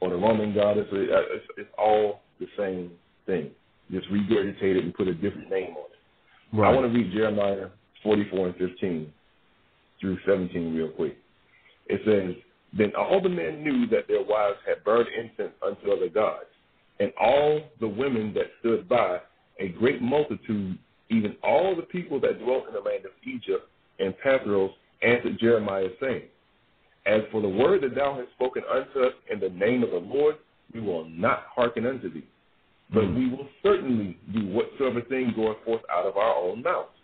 [0.00, 0.86] or the Roman goddess.
[0.92, 2.90] It, uh, it's, it's all the same
[3.26, 3.50] thing,
[3.90, 6.60] just regurgitated and put a different name on it.
[6.62, 7.68] I want to read Jeremiah
[8.04, 9.12] 44 and 15
[10.00, 11.16] through 17 real quick.
[11.86, 12.42] It says,
[12.76, 16.46] Then all the men knew that their wives had burned incense unto other gods,
[16.98, 19.20] and all the women that stood by,
[19.60, 20.78] a great multitude,
[21.08, 23.68] even all the people that dwelt in the land of Egypt
[24.00, 24.72] and Pathros,
[25.02, 26.22] answered Jeremiah, saying,
[27.06, 29.98] As for the word that thou hast spoken unto us in the name of the
[29.98, 30.36] Lord,
[30.72, 32.26] we will not hearken unto thee.
[32.90, 33.14] But Mm.
[33.16, 36.98] we will certainly do whatsoever thing goeth forth out of our own mouths,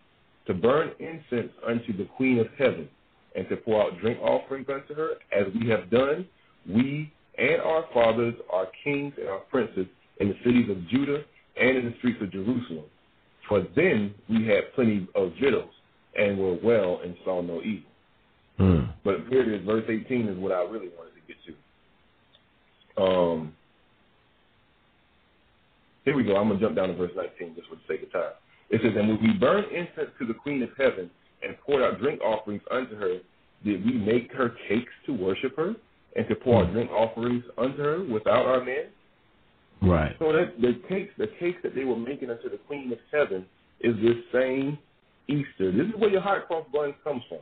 [0.47, 2.89] to burn incense unto the Queen of Heaven,
[3.37, 6.27] and to pour out drink offerings unto her, as we have done,
[6.69, 9.87] we and our fathers, our kings and our princes,
[10.19, 11.23] in the cities of Judah
[11.57, 12.85] and in the streets of Jerusalem.
[13.49, 15.71] For then we had plenty of victuals,
[16.17, 17.91] and were well and saw no evil.
[18.59, 18.93] Mm.
[19.05, 23.03] But here it is, verse 18 is what I really wanted to get to.
[23.03, 23.55] Um,
[26.05, 26.37] here we go.
[26.37, 28.33] I'm going to jump down to verse 19 just for the sake of time.
[28.71, 31.11] It says, And when we burn incense to the Queen of Heaven
[31.43, 33.19] and poured out drink offerings unto her,
[33.65, 35.75] did we make her cakes to worship her
[36.17, 38.87] and to pour out drink offerings unto her without our men?
[39.83, 40.15] Right.
[40.19, 43.47] So that the cakes, the cakes that they were making unto the Queen of Heaven
[43.81, 44.79] is this same
[45.29, 45.73] Easter.
[45.73, 47.39] This is where your hot cross buns comes from.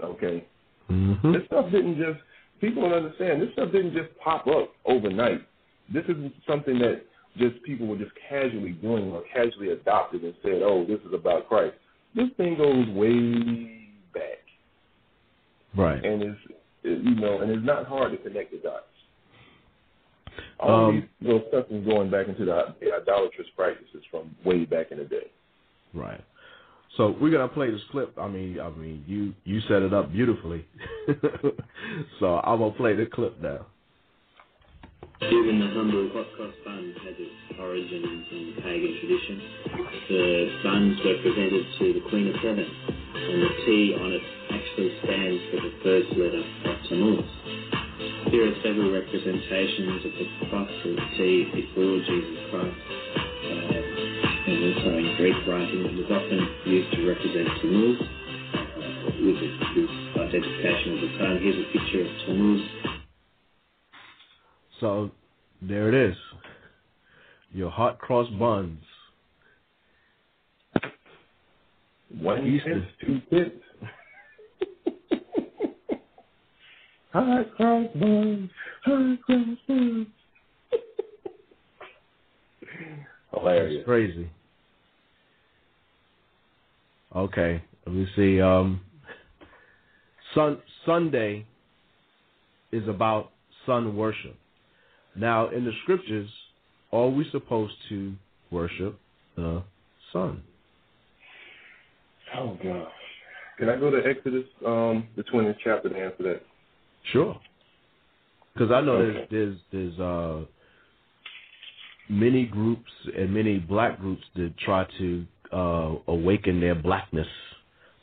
[0.00, 0.46] Okay.
[0.90, 1.32] Mm-hmm.
[1.32, 2.20] This stuff didn't just
[2.60, 3.42] people don't understand.
[3.42, 5.40] This stuff didn't just pop up overnight.
[5.92, 6.16] This is
[6.46, 7.02] something that
[7.36, 11.48] just people were just casually doing or casually adopted and said, "Oh, this is about
[11.48, 11.74] Christ."
[12.16, 14.42] This thing goes way back,
[15.76, 16.02] Right.
[16.04, 16.40] and it's
[16.82, 18.84] it, you know, and it's not hard to connect the dots.
[20.58, 24.64] All Um, these little stuff is going back into the, the idolatrous practices from way
[24.64, 25.30] back in the day.
[25.92, 26.22] Right.
[26.96, 28.16] So we're gonna play this clip.
[28.18, 30.64] I mean, I mean, you you set it up beautifully.
[32.20, 33.66] so I'm gonna play the clip now.
[35.20, 39.40] Given the humble hot cross bun has its origins in pagan tradition,
[40.12, 44.20] the buns were presented to the Queen of Heaven, and the T on it
[44.52, 47.24] actually stands for the first letter of Tammuz.
[48.28, 55.00] Here are several representations of the cross the T before Jesus Christ, uh, and also
[55.00, 55.80] in Greek writing.
[55.80, 59.92] It was often used to represent Tammuz, uh, with with
[60.28, 61.32] identification of the sun.
[61.40, 62.95] Here's a picture of Tammuz
[64.80, 65.10] So
[65.62, 66.16] there it is.
[67.52, 68.78] Your hot cross buns.
[72.20, 72.86] One Easter.
[73.00, 73.52] two cents.
[77.12, 78.50] Hot cross buns,
[78.84, 80.06] hot cross buns.
[83.32, 83.76] Hilarious.
[83.78, 84.30] That's crazy.
[87.14, 88.40] Okay, let me see.
[88.40, 88.80] Um,
[90.34, 91.46] sun Sunday
[92.72, 93.30] is about
[93.64, 94.36] sun worship.
[95.18, 96.28] Now, in the scriptures,
[96.92, 98.14] are we supposed to
[98.50, 98.98] worship
[99.36, 99.62] the
[100.12, 100.42] sun?
[102.36, 102.88] Oh gosh.
[103.58, 106.42] Can I go to Exodus, um, the twentieth chapter to answer that?
[107.12, 107.38] Sure.
[108.52, 109.26] Because I know Okay.
[109.30, 110.44] there's there's there's uh
[112.08, 117.28] many groups and many black groups that try to uh awaken their blackness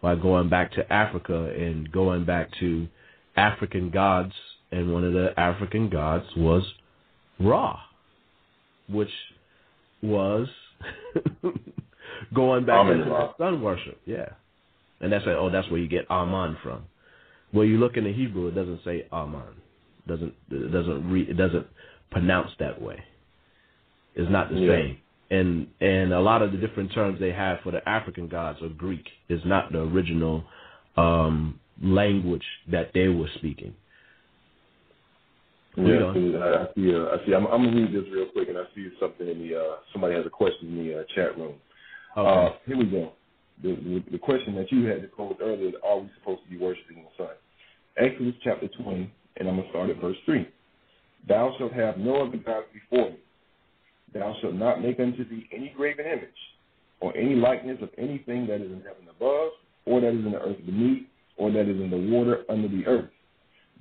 [0.02, 2.88] by going back to Africa and going back to
[3.36, 4.34] African gods
[4.72, 6.64] and one of the African gods was
[7.40, 7.80] Ra,
[8.90, 9.10] which
[10.02, 10.48] was
[12.34, 14.00] going back Amen into sun worship.
[14.06, 14.30] Yeah.
[15.02, 16.84] And that's like, oh, that's where you get Aman from.
[17.54, 19.44] Well, you look in the Hebrew, it doesn't say Aman.
[20.08, 21.68] Doesn't it doesn't re, it doesn't
[22.12, 23.04] pronounce that way.
[24.16, 24.72] It's not the Yeah.
[24.76, 24.98] same.
[25.30, 28.70] And and a lot of the different terms they have for the African gods or
[28.70, 29.08] Greek.
[29.30, 30.44] is not the original
[30.98, 33.74] um, language that they were speaking.
[35.76, 36.06] Yeah.
[36.06, 36.14] I I
[36.76, 36.96] see.
[36.96, 37.34] Uh, I see.
[37.34, 39.58] I'm, I'm gonna read this real quick, and I see something in the.
[39.58, 41.56] Uh, somebody has a question in the uh, chat room.
[42.16, 42.30] Okay.
[42.30, 43.14] Uh, here we go.
[43.64, 46.50] The, the, the question that you had to pose earlier: is, Are we supposed to
[46.50, 47.34] be worshiping the sun?
[47.98, 50.48] Exodus chapter 20, and I'm gonna start at verse three.
[51.28, 53.18] Thou shalt have no other gods before me.
[54.14, 56.30] Thou shalt not make unto thee any graven image,
[57.00, 59.52] or any likeness of anything that is in heaven above,
[59.86, 62.86] or that is in the earth beneath, or that is in the water under the
[62.86, 63.10] earth.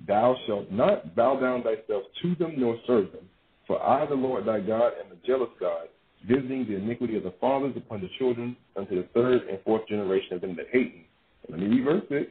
[0.07, 3.29] Thou shalt not bow down thyself to them nor serve them.
[3.67, 5.87] For I, the Lord thy God, am a jealous God,
[6.27, 10.35] visiting the iniquity of the fathers upon the children unto the third and fourth generation
[10.35, 11.07] of them that hate me.
[11.49, 12.27] And let me read verse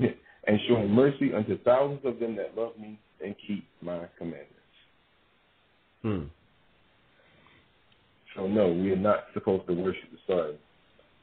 [0.00, 0.14] 6.
[0.46, 4.54] and showing mercy unto thousands of them that love me and keep my commandments.
[6.02, 6.24] Hmm.
[8.36, 10.54] So no, we are not supposed to worship the sun.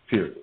[0.10, 0.38] Period.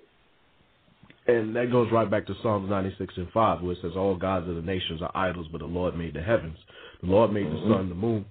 [1.25, 4.47] And that goes right back to Psalms 96 and 5, where it says, All gods
[4.49, 6.57] of the nations are idols, but the Lord made the heavens.
[7.01, 8.25] The Lord made the sun, the moon,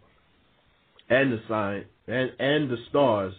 [1.09, 3.35] and the sign, and, and the stars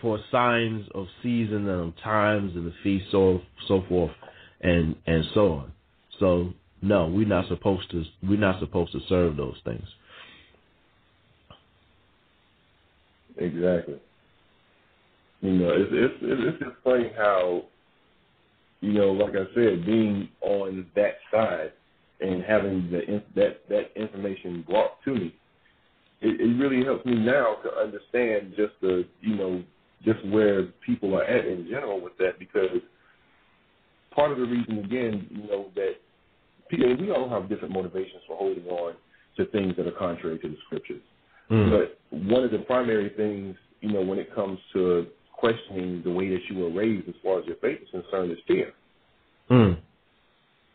[0.00, 4.10] for signs of season and of times and the feast, so so forth,
[4.60, 5.72] and and so on.
[6.20, 6.52] So
[6.82, 8.04] no, we're not supposed to.
[8.22, 9.86] We're not supposed to serve those things.
[13.38, 14.00] Exactly.
[15.40, 17.62] You know, it's it's it's just funny how,
[18.84, 21.72] you know, like I said, being on that side
[22.20, 25.34] and having the that that information brought to me,
[26.20, 29.62] it, it really helps me now to understand just the you know
[30.04, 32.80] just where people are at in general with that because
[34.14, 35.94] part of the reason again you know that
[36.68, 38.94] people we all have different motivations for holding on
[39.38, 41.02] to things that are contrary to the scriptures.
[41.50, 41.70] Mm.
[41.70, 45.06] But one of the primary things, you know, when it comes to
[45.36, 48.38] questioning the way that you were raised as far as your faith is concerned is
[48.46, 48.72] fear.
[49.50, 49.78] Mm.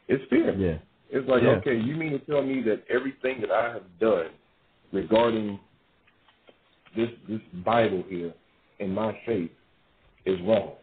[0.08, 0.56] It's fear.
[0.56, 0.78] Yeah.
[1.12, 1.58] It's like, Yeah.
[1.58, 4.30] okay, you mean to tell me that everything that I have done
[4.92, 5.60] regarding
[6.96, 8.34] this this Bible here
[8.80, 9.52] and my faith
[10.26, 10.74] is wrong.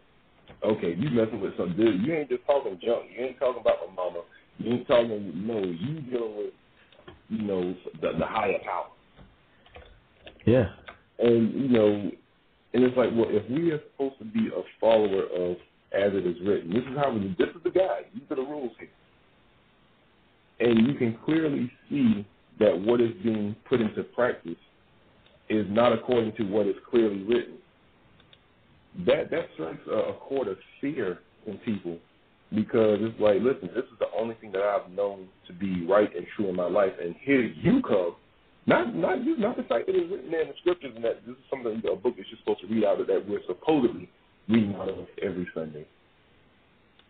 [0.65, 2.03] Okay, you messing with some dude.
[2.03, 3.07] You ain't just talking junk.
[3.17, 4.23] You ain't talking about my mama.
[4.59, 6.53] You ain't talking no, you dealing with
[7.29, 8.87] you know, the, the higher power.
[10.47, 10.67] Yeah.
[11.19, 12.11] And you know,
[12.77, 15.53] and it's like, well, if we are supposed to be a follower of
[15.97, 17.35] as it is written, this is how we.
[17.39, 18.05] This is the guide.
[18.13, 18.91] These are the rules here,
[20.61, 22.27] and you can clearly see
[22.61, 24.59] that what is being put into practice
[25.49, 27.55] is not according to what is clearly written.
[29.07, 31.97] That that strikes a, a chord of fear in people
[32.55, 36.15] because it's like, listen, this is the only thing that I've known to be right
[36.15, 38.17] and true in my life, and here you come.
[38.67, 41.25] Not not you, not the fact that it's written there in the scriptures and that
[41.25, 44.09] this is something a book that you're supposed to read out of that we're supposedly
[44.49, 45.87] reading out of every Sunday.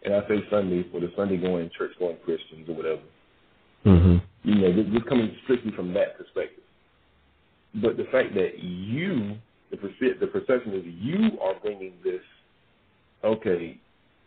[0.04, 3.02] And I say Sunday for the Sunday going church going Christians or whatever.
[3.86, 4.16] Mm-hmm.
[4.48, 6.62] You know, this, this coming strictly from that perspective.
[7.82, 9.36] But the fact that you,
[9.70, 12.20] the perce- the perception is you are bringing this.
[13.24, 13.78] Okay,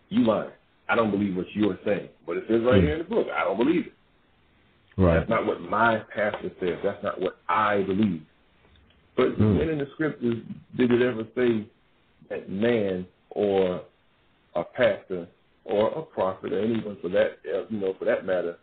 [0.10, 0.52] you lying.
[0.90, 2.86] I don't believe what you're saying, but it says right Hmm.
[2.86, 3.28] here in the book.
[3.30, 3.94] I don't believe it.
[5.00, 5.20] Right.
[5.20, 6.78] That's not what my pastor says.
[6.84, 8.22] That's not what I believe.
[9.16, 9.58] But Hmm.
[9.58, 10.44] when in the scriptures
[10.76, 11.66] did it ever say
[12.30, 13.82] that man or
[14.56, 15.26] a pastor
[15.64, 18.58] or a prophet or anyone for that uh, you know for that matter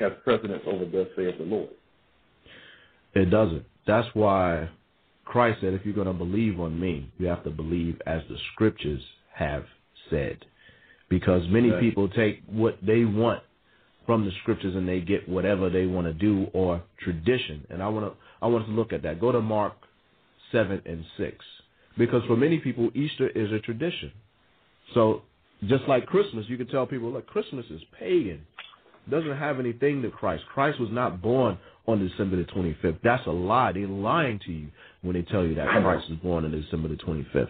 [0.00, 1.68] has precedence over thus saith the Lord?
[3.14, 3.64] It doesn't.
[3.86, 4.70] That's why
[5.26, 8.38] Christ said, if you're going to believe on me, you have to believe as the
[8.52, 9.02] scriptures
[9.34, 9.66] have
[10.08, 10.44] said.
[11.10, 11.80] Because many Right.
[11.80, 13.42] people take what they want
[14.06, 17.66] from the scriptures and they get whatever they want to do or tradition.
[17.70, 19.20] And I want to I want us to look at that.
[19.20, 19.74] Go to Mark
[20.50, 21.36] 7 and 6.
[21.98, 24.12] Because for many people, Easter is a tradition.
[24.94, 25.22] So
[25.68, 28.40] just like Christmas, you can tell people, look, Christmas is pagan.
[29.10, 30.44] Doesn't have anything to Christ.
[30.52, 32.98] Christ was not born on December the 25th.
[33.02, 33.72] That's a lie.
[33.72, 34.68] They're lying to you
[35.02, 37.48] when they tell you that Christ was born on December the 25th.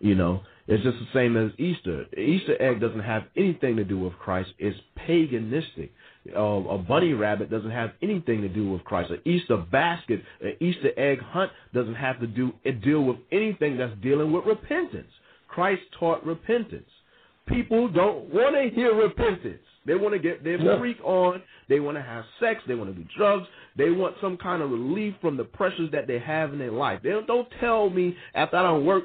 [0.00, 2.06] You know, it's just the same as Easter.
[2.12, 4.50] The Easter egg doesn't have anything to do with Christ.
[4.58, 4.78] It's
[5.08, 5.90] paganistic.
[6.36, 9.10] Uh, a bunny rabbit doesn't have anything to do with Christ.
[9.10, 13.76] An Easter basket, an Easter egg hunt doesn't have to do it deal with anything
[13.76, 15.10] that's dealing with repentance.
[15.48, 16.88] Christ taught repentance.
[17.48, 19.58] People don't want to hear repentance.
[19.84, 20.78] They want to get their Yeah.
[20.78, 21.42] freak on.
[21.68, 22.62] They want to have sex.
[22.68, 23.48] They want to do drugs.
[23.76, 27.00] They want some kind of relief from the pressures that they have in their life.
[27.02, 29.04] They don't, don't tell me after I don't work,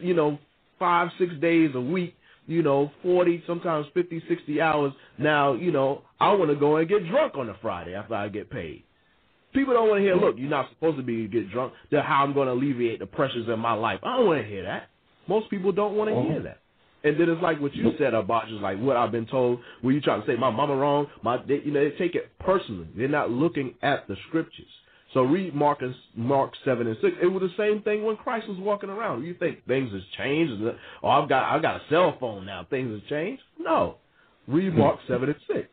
[0.00, 0.38] you know,
[0.78, 2.14] five, six days a week,
[2.46, 4.92] you know, 40, sometimes 50, 60 hours.
[5.18, 8.28] Now, you know, I want to go and get drunk on a Friday after I
[8.28, 8.84] get paid.
[9.52, 11.72] People don't want to hear, look, you're not supposed to be get drunk.
[11.90, 14.00] That how I'm going to alleviate the pressures in my life.
[14.02, 14.90] I don't want to hear that.
[15.28, 16.28] Most people don't want to uh-huh.
[16.28, 16.60] hear that.
[17.04, 19.60] And then it's like what you said about just like what I've been told.
[19.80, 21.06] Where you trying to say my mama wrong?
[21.22, 22.88] My they, you know they take it personally.
[22.96, 24.66] They're not looking at the scriptures.
[25.16, 27.16] So read Mark and Mark seven and six.
[27.22, 29.24] It was the same thing when Christ was walking around.
[29.24, 30.62] You think things has changed?
[31.02, 32.66] Oh, I've got I've got a cell phone now.
[32.68, 33.42] Things have changed?
[33.58, 33.96] No.
[34.46, 34.78] Read hmm.
[34.80, 35.70] Mark seven and six.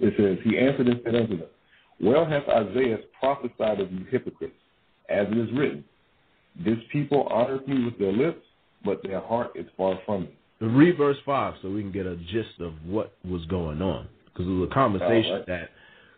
[0.00, 1.48] It says, He answered and said unto them,
[1.98, 4.52] Well hath Isaiah prophesied of you hypocrites,
[5.08, 5.82] as it is written,
[6.62, 8.44] This people honoreth me with their lips,
[8.84, 10.36] but their heart is far from me.
[10.60, 14.46] Read verse five so we can get a gist of what was going on because
[14.46, 15.46] it was a conversation right.
[15.46, 15.70] that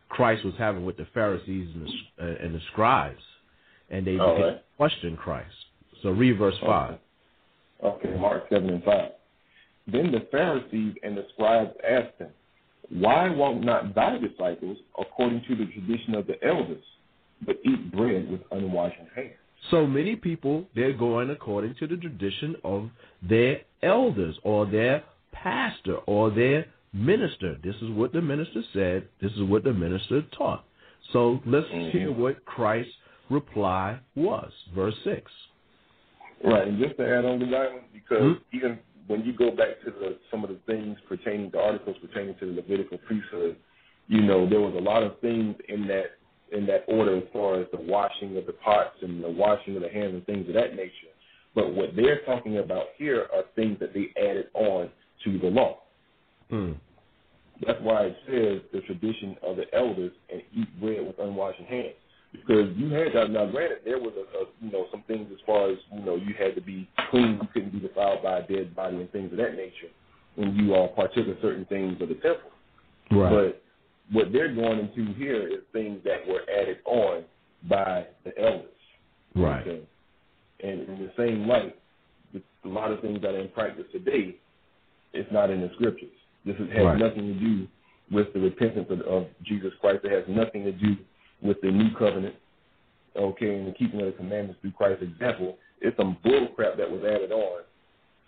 [0.08, 3.22] Christ was having with the Pharisees and the, uh, and the scribes,
[3.90, 4.38] and they right.
[4.38, 5.54] to question Christ.
[6.02, 6.98] So read verse five.
[7.82, 9.10] Okay, Mark 7 and 5.
[9.92, 12.30] Then the Pharisees and the scribes asked him,
[12.88, 16.82] Why walk not thy disciples according to the tradition of the elders,
[17.44, 19.32] but eat bread with unwashed hands?
[19.70, 22.88] So many people, they're going according to the tradition of
[23.22, 26.66] their elders or their pastor or their
[26.96, 27.56] minister.
[27.62, 29.08] This is what the minister said.
[29.20, 30.64] This is what the minister taught.
[31.12, 31.90] So let's Mhm.
[31.90, 32.96] hear what Christ's
[33.28, 34.52] reply was.
[34.74, 35.30] Verse 6.
[36.42, 38.40] Right, and just to add on to that one, because Mhm.
[38.52, 42.34] even when you go back to the, some of the things pertaining to articles pertaining
[42.36, 43.56] to the Levitical priesthood,
[44.08, 46.12] you know, there was a lot of things in that
[46.52, 49.82] in that order as far as the washing of the pots and the washing of
[49.82, 51.10] the hands and things of that nature.
[51.56, 54.88] But what they're talking about here are things that they added on
[55.24, 55.80] to the law.
[56.48, 56.72] Hmm.
[57.64, 61.94] That's why it says the tradition of the elders and eat bread with unwashed hands.
[62.32, 63.30] because you had that.
[63.30, 66.16] Now, granted, there was a, a you know some things as far as you know
[66.16, 69.32] you had to be clean, you couldn't be defiled by a dead body and things
[69.32, 69.92] of that nature
[70.34, 72.50] when you all partook of certain things of the temple.
[73.10, 73.30] Right.
[73.30, 73.62] But
[74.12, 77.24] what they're going into here is things that were added on
[77.68, 78.68] by the elders.
[79.34, 79.66] right.
[79.66, 79.82] Okay.
[80.62, 81.76] And in the same light,
[82.34, 84.36] a lot of things that are in practice today,
[85.12, 86.08] it's not in the scriptures.
[86.46, 86.98] This has, Right.
[86.98, 87.66] nothing to do
[88.10, 90.04] with the repentance of, of Jesus Christ.
[90.04, 90.96] It has nothing to do
[91.42, 92.36] with the new covenant,
[93.16, 95.58] okay, and the keeping of the commandments through Christ's example.
[95.80, 97.62] It's some bull crap that was added on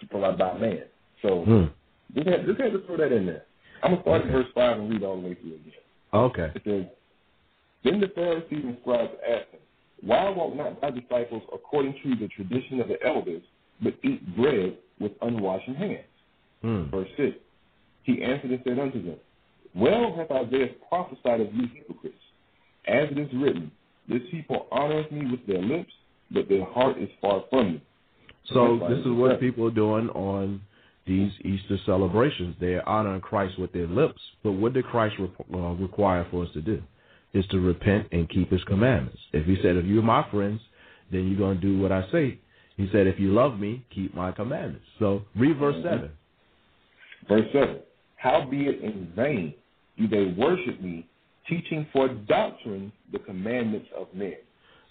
[0.01, 0.83] to, provide by man.
[1.23, 1.65] So Hmm.
[2.15, 3.45] just had, just had to throw that in there.
[3.83, 4.29] I'm going to start Okay.
[4.31, 5.73] at verse 5 and read all the way through again.
[6.13, 6.51] Okay.
[6.57, 6.85] It says,
[7.85, 9.61] Then the Pharisees and scribes asked him,
[10.03, 13.43] Why walk not thy disciples according to the tradition of the elders,
[13.81, 16.05] but eat bread with unwashed hands?
[16.63, 16.85] Hmm.
[16.91, 17.37] Verse 6.
[18.09, 19.17] He answered and said unto them,
[19.75, 22.17] Well hath Isaiah prophesied of you hypocrites,
[22.87, 23.71] as it is written,
[24.09, 25.93] This people honoreth me with their lips,
[26.31, 27.83] but their heart is far from me.
[28.55, 30.63] So this is what people are doing on
[31.07, 32.57] these Easter celebrations.
[32.59, 36.49] They're honoring Christ with their lips, but what did Christ re- uh, require for us
[36.55, 36.83] to do?
[37.35, 39.19] Is to repent and keep His commandments.
[39.35, 40.63] If He said, "If you're my friends,
[41.13, 42.39] then you're going to do what I say,"
[42.79, 45.83] He said, "If you love me, keep my commandments." So read verse Mhm.
[45.83, 46.11] seven.
[47.29, 47.81] Verse 7
[48.19, 49.55] Howbeit in vain
[49.97, 51.09] do they worship me,
[51.49, 54.35] teaching for doctrine the commandments of men.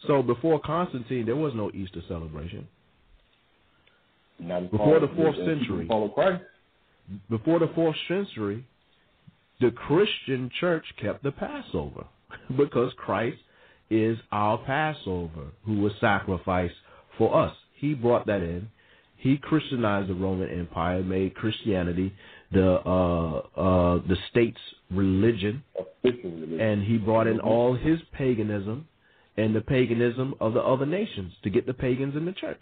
[0.07, 2.67] So before Constantine, there was no Easter celebration.
[4.39, 5.87] Before the fourth century.
[7.29, 8.65] Before the fourth century,
[9.59, 12.05] the Christian church kept the Passover
[12.57, 13.37] because Christ
[13.89, 16.75] is our Passover who was sacrificed
[17.17, 17.55] for us.
[17.75, 18.69] He brought that in.
[19.15, 22.13] He Christianized the Roman Empire, made Christianity
[22.51, 24.57] the uh, uh, the state's
[24.91, 25.63] religion,
[26.03, 26.59] religion.
[26.59, 28.87] and he brought in all his paganism
[29.37, 32.61] and the paganism of the other nations to get the pagans in the church.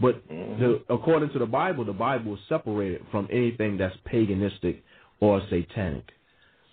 [0.00, 4.80] But the, according to the Bible, the Bible is separated from anything that's paganistic
[5.20, 6.04] or satanic.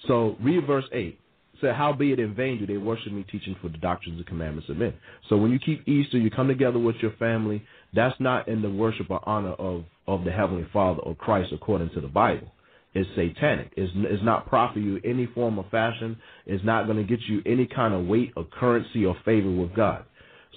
[0.07, 1.19] So read verse 8.
[1.61, 4.77] Say, howbeit in vain do they worship me, teaching for the doctrines and commandments of
[4.77, 4.93] men.
[5.29, 7.63] So when you keep Easter, you come together with your family.
[7.93, 11.91] That's not in the worship or honor of, of the Heavenly Father or Christ according
[11.91, 12.51] to the Bible.
[12.93, 13.71] It's satanic.
[13.77, 16.17] It's, it's not profit you any form of fashion.
[16.45, 19.73] It's not going to get you any kind of weight or currency or favor with
[19.75, 20.03] God.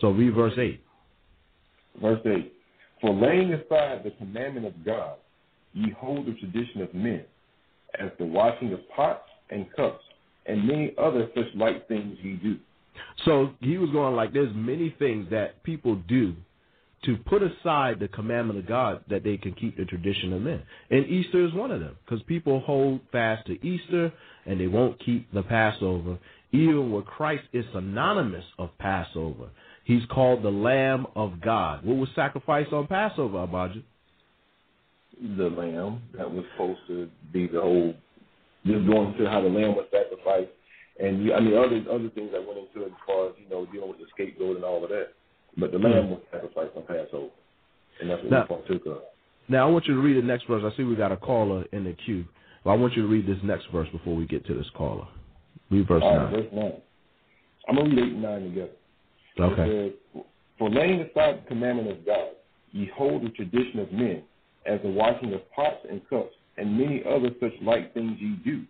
[0.01, 0.81] So read verse 8.
[2.03, 2.53] Verse 8
[3.01, 5.17] For laying aside the commandment of God,
[5.75, 7.25] ye hold the tradition of men,
[8.01, 10.03] as the washing of pots and cups,
[10.47, 12.59] and many other such like things ye do.
[13.25, 16.35] So he was going like there's many things that people do
[17.05, 20.63] to put aside the commandment of God that they can keep the tradition of men.
[20.91, 24.13] And Easter is one of them because people hold fast to Easter
[24.47, 26.19] and they won't keep the Passover.
[26.53, 29.49] Even with Christ is synonymous of Passover.
[29.85, 31.85] He's called the Lamb of God.
[31.85, 33.83] What was sacrificed on Passover, Abijah?
[35.37, 37.95] The lamb that was supposed to be the whole,
[38.67, 40.53] just going to how the lamb was sacrificed,
[40.99, 43.67] and I mean other other things that went into it as far as you know
[43.67, 45.15] dealing with the scapegoat and all of that.
[45.57, 46.19] But the lamb hmm.
[46.19, 47.31] was sacrificed on Passover,
[48.01, 49.03] and that's what Now- we partook of.
[49.47, 50.63] Now I want you to read the next verse.
[50.65, 52.25] I see we got a caller in the queue.
[52.65, 55.07] But I want you to read this next verse before we get to this caller.
[55.71, 56.33] Read verse right, 9.
[56.33, 56.73] verse nine.
[57.69, 58.71] I'm gonna read eight and nine together.
[59.39, 59.93] Okay.
[60.15, 60.23] Says,
[60.59, 62.31] For laying aside the commandment of God,
[62.73, 64.23] ye hold the tradition of men,
[64.67, 68.63] as the washing of pots and cups, and many other such like things ye do.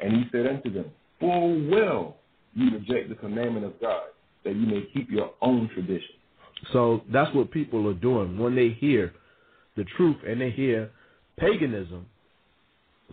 [0.00, 0.86] And he said unto them,
[1.20, 2.16] Full well
[2.54, 4.08] ye reject the commandment of God,
[4.44, 6.14] that ye may keep your own tradition.
[6.72, 9.12] So that's what people are doing when they hear
[9.76, 10.90] the truth and they hear
[11.38, 12.06] paganism.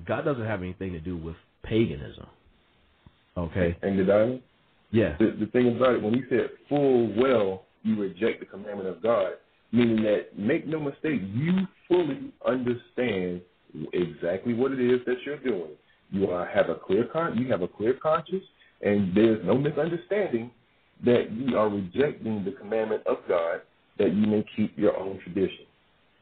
[0.08, 2.26] God doesn't have anything to do with paganism.
[3.38, 3.78] Okay?
[3.82, 4.42] And the diamond,
[4.92, 5.16] Yeah.
[5.20, 9.04] the, the thing about it, when he said full well you reject the commandment of
[9.04, 9.34] God,
[9.72, 13.42] meaning that make no mistake, you fully understand
[13.94, 15.72] exactly what it is that you're doing.
[16.12, 18.44] You are, have a clear con- you have a clear conscience,
[18.82, 20.52] and there's no misunderstanding
[21.04, 23.62] that you are rejecting the commandment of God
[23.98, 25.66] that you may keep your own tradition.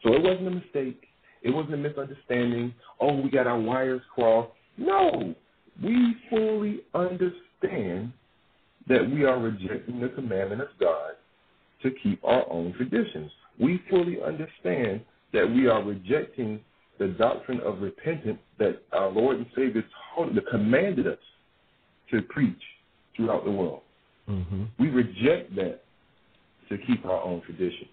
[0.03, 1.03] So it wasn't a mistake.
[1.43, 2.73] It wasn't a misunderstanding.
[2.99, 4.51] Oh, we got our wires crossed.
[4.77, 5.35] No,
[5.83, 8.11] we fully understand
[8.87, 11.13] that we are rejecting the commandment of God
[11.83, 13.31] to keep our own traditions.
[13.59, 15.01] We fully understand
[15.33, 16.59] that we are rejecting
[17.01, 19.83] the doctrine of repentance that our Lord and Savior
[20.13, 21.17] taught, commanded us
[22.11, 22.61] to preach
[23.15, 23.81] throughout the world.
[24.27, 25.79] hmm We reject that
[26.69, 27.87] to keep our own tradition.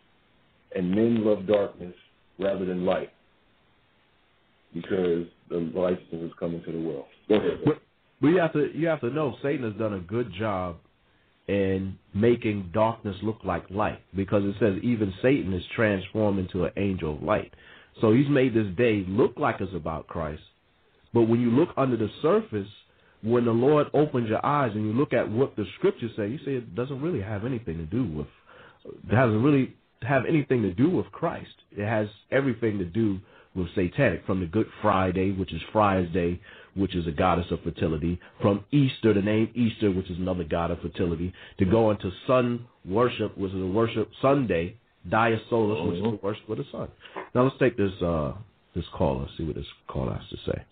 [0.77, 1.95] And men love darkness
[2.39, 3.11] rather than light
[4.75, 7.07] because the righteousness is coming to the world.
[7.31, 7.61] Go ahead.
[7.65, 7.81] But,
[8.21, 10.77] but you have to you have to know Satan has done a good job
[11.47, 16.73] in making darkness look like light because it says even Satan is transformed into an
[16.77, 17.55] angel of light.
[18.01, 20.43] So he's made this day look like it's about Christ.
[21.13, 22.69] But when you look under the surface,
[23.23, 26.39] when the Lord opens your eyes and you look at what the scriptures say, you
[26.39, 28.27] say it doesn't really have anything to do with,
[28.85, 31.49] it doesn't really have anything to do with Christ.
[31.73, 33.19] It has everything to do
[33.55, 36.41] with satanic, from the Good Friday, which is Freya's Day,
[36.77, 40.71] which is a goddess of fertility, from Easter, the name Easter, which is another god
[40.71, 44.77] of fertility, to go into sun worship, which is a worship Sunday,
[45.11, 46.89] Dia Solis, which is a worship of the sun.
[47.35, 48.33] Now let's take this uh
[48.75, 50.65] this caller, see what this caller has to say.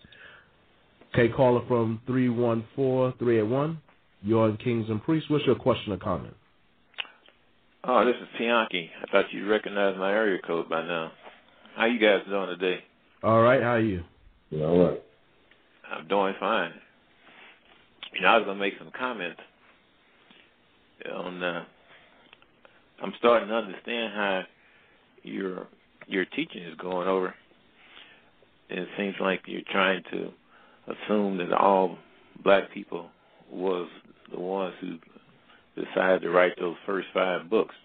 [1.13, 3.79] Okay, caller from three one four three eight one.
[4.21, 5.29] You're on Kings and Priests.
[5.29, 6.35] What's your question or comment?
[7.83, 8.89] Oh, this is Tianki.
[9.01, 11.11] I thought you'd recognize my area code by now.
[11.75, 12.83] How you guys doing today?
[13.23, 14.03] All right, how are you?
[14.53, 15.01] All right.
[15.91, 16.71] I'm doing fine.
[18.13, 19.39] You know, I was gonna make some comments
[21.13, 21.43] on.
[21.43, 21.65] Uh,
[23.01, 24.43] I'm starting to understand how
[25.23, 25.67] your
[26.07, 27.33] your teaching is going over.
[28.69, 30.29] It seems like you're trying to
[30.87, 31.97] assume that all
[32.43, 33.09] black people
[33.51, 33.87] was
[34.33, 34.97] the ones who
[35.81, 37.75] decided to write those first five books.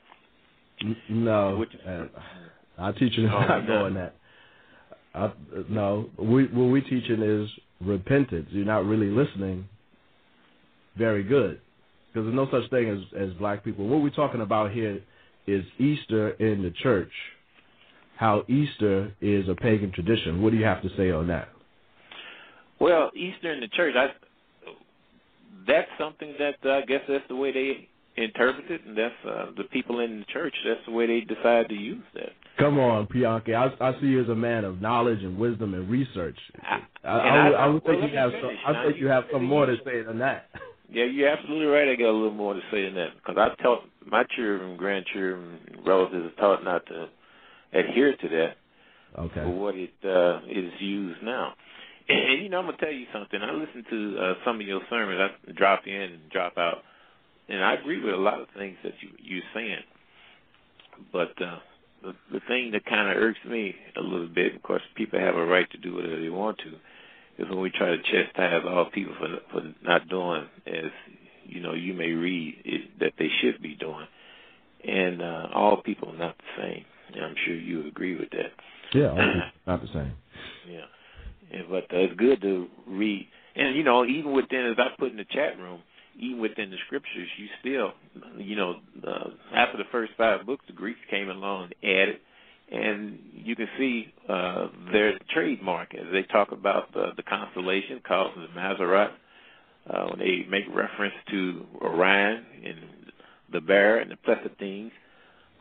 [1.09, 2.07] No, Which- uh,
[2.79, 3.81] our teaching is Oh, not no.
[3.81, 4.15] doing that.
[5.15, 5.31] I,
[5.69, 7.49] no, we, what we're teaching is
[7.81, 8.49] repentance.
[8.51, 9.69] You're not really listening
[10.97, 11.61] very good
[12.13, 13.87] because there's no such thing as as black people.
[13.89, 15.01] What we're talking about here
[15.47, 17.11] is Easter in the church.
[18.17, 20.43] How Easter is a pagan tradition.
[20.43, 21.49] What do you have to say on that?
[22.81, 24.09] Well, Easter in the church, I
[25.67, 27.89] that's something that uh, I guess that's the way they
[28.23, 30.55] interpret it, and that's uh, the people in the church.
[30.67, 32.31] That's the way they decide to use that.
[32.59, 33.55] Come on, Bianca.
[33.55, 36.37] I, I see you as a man of knowledge and wisdom and research.
[36.63, 38.45] I, I, And I, would, I- I would well, think you have finish.
[38.45, 38.57] some.
[38.67, 40.47] I Now, think you you have some more to say than that.
[40.93, 41.89] Yeah, you're absolutely right.
[41.89, 45.59] I got a little more to say than that because I taught my children, grandchildren,
[45.87, 47.09] relatives are taught not to
[47.73, 48.57] adhere to that
[49.45, 51.55] for what it uh, is used now.
[52.09, 53.41] And, you know, I'm gonna tell you something.
[53.41, 55.31] I listened to uh, some of your sermons.
[55.49, 56.79] I drop in and drop out,
[57.49, 59.85] and I agree with a lot of things that you you're saying.
[61.13, 61.59] But uh,
[62.03, 65.37] the the thing that kind of irks me a little bit, of course, people have
[65.37, 66.73] a right to do whatever they want to,
[67.39, 70.91] is when we try to chastise all people for for not doing as
[71.45, 74.07] you know you may read it, that they should be doing,
[74.85, 76.85] and uh, all people are not the same.
[77.15, 78.53] And I'm sure you agree with that.
[78.95, 80.13] Yeah, not the same.
[80.69, 80.87] Yeah.
[81.53, 83.27] And, but uh, it's good to read.
[83.55, 85.83] And, you know, even within, as I put in the chat room,
[86.19, 87.93] even within the scriptures, you still,
[88.39, 88.77] you know,
[89.07, 92.17] uh, after the first five books, the Greeks came along and added.
[92.73, 98.33] And you can see uh, their trademark as they talk about the, the constellation called
[98.37, 99.13] the Mazzaroth.
[99.85, 102.79] Uh, when they make reference to Orion and
[103.53, 104.93] the Bear and the Pleiades.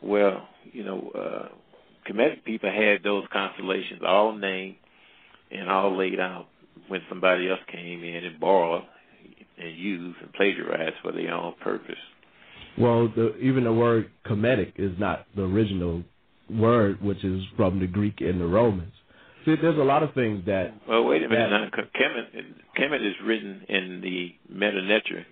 [0.00, 1.48] Well, you know, uh,
[2.08, 4.76] Kemetic people had those constellations all named
[5.50, 6.46] and all laid out
[6.88, 8.84] when somebody else came in and borrowed
[9.58, 11.94] and used and plagiarized for their own purpose.
[12.78, 16.02] Well, the, even the word Kemetic is not the original
[16.52, 18.92] word, which is from the Greek and the Romans.
[19.44, 20.72] See, there's a lot of things that.
[20.88, 21.50] Well, wait a minute.
[21.50, 22.48] that- Now,
[22.78, 25.26] Kemet, is written in the Medu Neter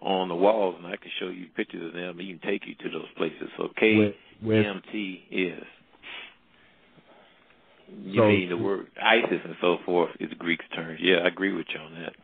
[0.00, 2.20] on the walls, and I can show you pictures of them.
[2.20, 3.50] Even take you to those places.
[3.56, 5.64] So Where- where- KMT is.
[8.04, 10.96] You So- mean the word ISIS and so forth is Greek term?
[10.98, 12.14] Yeah, I agree with you on that.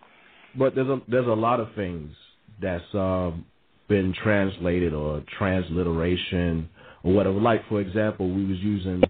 [0.55, 2.17] But there's a there's a lot of things
[2.59, 3.45] that's um,
[3.87, 6.69] been translated or transliteration
[7.03, 7.41] or whatever.
[7.41, 9.03] Like for example, we was using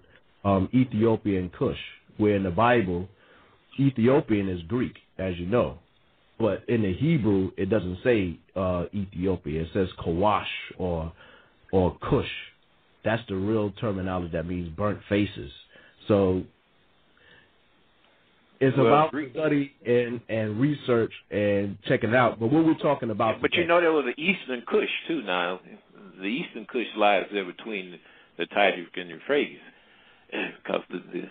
[0.43, 1.77] um, Ethiopian Kush,
[2.17, 3.07] where in the Bible,
[3.79, 5.77] Ethiopian is Greek, as you know,
[6.39, 9.61] but in the Hebrew it doesn't say uh, Ethiopia.
[9.63, 10.47] It says Kawash
[10.77, 11.11] or
[11.71, 12.27] or Kush.
[13.05, 15.51] That's the real terminology that means burnt faces.
[16.07, 16.43] So
[18.59, 22.39] it's Well, about Greek- study and and research and checking it out.
[22.39, 25.21] But what we're talking about, But you know there was an Eastern Kush too.
[25.21, 25.61] Now,
[26.19, 27.99] the Eastern Kush lies there between
[28.37, 29.59] the Tigris and Euphrates,
[30.63, 31.21] because the, the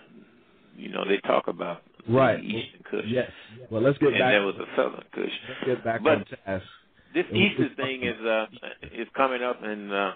[0.75, 2.37] you know they talk about right?
[2.39, 3.31] the Eastern Kush, Yes.
[3.71, 4.31] Well, let's get and back.
[4.31, 5.31] there was a Southern Kush.
[5.49, 6.65] Let's get back But- on task.
[7.13, 8.45] This And Easter thing is uh
[9.01, 10.11] is coming up, and uh,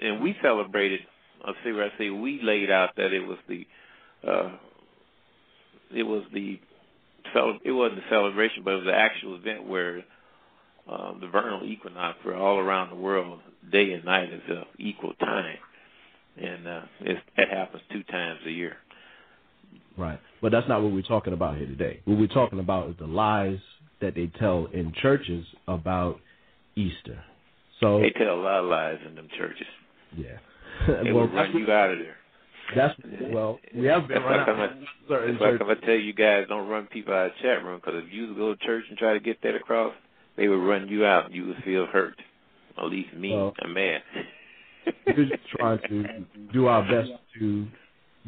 [0.00, 1.00] and we celebrated.
[1.44, 3.66] I see where I say we laid out that it was the
[4.24, 4.50] uh,
[5.92, 6.60] it was the
[7.64, 10.04] it wasn't a celebration, but it was the actual event where
[10.88, 13.40] uh, the vernal equinox, where all around the world,
[13.70, 15.56] day and night is of equal time,
[16.40, 18.76] and uh, it's, it happens two times a year.
[19.96, 20.20] Right.
[20.40, 22.00] But that's not what we're talking about here today.
[22.04, 23.58] What we're talking about is the lies
[24.00, 26.20] that they tell in churches about
[26.76, 27.22] Easter.
[27.80, 29.66] So they tell a lot of lies in them churches.
[30.16, 30.38] Yeah,
[30.86, 32.16] they well, will run you out of there.
[32.76, 32.94] That's
[33.32, 35.60] well, we have been That's run like out I'm certain That's like.
[35.60, 38.34] I'm gonna tell you guys don't run people out of chat room because if you
[38.36, 39.94] go to church and try to get that across,
[40.38, 41.32] they would run you out.
[41.32, 42.14] You would feel hurt.
[42.78, 44.00] At least me, Well, a man.
[45.06, 46.04] We're just trying to
[46.52, 47.10] do our best
[47.40, 47.66] to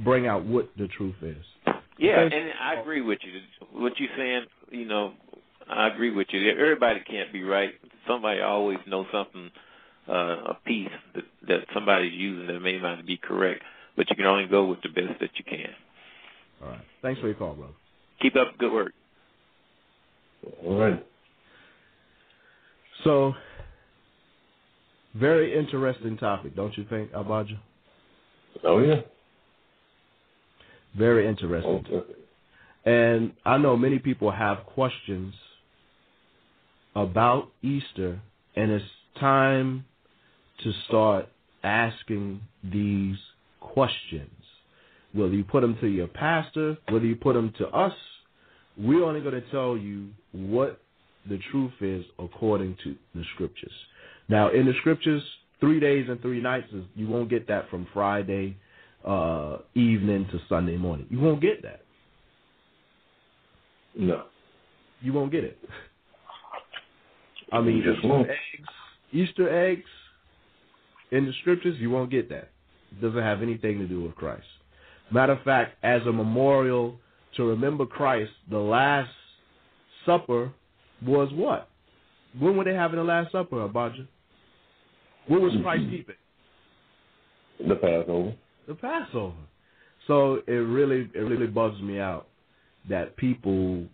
[0.04, 1.36] bring out what the truth is.
[1.98, 2.36] Yeah, Okay.
[2.36, 3.40] and I agree with you.
[3.80, 5.12] What you're saying, you know,
[5.68, 6.50] I agree with you.
[6.50, 7.70] Everybody can't be right.
[8.08, 9.50] Somebody always knows something,
[10.08, 13.62] uh, a piece that, that somebody's using that may not be correct.
[13.96, 15.70] But you can only go with the best that you can.
[16.62, 16.80] All right.
[17.02, 17.72] Thanks for your call, brother.
[18.20, 18.92] Keep up good work.
[20.64, 21.06] All right.
[23.04, 23.34] So,
[25.14, 27.58] very interesting topic, don't you think, Abaja?
[28.64, 29.00] Oh yeah.
[30.96, 31.84] Very interesting.
[31.90, 32.12] Oh, okay.
[32.84, 35.34] And I know many people have questions
[36.94, 38.20] about Easter,
[38.56, 38.84] and it's
[39.18, 39.84] time
[40.64, 41.28] to start
[41.62, 43.16] asking these
[43.60, 44.30] questions.
[45.12, 47.92] Whether you put them to your pastor, whether you put them to us,
[48.76, 50.80] we're only going to tell you what
[51.28, 53.72] the truth is according to the scriptures.
[54.28, 55.22] Now, in the scriptures,
[55.60, 58.56] three days and three nights is you won't get that from Friday
[59.06, 61.06] uh, evening to Sunday morning.
[61.10, 61.82] You won't get that.
[63.96, 64.24] No.
[65.00, 65.58] You won't get it.
[67.52, 68.28] I mean, You just won't.
[68.28, 68.68] eggs,
[69.12, 69.88] Easter eggs
[71.10, 72.50] in the scriptures, you won't get that.
[72.92, 74.44] It doesn't have anything to do with Christ.
[75.10, 76.96] Matter of fact, as a memorial
[77.36, 79.10] to remember Christ, the Last
[80.06, 80.52] Supper
[81.04, 81.68] was what?
[82.38, 84.06] When were they having the Last Supper, Abadja?
[85.26, 85.90] What was Christ mm-hmm.
[85.90, 86.14] keeping?
[87.68, 88.34] The Passover.
[88.66, 89.34] the Passover.
[90.06, 92.26] So it really it really bugs me out
[92.88, 93.84] that people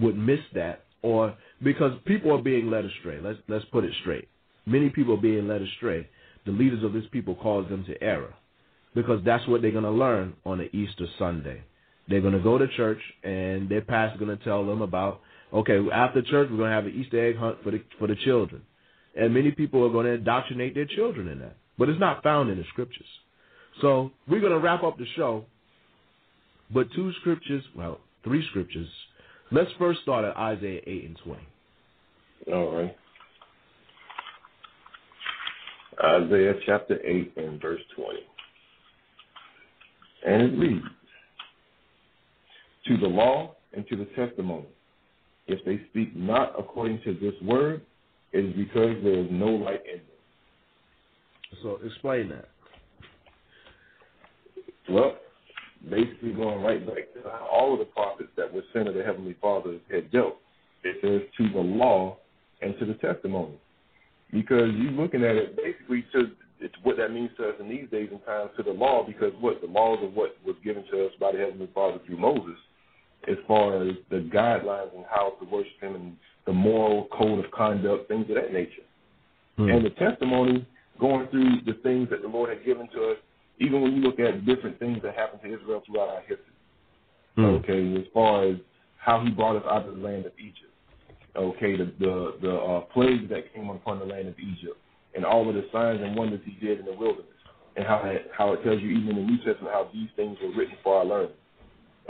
[0.00, 3.20] would miss that or because people are being led astray.
[3.20, 4.28] Let's let's put it straight.
[4.66, 6.08] Many people are being led astray.
[6.46, 8.34] The leaders of this people cause them to error
[8.94, 11.62] because that's what they're going to learn on the Easter Sunday.
[12.08, 15.20] They're going to go to church and their pastor's going to tell them about
[15.52, 18.16] okay, after church we're going to have an Easter egg hunt for the for the
[18.24, 18.62] children.
[19.16, 21.56] And many people are going to indoctrinate their children in that.
[21.78, 23.06] But it's not found in the scriptures.
[23.80, 25.44] So we're going to wrap up the show.
[26.72, 28.88] But two scriptures, well, three scriptures.
[29.52, 31.40] Let's first start at Isaiah 8 and 20.
[32.52, 32.96] All right.
[36.02, 38.18] Isaiah chapter 8 and verse 20.
[40.26, 40.84] And it reads,
[42.86, 44.66] To the law and to the testimony,
[45.46, 47.82] if they speak not according to this word,
[48.32, 51.60] it is because there is no light in them.
[51.62, 52.48] So explain that.
[54.88, 55.16] Well,
[55.88, 59.02] basically going right back to how all of the prophets that were sent of the
[59.02, 60.36] Heavenly Father had dealt.
[60.82, 62.18] It says to the law
[62.60, 63.58] and to the testimony.
[64.32, 66.30] Because you're looking at it basically to
[66.60, 69.32] it's what that means to us in these days and times to the law because
[69.40, 72.56] what the laws of what was given to us by the Heavenly Father through Moses
[73.28, 77.50] as far as the guidelines and how to worship him and the moral code of
[77.50, 78.82] conduct, things of that nature.
[79.70, 80.66] And the testimony
[81.00, 83.16] going through the things that the Lord had given to us,
[83.60, 86.54] even when you look at different things that happened to Israel throughout our history.
[87.58, 88.56] Okay, as far as
[88.98, 90.72] how he brought us out of the land of Egypt.
[91.36, 94.76] Okay, the the, the uh, plagues that came upon the land of Egypt,
[95.14, 97.26] and all of the signs and wonders he did in the wilderness,
[97.76, 100.36] and how it, how it tells you even in the New Testament how these things
[100.42, 101.36] were written for our learning.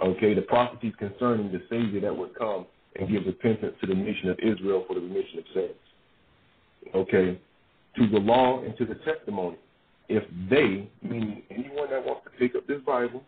[0.02, 2.66] Okay, the prophecies concerning the Savior that would come
[2.96, 6.94] and give repentance to the nation of Israel for the remission of sins.
[6.94, 7.40] Okay,
[7.96, 9.56] to the law and to the testimony.
[10.08, 13.22] If they, meaning anyone that wants to pick up this Bible,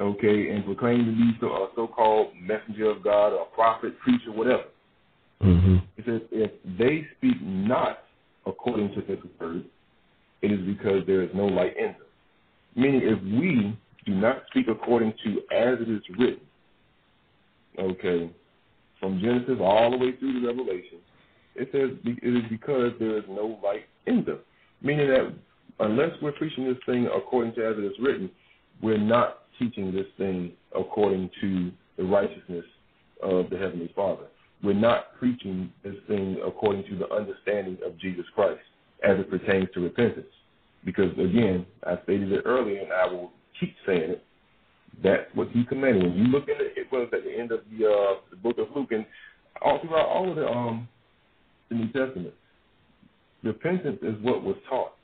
[0.00, 4.64] okay, and proclaim to be so, a so-called messenger of God or prophet, preacher, whatever,
[5.42, 5.76] Mm-hmm.
[5.96, 8.04] it says, if they speak not
[8.46, 9.64] according to this word,
[10.42, 11.96] it is because there is no light in them.
[12.76, 16.40] Meaning, if we do not speak according to as it is written,
[17.78, 18.30] okay,
[19.00, 20.98] from Genesis all the way through to Revelation,
[21.54, 24.38] it says it is because there is no light in them.
[24.82, 25.34] Meaning that
[25.80, 28.30] unless we're preaching this thing according to as it is written,
[28.82, 32.64] we're not teaching this thing according to the righteousness
[33.22, 34.24] of the Heavenly Father.
[34.62, 38.60] We're not preaching this thing according to the understanding of Jesus Christ
[39.02, 40.26] as it pertains to repentance.
[40.84, 44.24] Because again, I stated it earlier and I will keep saying it.
[45.02, 46.04] That's what he commanded.
[46.04, 48.58] When you look at it, it was at the end of the uh, the book
[48.58, 49.04] of Luke and
[49.62, 50.88] all throughout all of the um
[51.68, 52.34] the New Testament.
[53.42, 54.94] Repentance is what was taught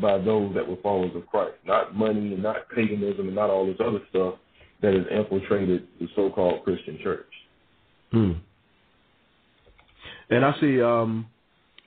[0.00, 3.66] by those that were followers of Christ, not money and not paganism and not all
[3.66, 4.34] this other stuff
[4.82, 7.26] that has infiltrated the so-called Christian church.
[8.10, 8.32] Hmm.
[10.30, 11.26] And I see um,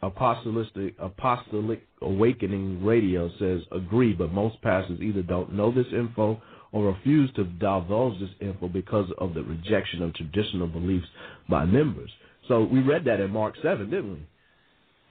[0.02, 0.68] Apostolic
[1.00, 6.40] Apostolic Awakening Radio says agree, but most pastors either don't know this info
[6.72, 11.08] or refuse to divulge this info because of the rejection of traditional beliefs
[11.50, 12.12] by members.
[12.48, 14.28] So we read that in Mark seven, didn't we?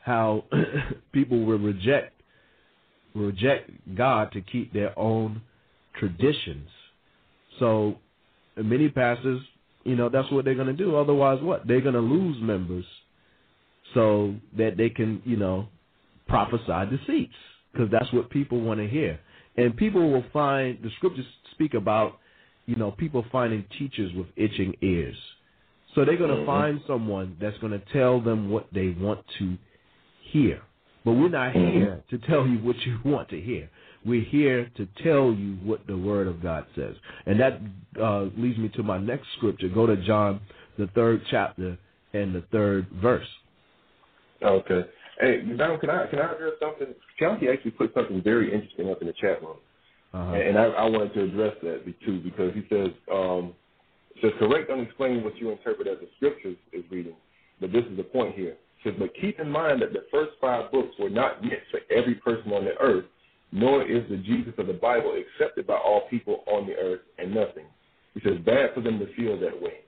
[0.03, 0.45] How
[1.13, 2.13] people will reject
[3.15, 5.41] reject God to keep their own
[5.99, 6.69] traditions.
[7.59, 7.97] So
[8.57, 9.41] many pastors,
[9.85, 10.97] you know, that's what they're going to do.
[10.97, 11.67] Otherwise, what?
[11.67, 12.85] They're going to lose members
[13.97, 15.69] so that they can, you know,
[16.29, 17.33] prophesy deceits
[17.73, 19.19] because that's what people want to hear.
[19.57, 22.19] And people will find the scriptures speak about,
[22.67, 25.17] you know, people finding teachers with itching ears.
[25.95, 26.47] So they're going to mm-hmm.
[26.47, 29.57] find someone that's going to tell them what they want to
[30.31, 30.61] hear.
[31.07, 31.79] But we're not mm-hmm.
[31.79, 33.71] here to tell you what you want to hear.
[34.05, 36.97] We're here to tell you what the Word of God says.
[37.25, 37.61] And that
[38.01, 39.69] uh, leads me to my next scripture.
[39.69, 40.43] Go to John,
[40.79, 41.79] the third chapter,
[42.13, 43.27] and the third verse.
[44.43, 44.83] Okay.
[45.19, 46.95] Hey, Don, can I can I address something?
[47.19, 49.57] Chelsea actually put something very interesting up in the chat room,
[50.13, 50.35] uh-huh.
[50.35, 53.55] and I, I wanted to address that too because he says um,
[54.21, 57.17] says correct on explaining what you interpret as the scriptures is reading,
[57.61, 58.57] but this is the point here.
[58.83, 61.81] He says, but keep in mind that the first five books were not meant for
[61.91, 63.07] every person on the earth,
[63.53, 67.35] nor is the Jesus of the Bible accepted by all people on the earth and
[67.35, 67.65] nothing.
[68.13, 69.81] He says bad for them to feel that way,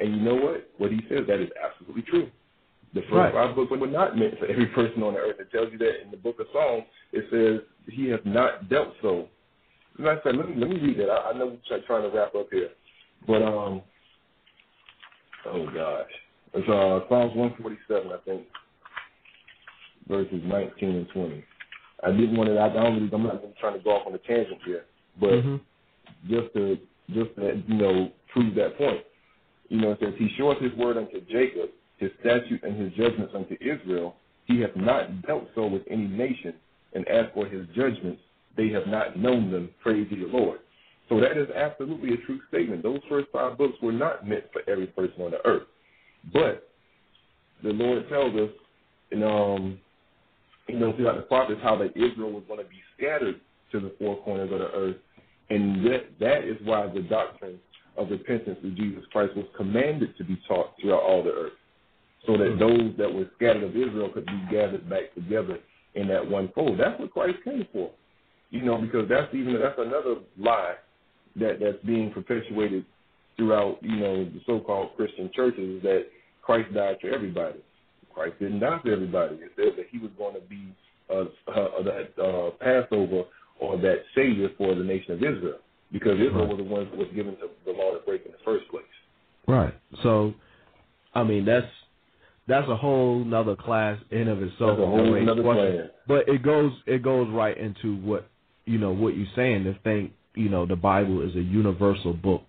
[0.00, 0.68] and you know what?
[0.78, 2.28] What he says that is absolutely true.
[2.94, 3.32] The first right.
[3.34, 5.36] five books were not meant for every person on the earth.
[5.40, 6.84] It tells you that in the book of Psalms.
[7.12, 9.28] It says he has not dealt so.
[9.98, 11.10] And I said, let me let me read that.
[11.10, 12.70] I, I know we're trying to wrap up here,
[13.26, 13.82] but um,
[15.46, 16.10] oh gosh,
[16.54, 18.42] it's uh Psalms 147, I think,
[20.08, 21.44] verses 19 and 20.
[22.04, 22.60] I didn't want to.
[22.60, 23.10] I don't really.
[23.12, 24.84] I'm not really trying to go off on a tangent here,
[25.20, 25.56] but mm-hmm.
[26.28, 26.76] just to
[27.10, 29.00] just to you know prove that point.
[29.68, 33.34] You know, it says he showeth his word unto Jacob his statutes and his judgments
[33.34, 34.16] unto Israel.
[34.46, 36.54] He hath not dealt so with any nation,
[36.94, 38.20] and as for his judgments,
[38.56, 39.70] they have not known them.
[39.82, 40.60] Praise the Lord.
[41.08, 42.82] So that is absolutely a true statement.
[42.82, 45.66] Those first five books were not meant for every person on the earth.
[46.32, 46.70] But
[47.62, 48.50] the Lord tells us
[49.10, 49.78] in um
[50.66, 53.40] you know throughout the prophets how that Israel was going to be scattered
[53.72, 54.96] to the four corners of the earth.
[55.50, 57.58] And that that is why the doctrine
[57.98, 61.52] of repentance through Jesus Christ was commanded to be taught throughout all the earth
[62.26, 65.58] so that those that were scattered of Israel could be gathered back together
[65.94, 66.78] in that one fold.
[66.78, 67.90] That's what Christ came for.
[68.50, 70.74] You know, because that's even that's another lie
[71.36, 72.84] that that's being perpetuated
[73.36, 76.06] throughout, you know, the so-called Christian churches that
[76.42, 77.58] Christ died for everybody.
[78.14, 79.36] Christ didn't die for everybody.
[79.36, 80.72] It says that he was going to be
[81.10, 83.24] uh, uh, that uh, Passover
[83.60, 85.58] or that Savior for the nation of Israel
[85.92, 88.38] because Israel was the one that was given to the law to break in the
[88.44, 88.84] first place.
[89.46, 89.74] Right.
[90.02, 90.32] So,
[91.14, 91.66] I mean, that's
[92.46, 94.76] that's a whole nother class in of itself.
[94.76, 95.90] That's a whole another class.
[96.06, 98.28] But it goes it goes right into what
[98.66, 99.64] you know what you're saying.
[99.64, 102.42] To think you know the Bible is a universal book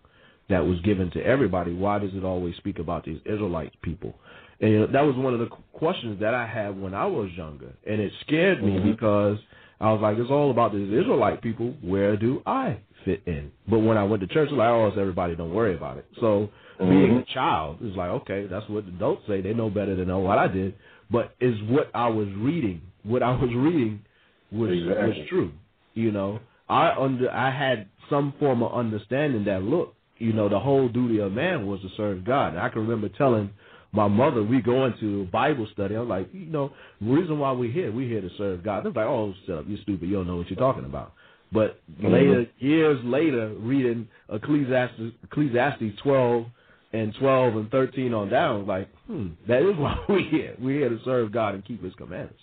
[0.50, 1.74] that was given to everybody.
[1.74, 4.16] Why does it always speak about these Israelite people?
[4.60, 7.30] And you know, that was one of the questions that I had when I was
[7.36, 8.92] younger, and it scared me mm-hmm.
[8.92, 9.38] because
[9.80, 11.74] I was like, it's all about these Israelite people.
[11.82, 13.52] Where do I fit in?
[13.70, 15.36] But when I went to church, like, oh, it's everybody.
[15.36, 16.06] Don't worry about it.
[16.20, 16.50] So
[16.80, 16.90] Mm-hmm.
[16.90, 19.42] Being a child is like, okay, that's what adults say.
[19.42, 20.76] They know better than know what I did.
[21.10, 22.82] But is what I was reading.
[23.04, 24.02] What I was reading
[24.52, 25.08] was exactly.
[25.08, 25.52] was true.
[25.94, 30.60] You know, I under I had some form of understanding that look, you know, the
[30.60, 32.50] whole duty of man was to serve God.
[32.50, 33.52] And I can remember telling
[33.94, 35.96] my mother, we go into Bible study.
[35.96, 38.84] I'm like, you know, the reason why we're here, we're here to serve God.
[38.84, 40.10] They're like, oh, shut up, you're stupid.
[40.10, 41.14] You don't know what you're talking about.
[41.52, 42.14] But mm-hmm.
[42.14, 46.46] later, years later, reading Ecclesiastes, Ecclesiastes 12
[46.94, 50.56] and 12 and 13 on down, like, hmm, that is why we're here.
[50.60, 52.40] We're here to serve God and keep His commandments.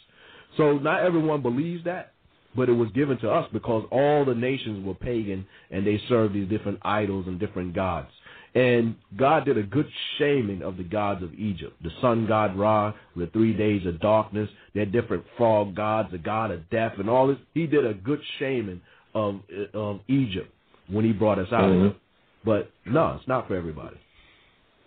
[0.56, 2.12] So not everyone believes that,
[2.54, 6.34] but it was given to us because all the nations were pagan and they served
[6.34, 8.08] these different idols and different gods.
[8.54, 9.88] And God did a good
[10.18, 11.74] shaming of the gods of Egypt.
[11.82, 16.50] The sun god Ra, the three days of darkness, their different frog gods, the god
[16.50, 17.38] of death, and all this.
[17.54, 18.80] He did a good shaming
[19.14, 19.40] of
[19.72, 20.52] of Egypt
[20.88, 21.62] when he brought us out.
[21.62, 21.96] Mm-hmm.
[22.44, 23.96] But no, it's not for everybody.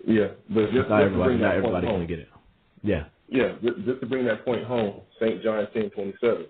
[0.05, 2.29] Yeah, but just, not just everybody, not everybody going to get it.
[2.83, 3.05] Yeah.
[3.27, 5.41] Yeah, just to bring that point home, St.
[5.41, 6.45] John ten twenty seven.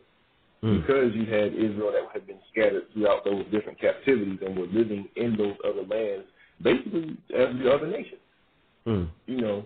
[0.62, 0.82] Mm.
[0.82, 5.08] Because you had Israel that had been scattered throughout those different captivities and were living
[5.16, 6.26] in those other lands,
[6.61, 8.22] basically as the other nations.
[8.88, 9.10] Mm.
[9.26, 9.65] You know,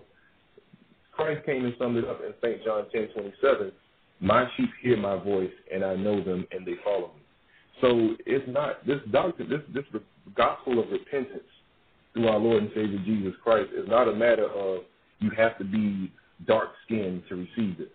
[1.12, 2.64] Christ came and summed it up in St.
[2.64, 3.72] John ten twenty seven.
[4.20, 7.22] My sheep hear my voice, and I know them, and they follow me.
[7.80, 10.02] So it's not this doctrine, this this
[10.36, 11.42] gospel of repentance
[12.12, 14.82] through our Lord and Savior Jesus Christ is not a matter of
[15.20, 16.12] you have to be
[16.46, 17.88] dark skinned to receive this.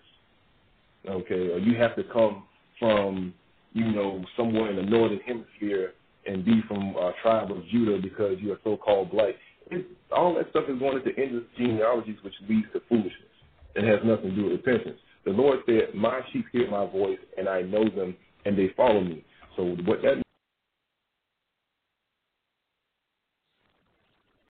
[1.10, 2.44] okay, or you have to come
[2.80, 3.34] from,
[3.74, 5.94] you know, somewhere in the northern hemisphere
[6.26, 9.36] and be from uh, tribe of Judah because you are so-called black.
[9.72, 13.34] It, all that stuff is going into endless genealogies, which leads to foolishness.
[13.76, 15.00] It has nothing to do with repentance.
[15.26, 18.16] The Lord said, "My sheep hear my voice, and I know them,
[18.46, 19.24] and they follow me."
[19.56, 20.25] So what that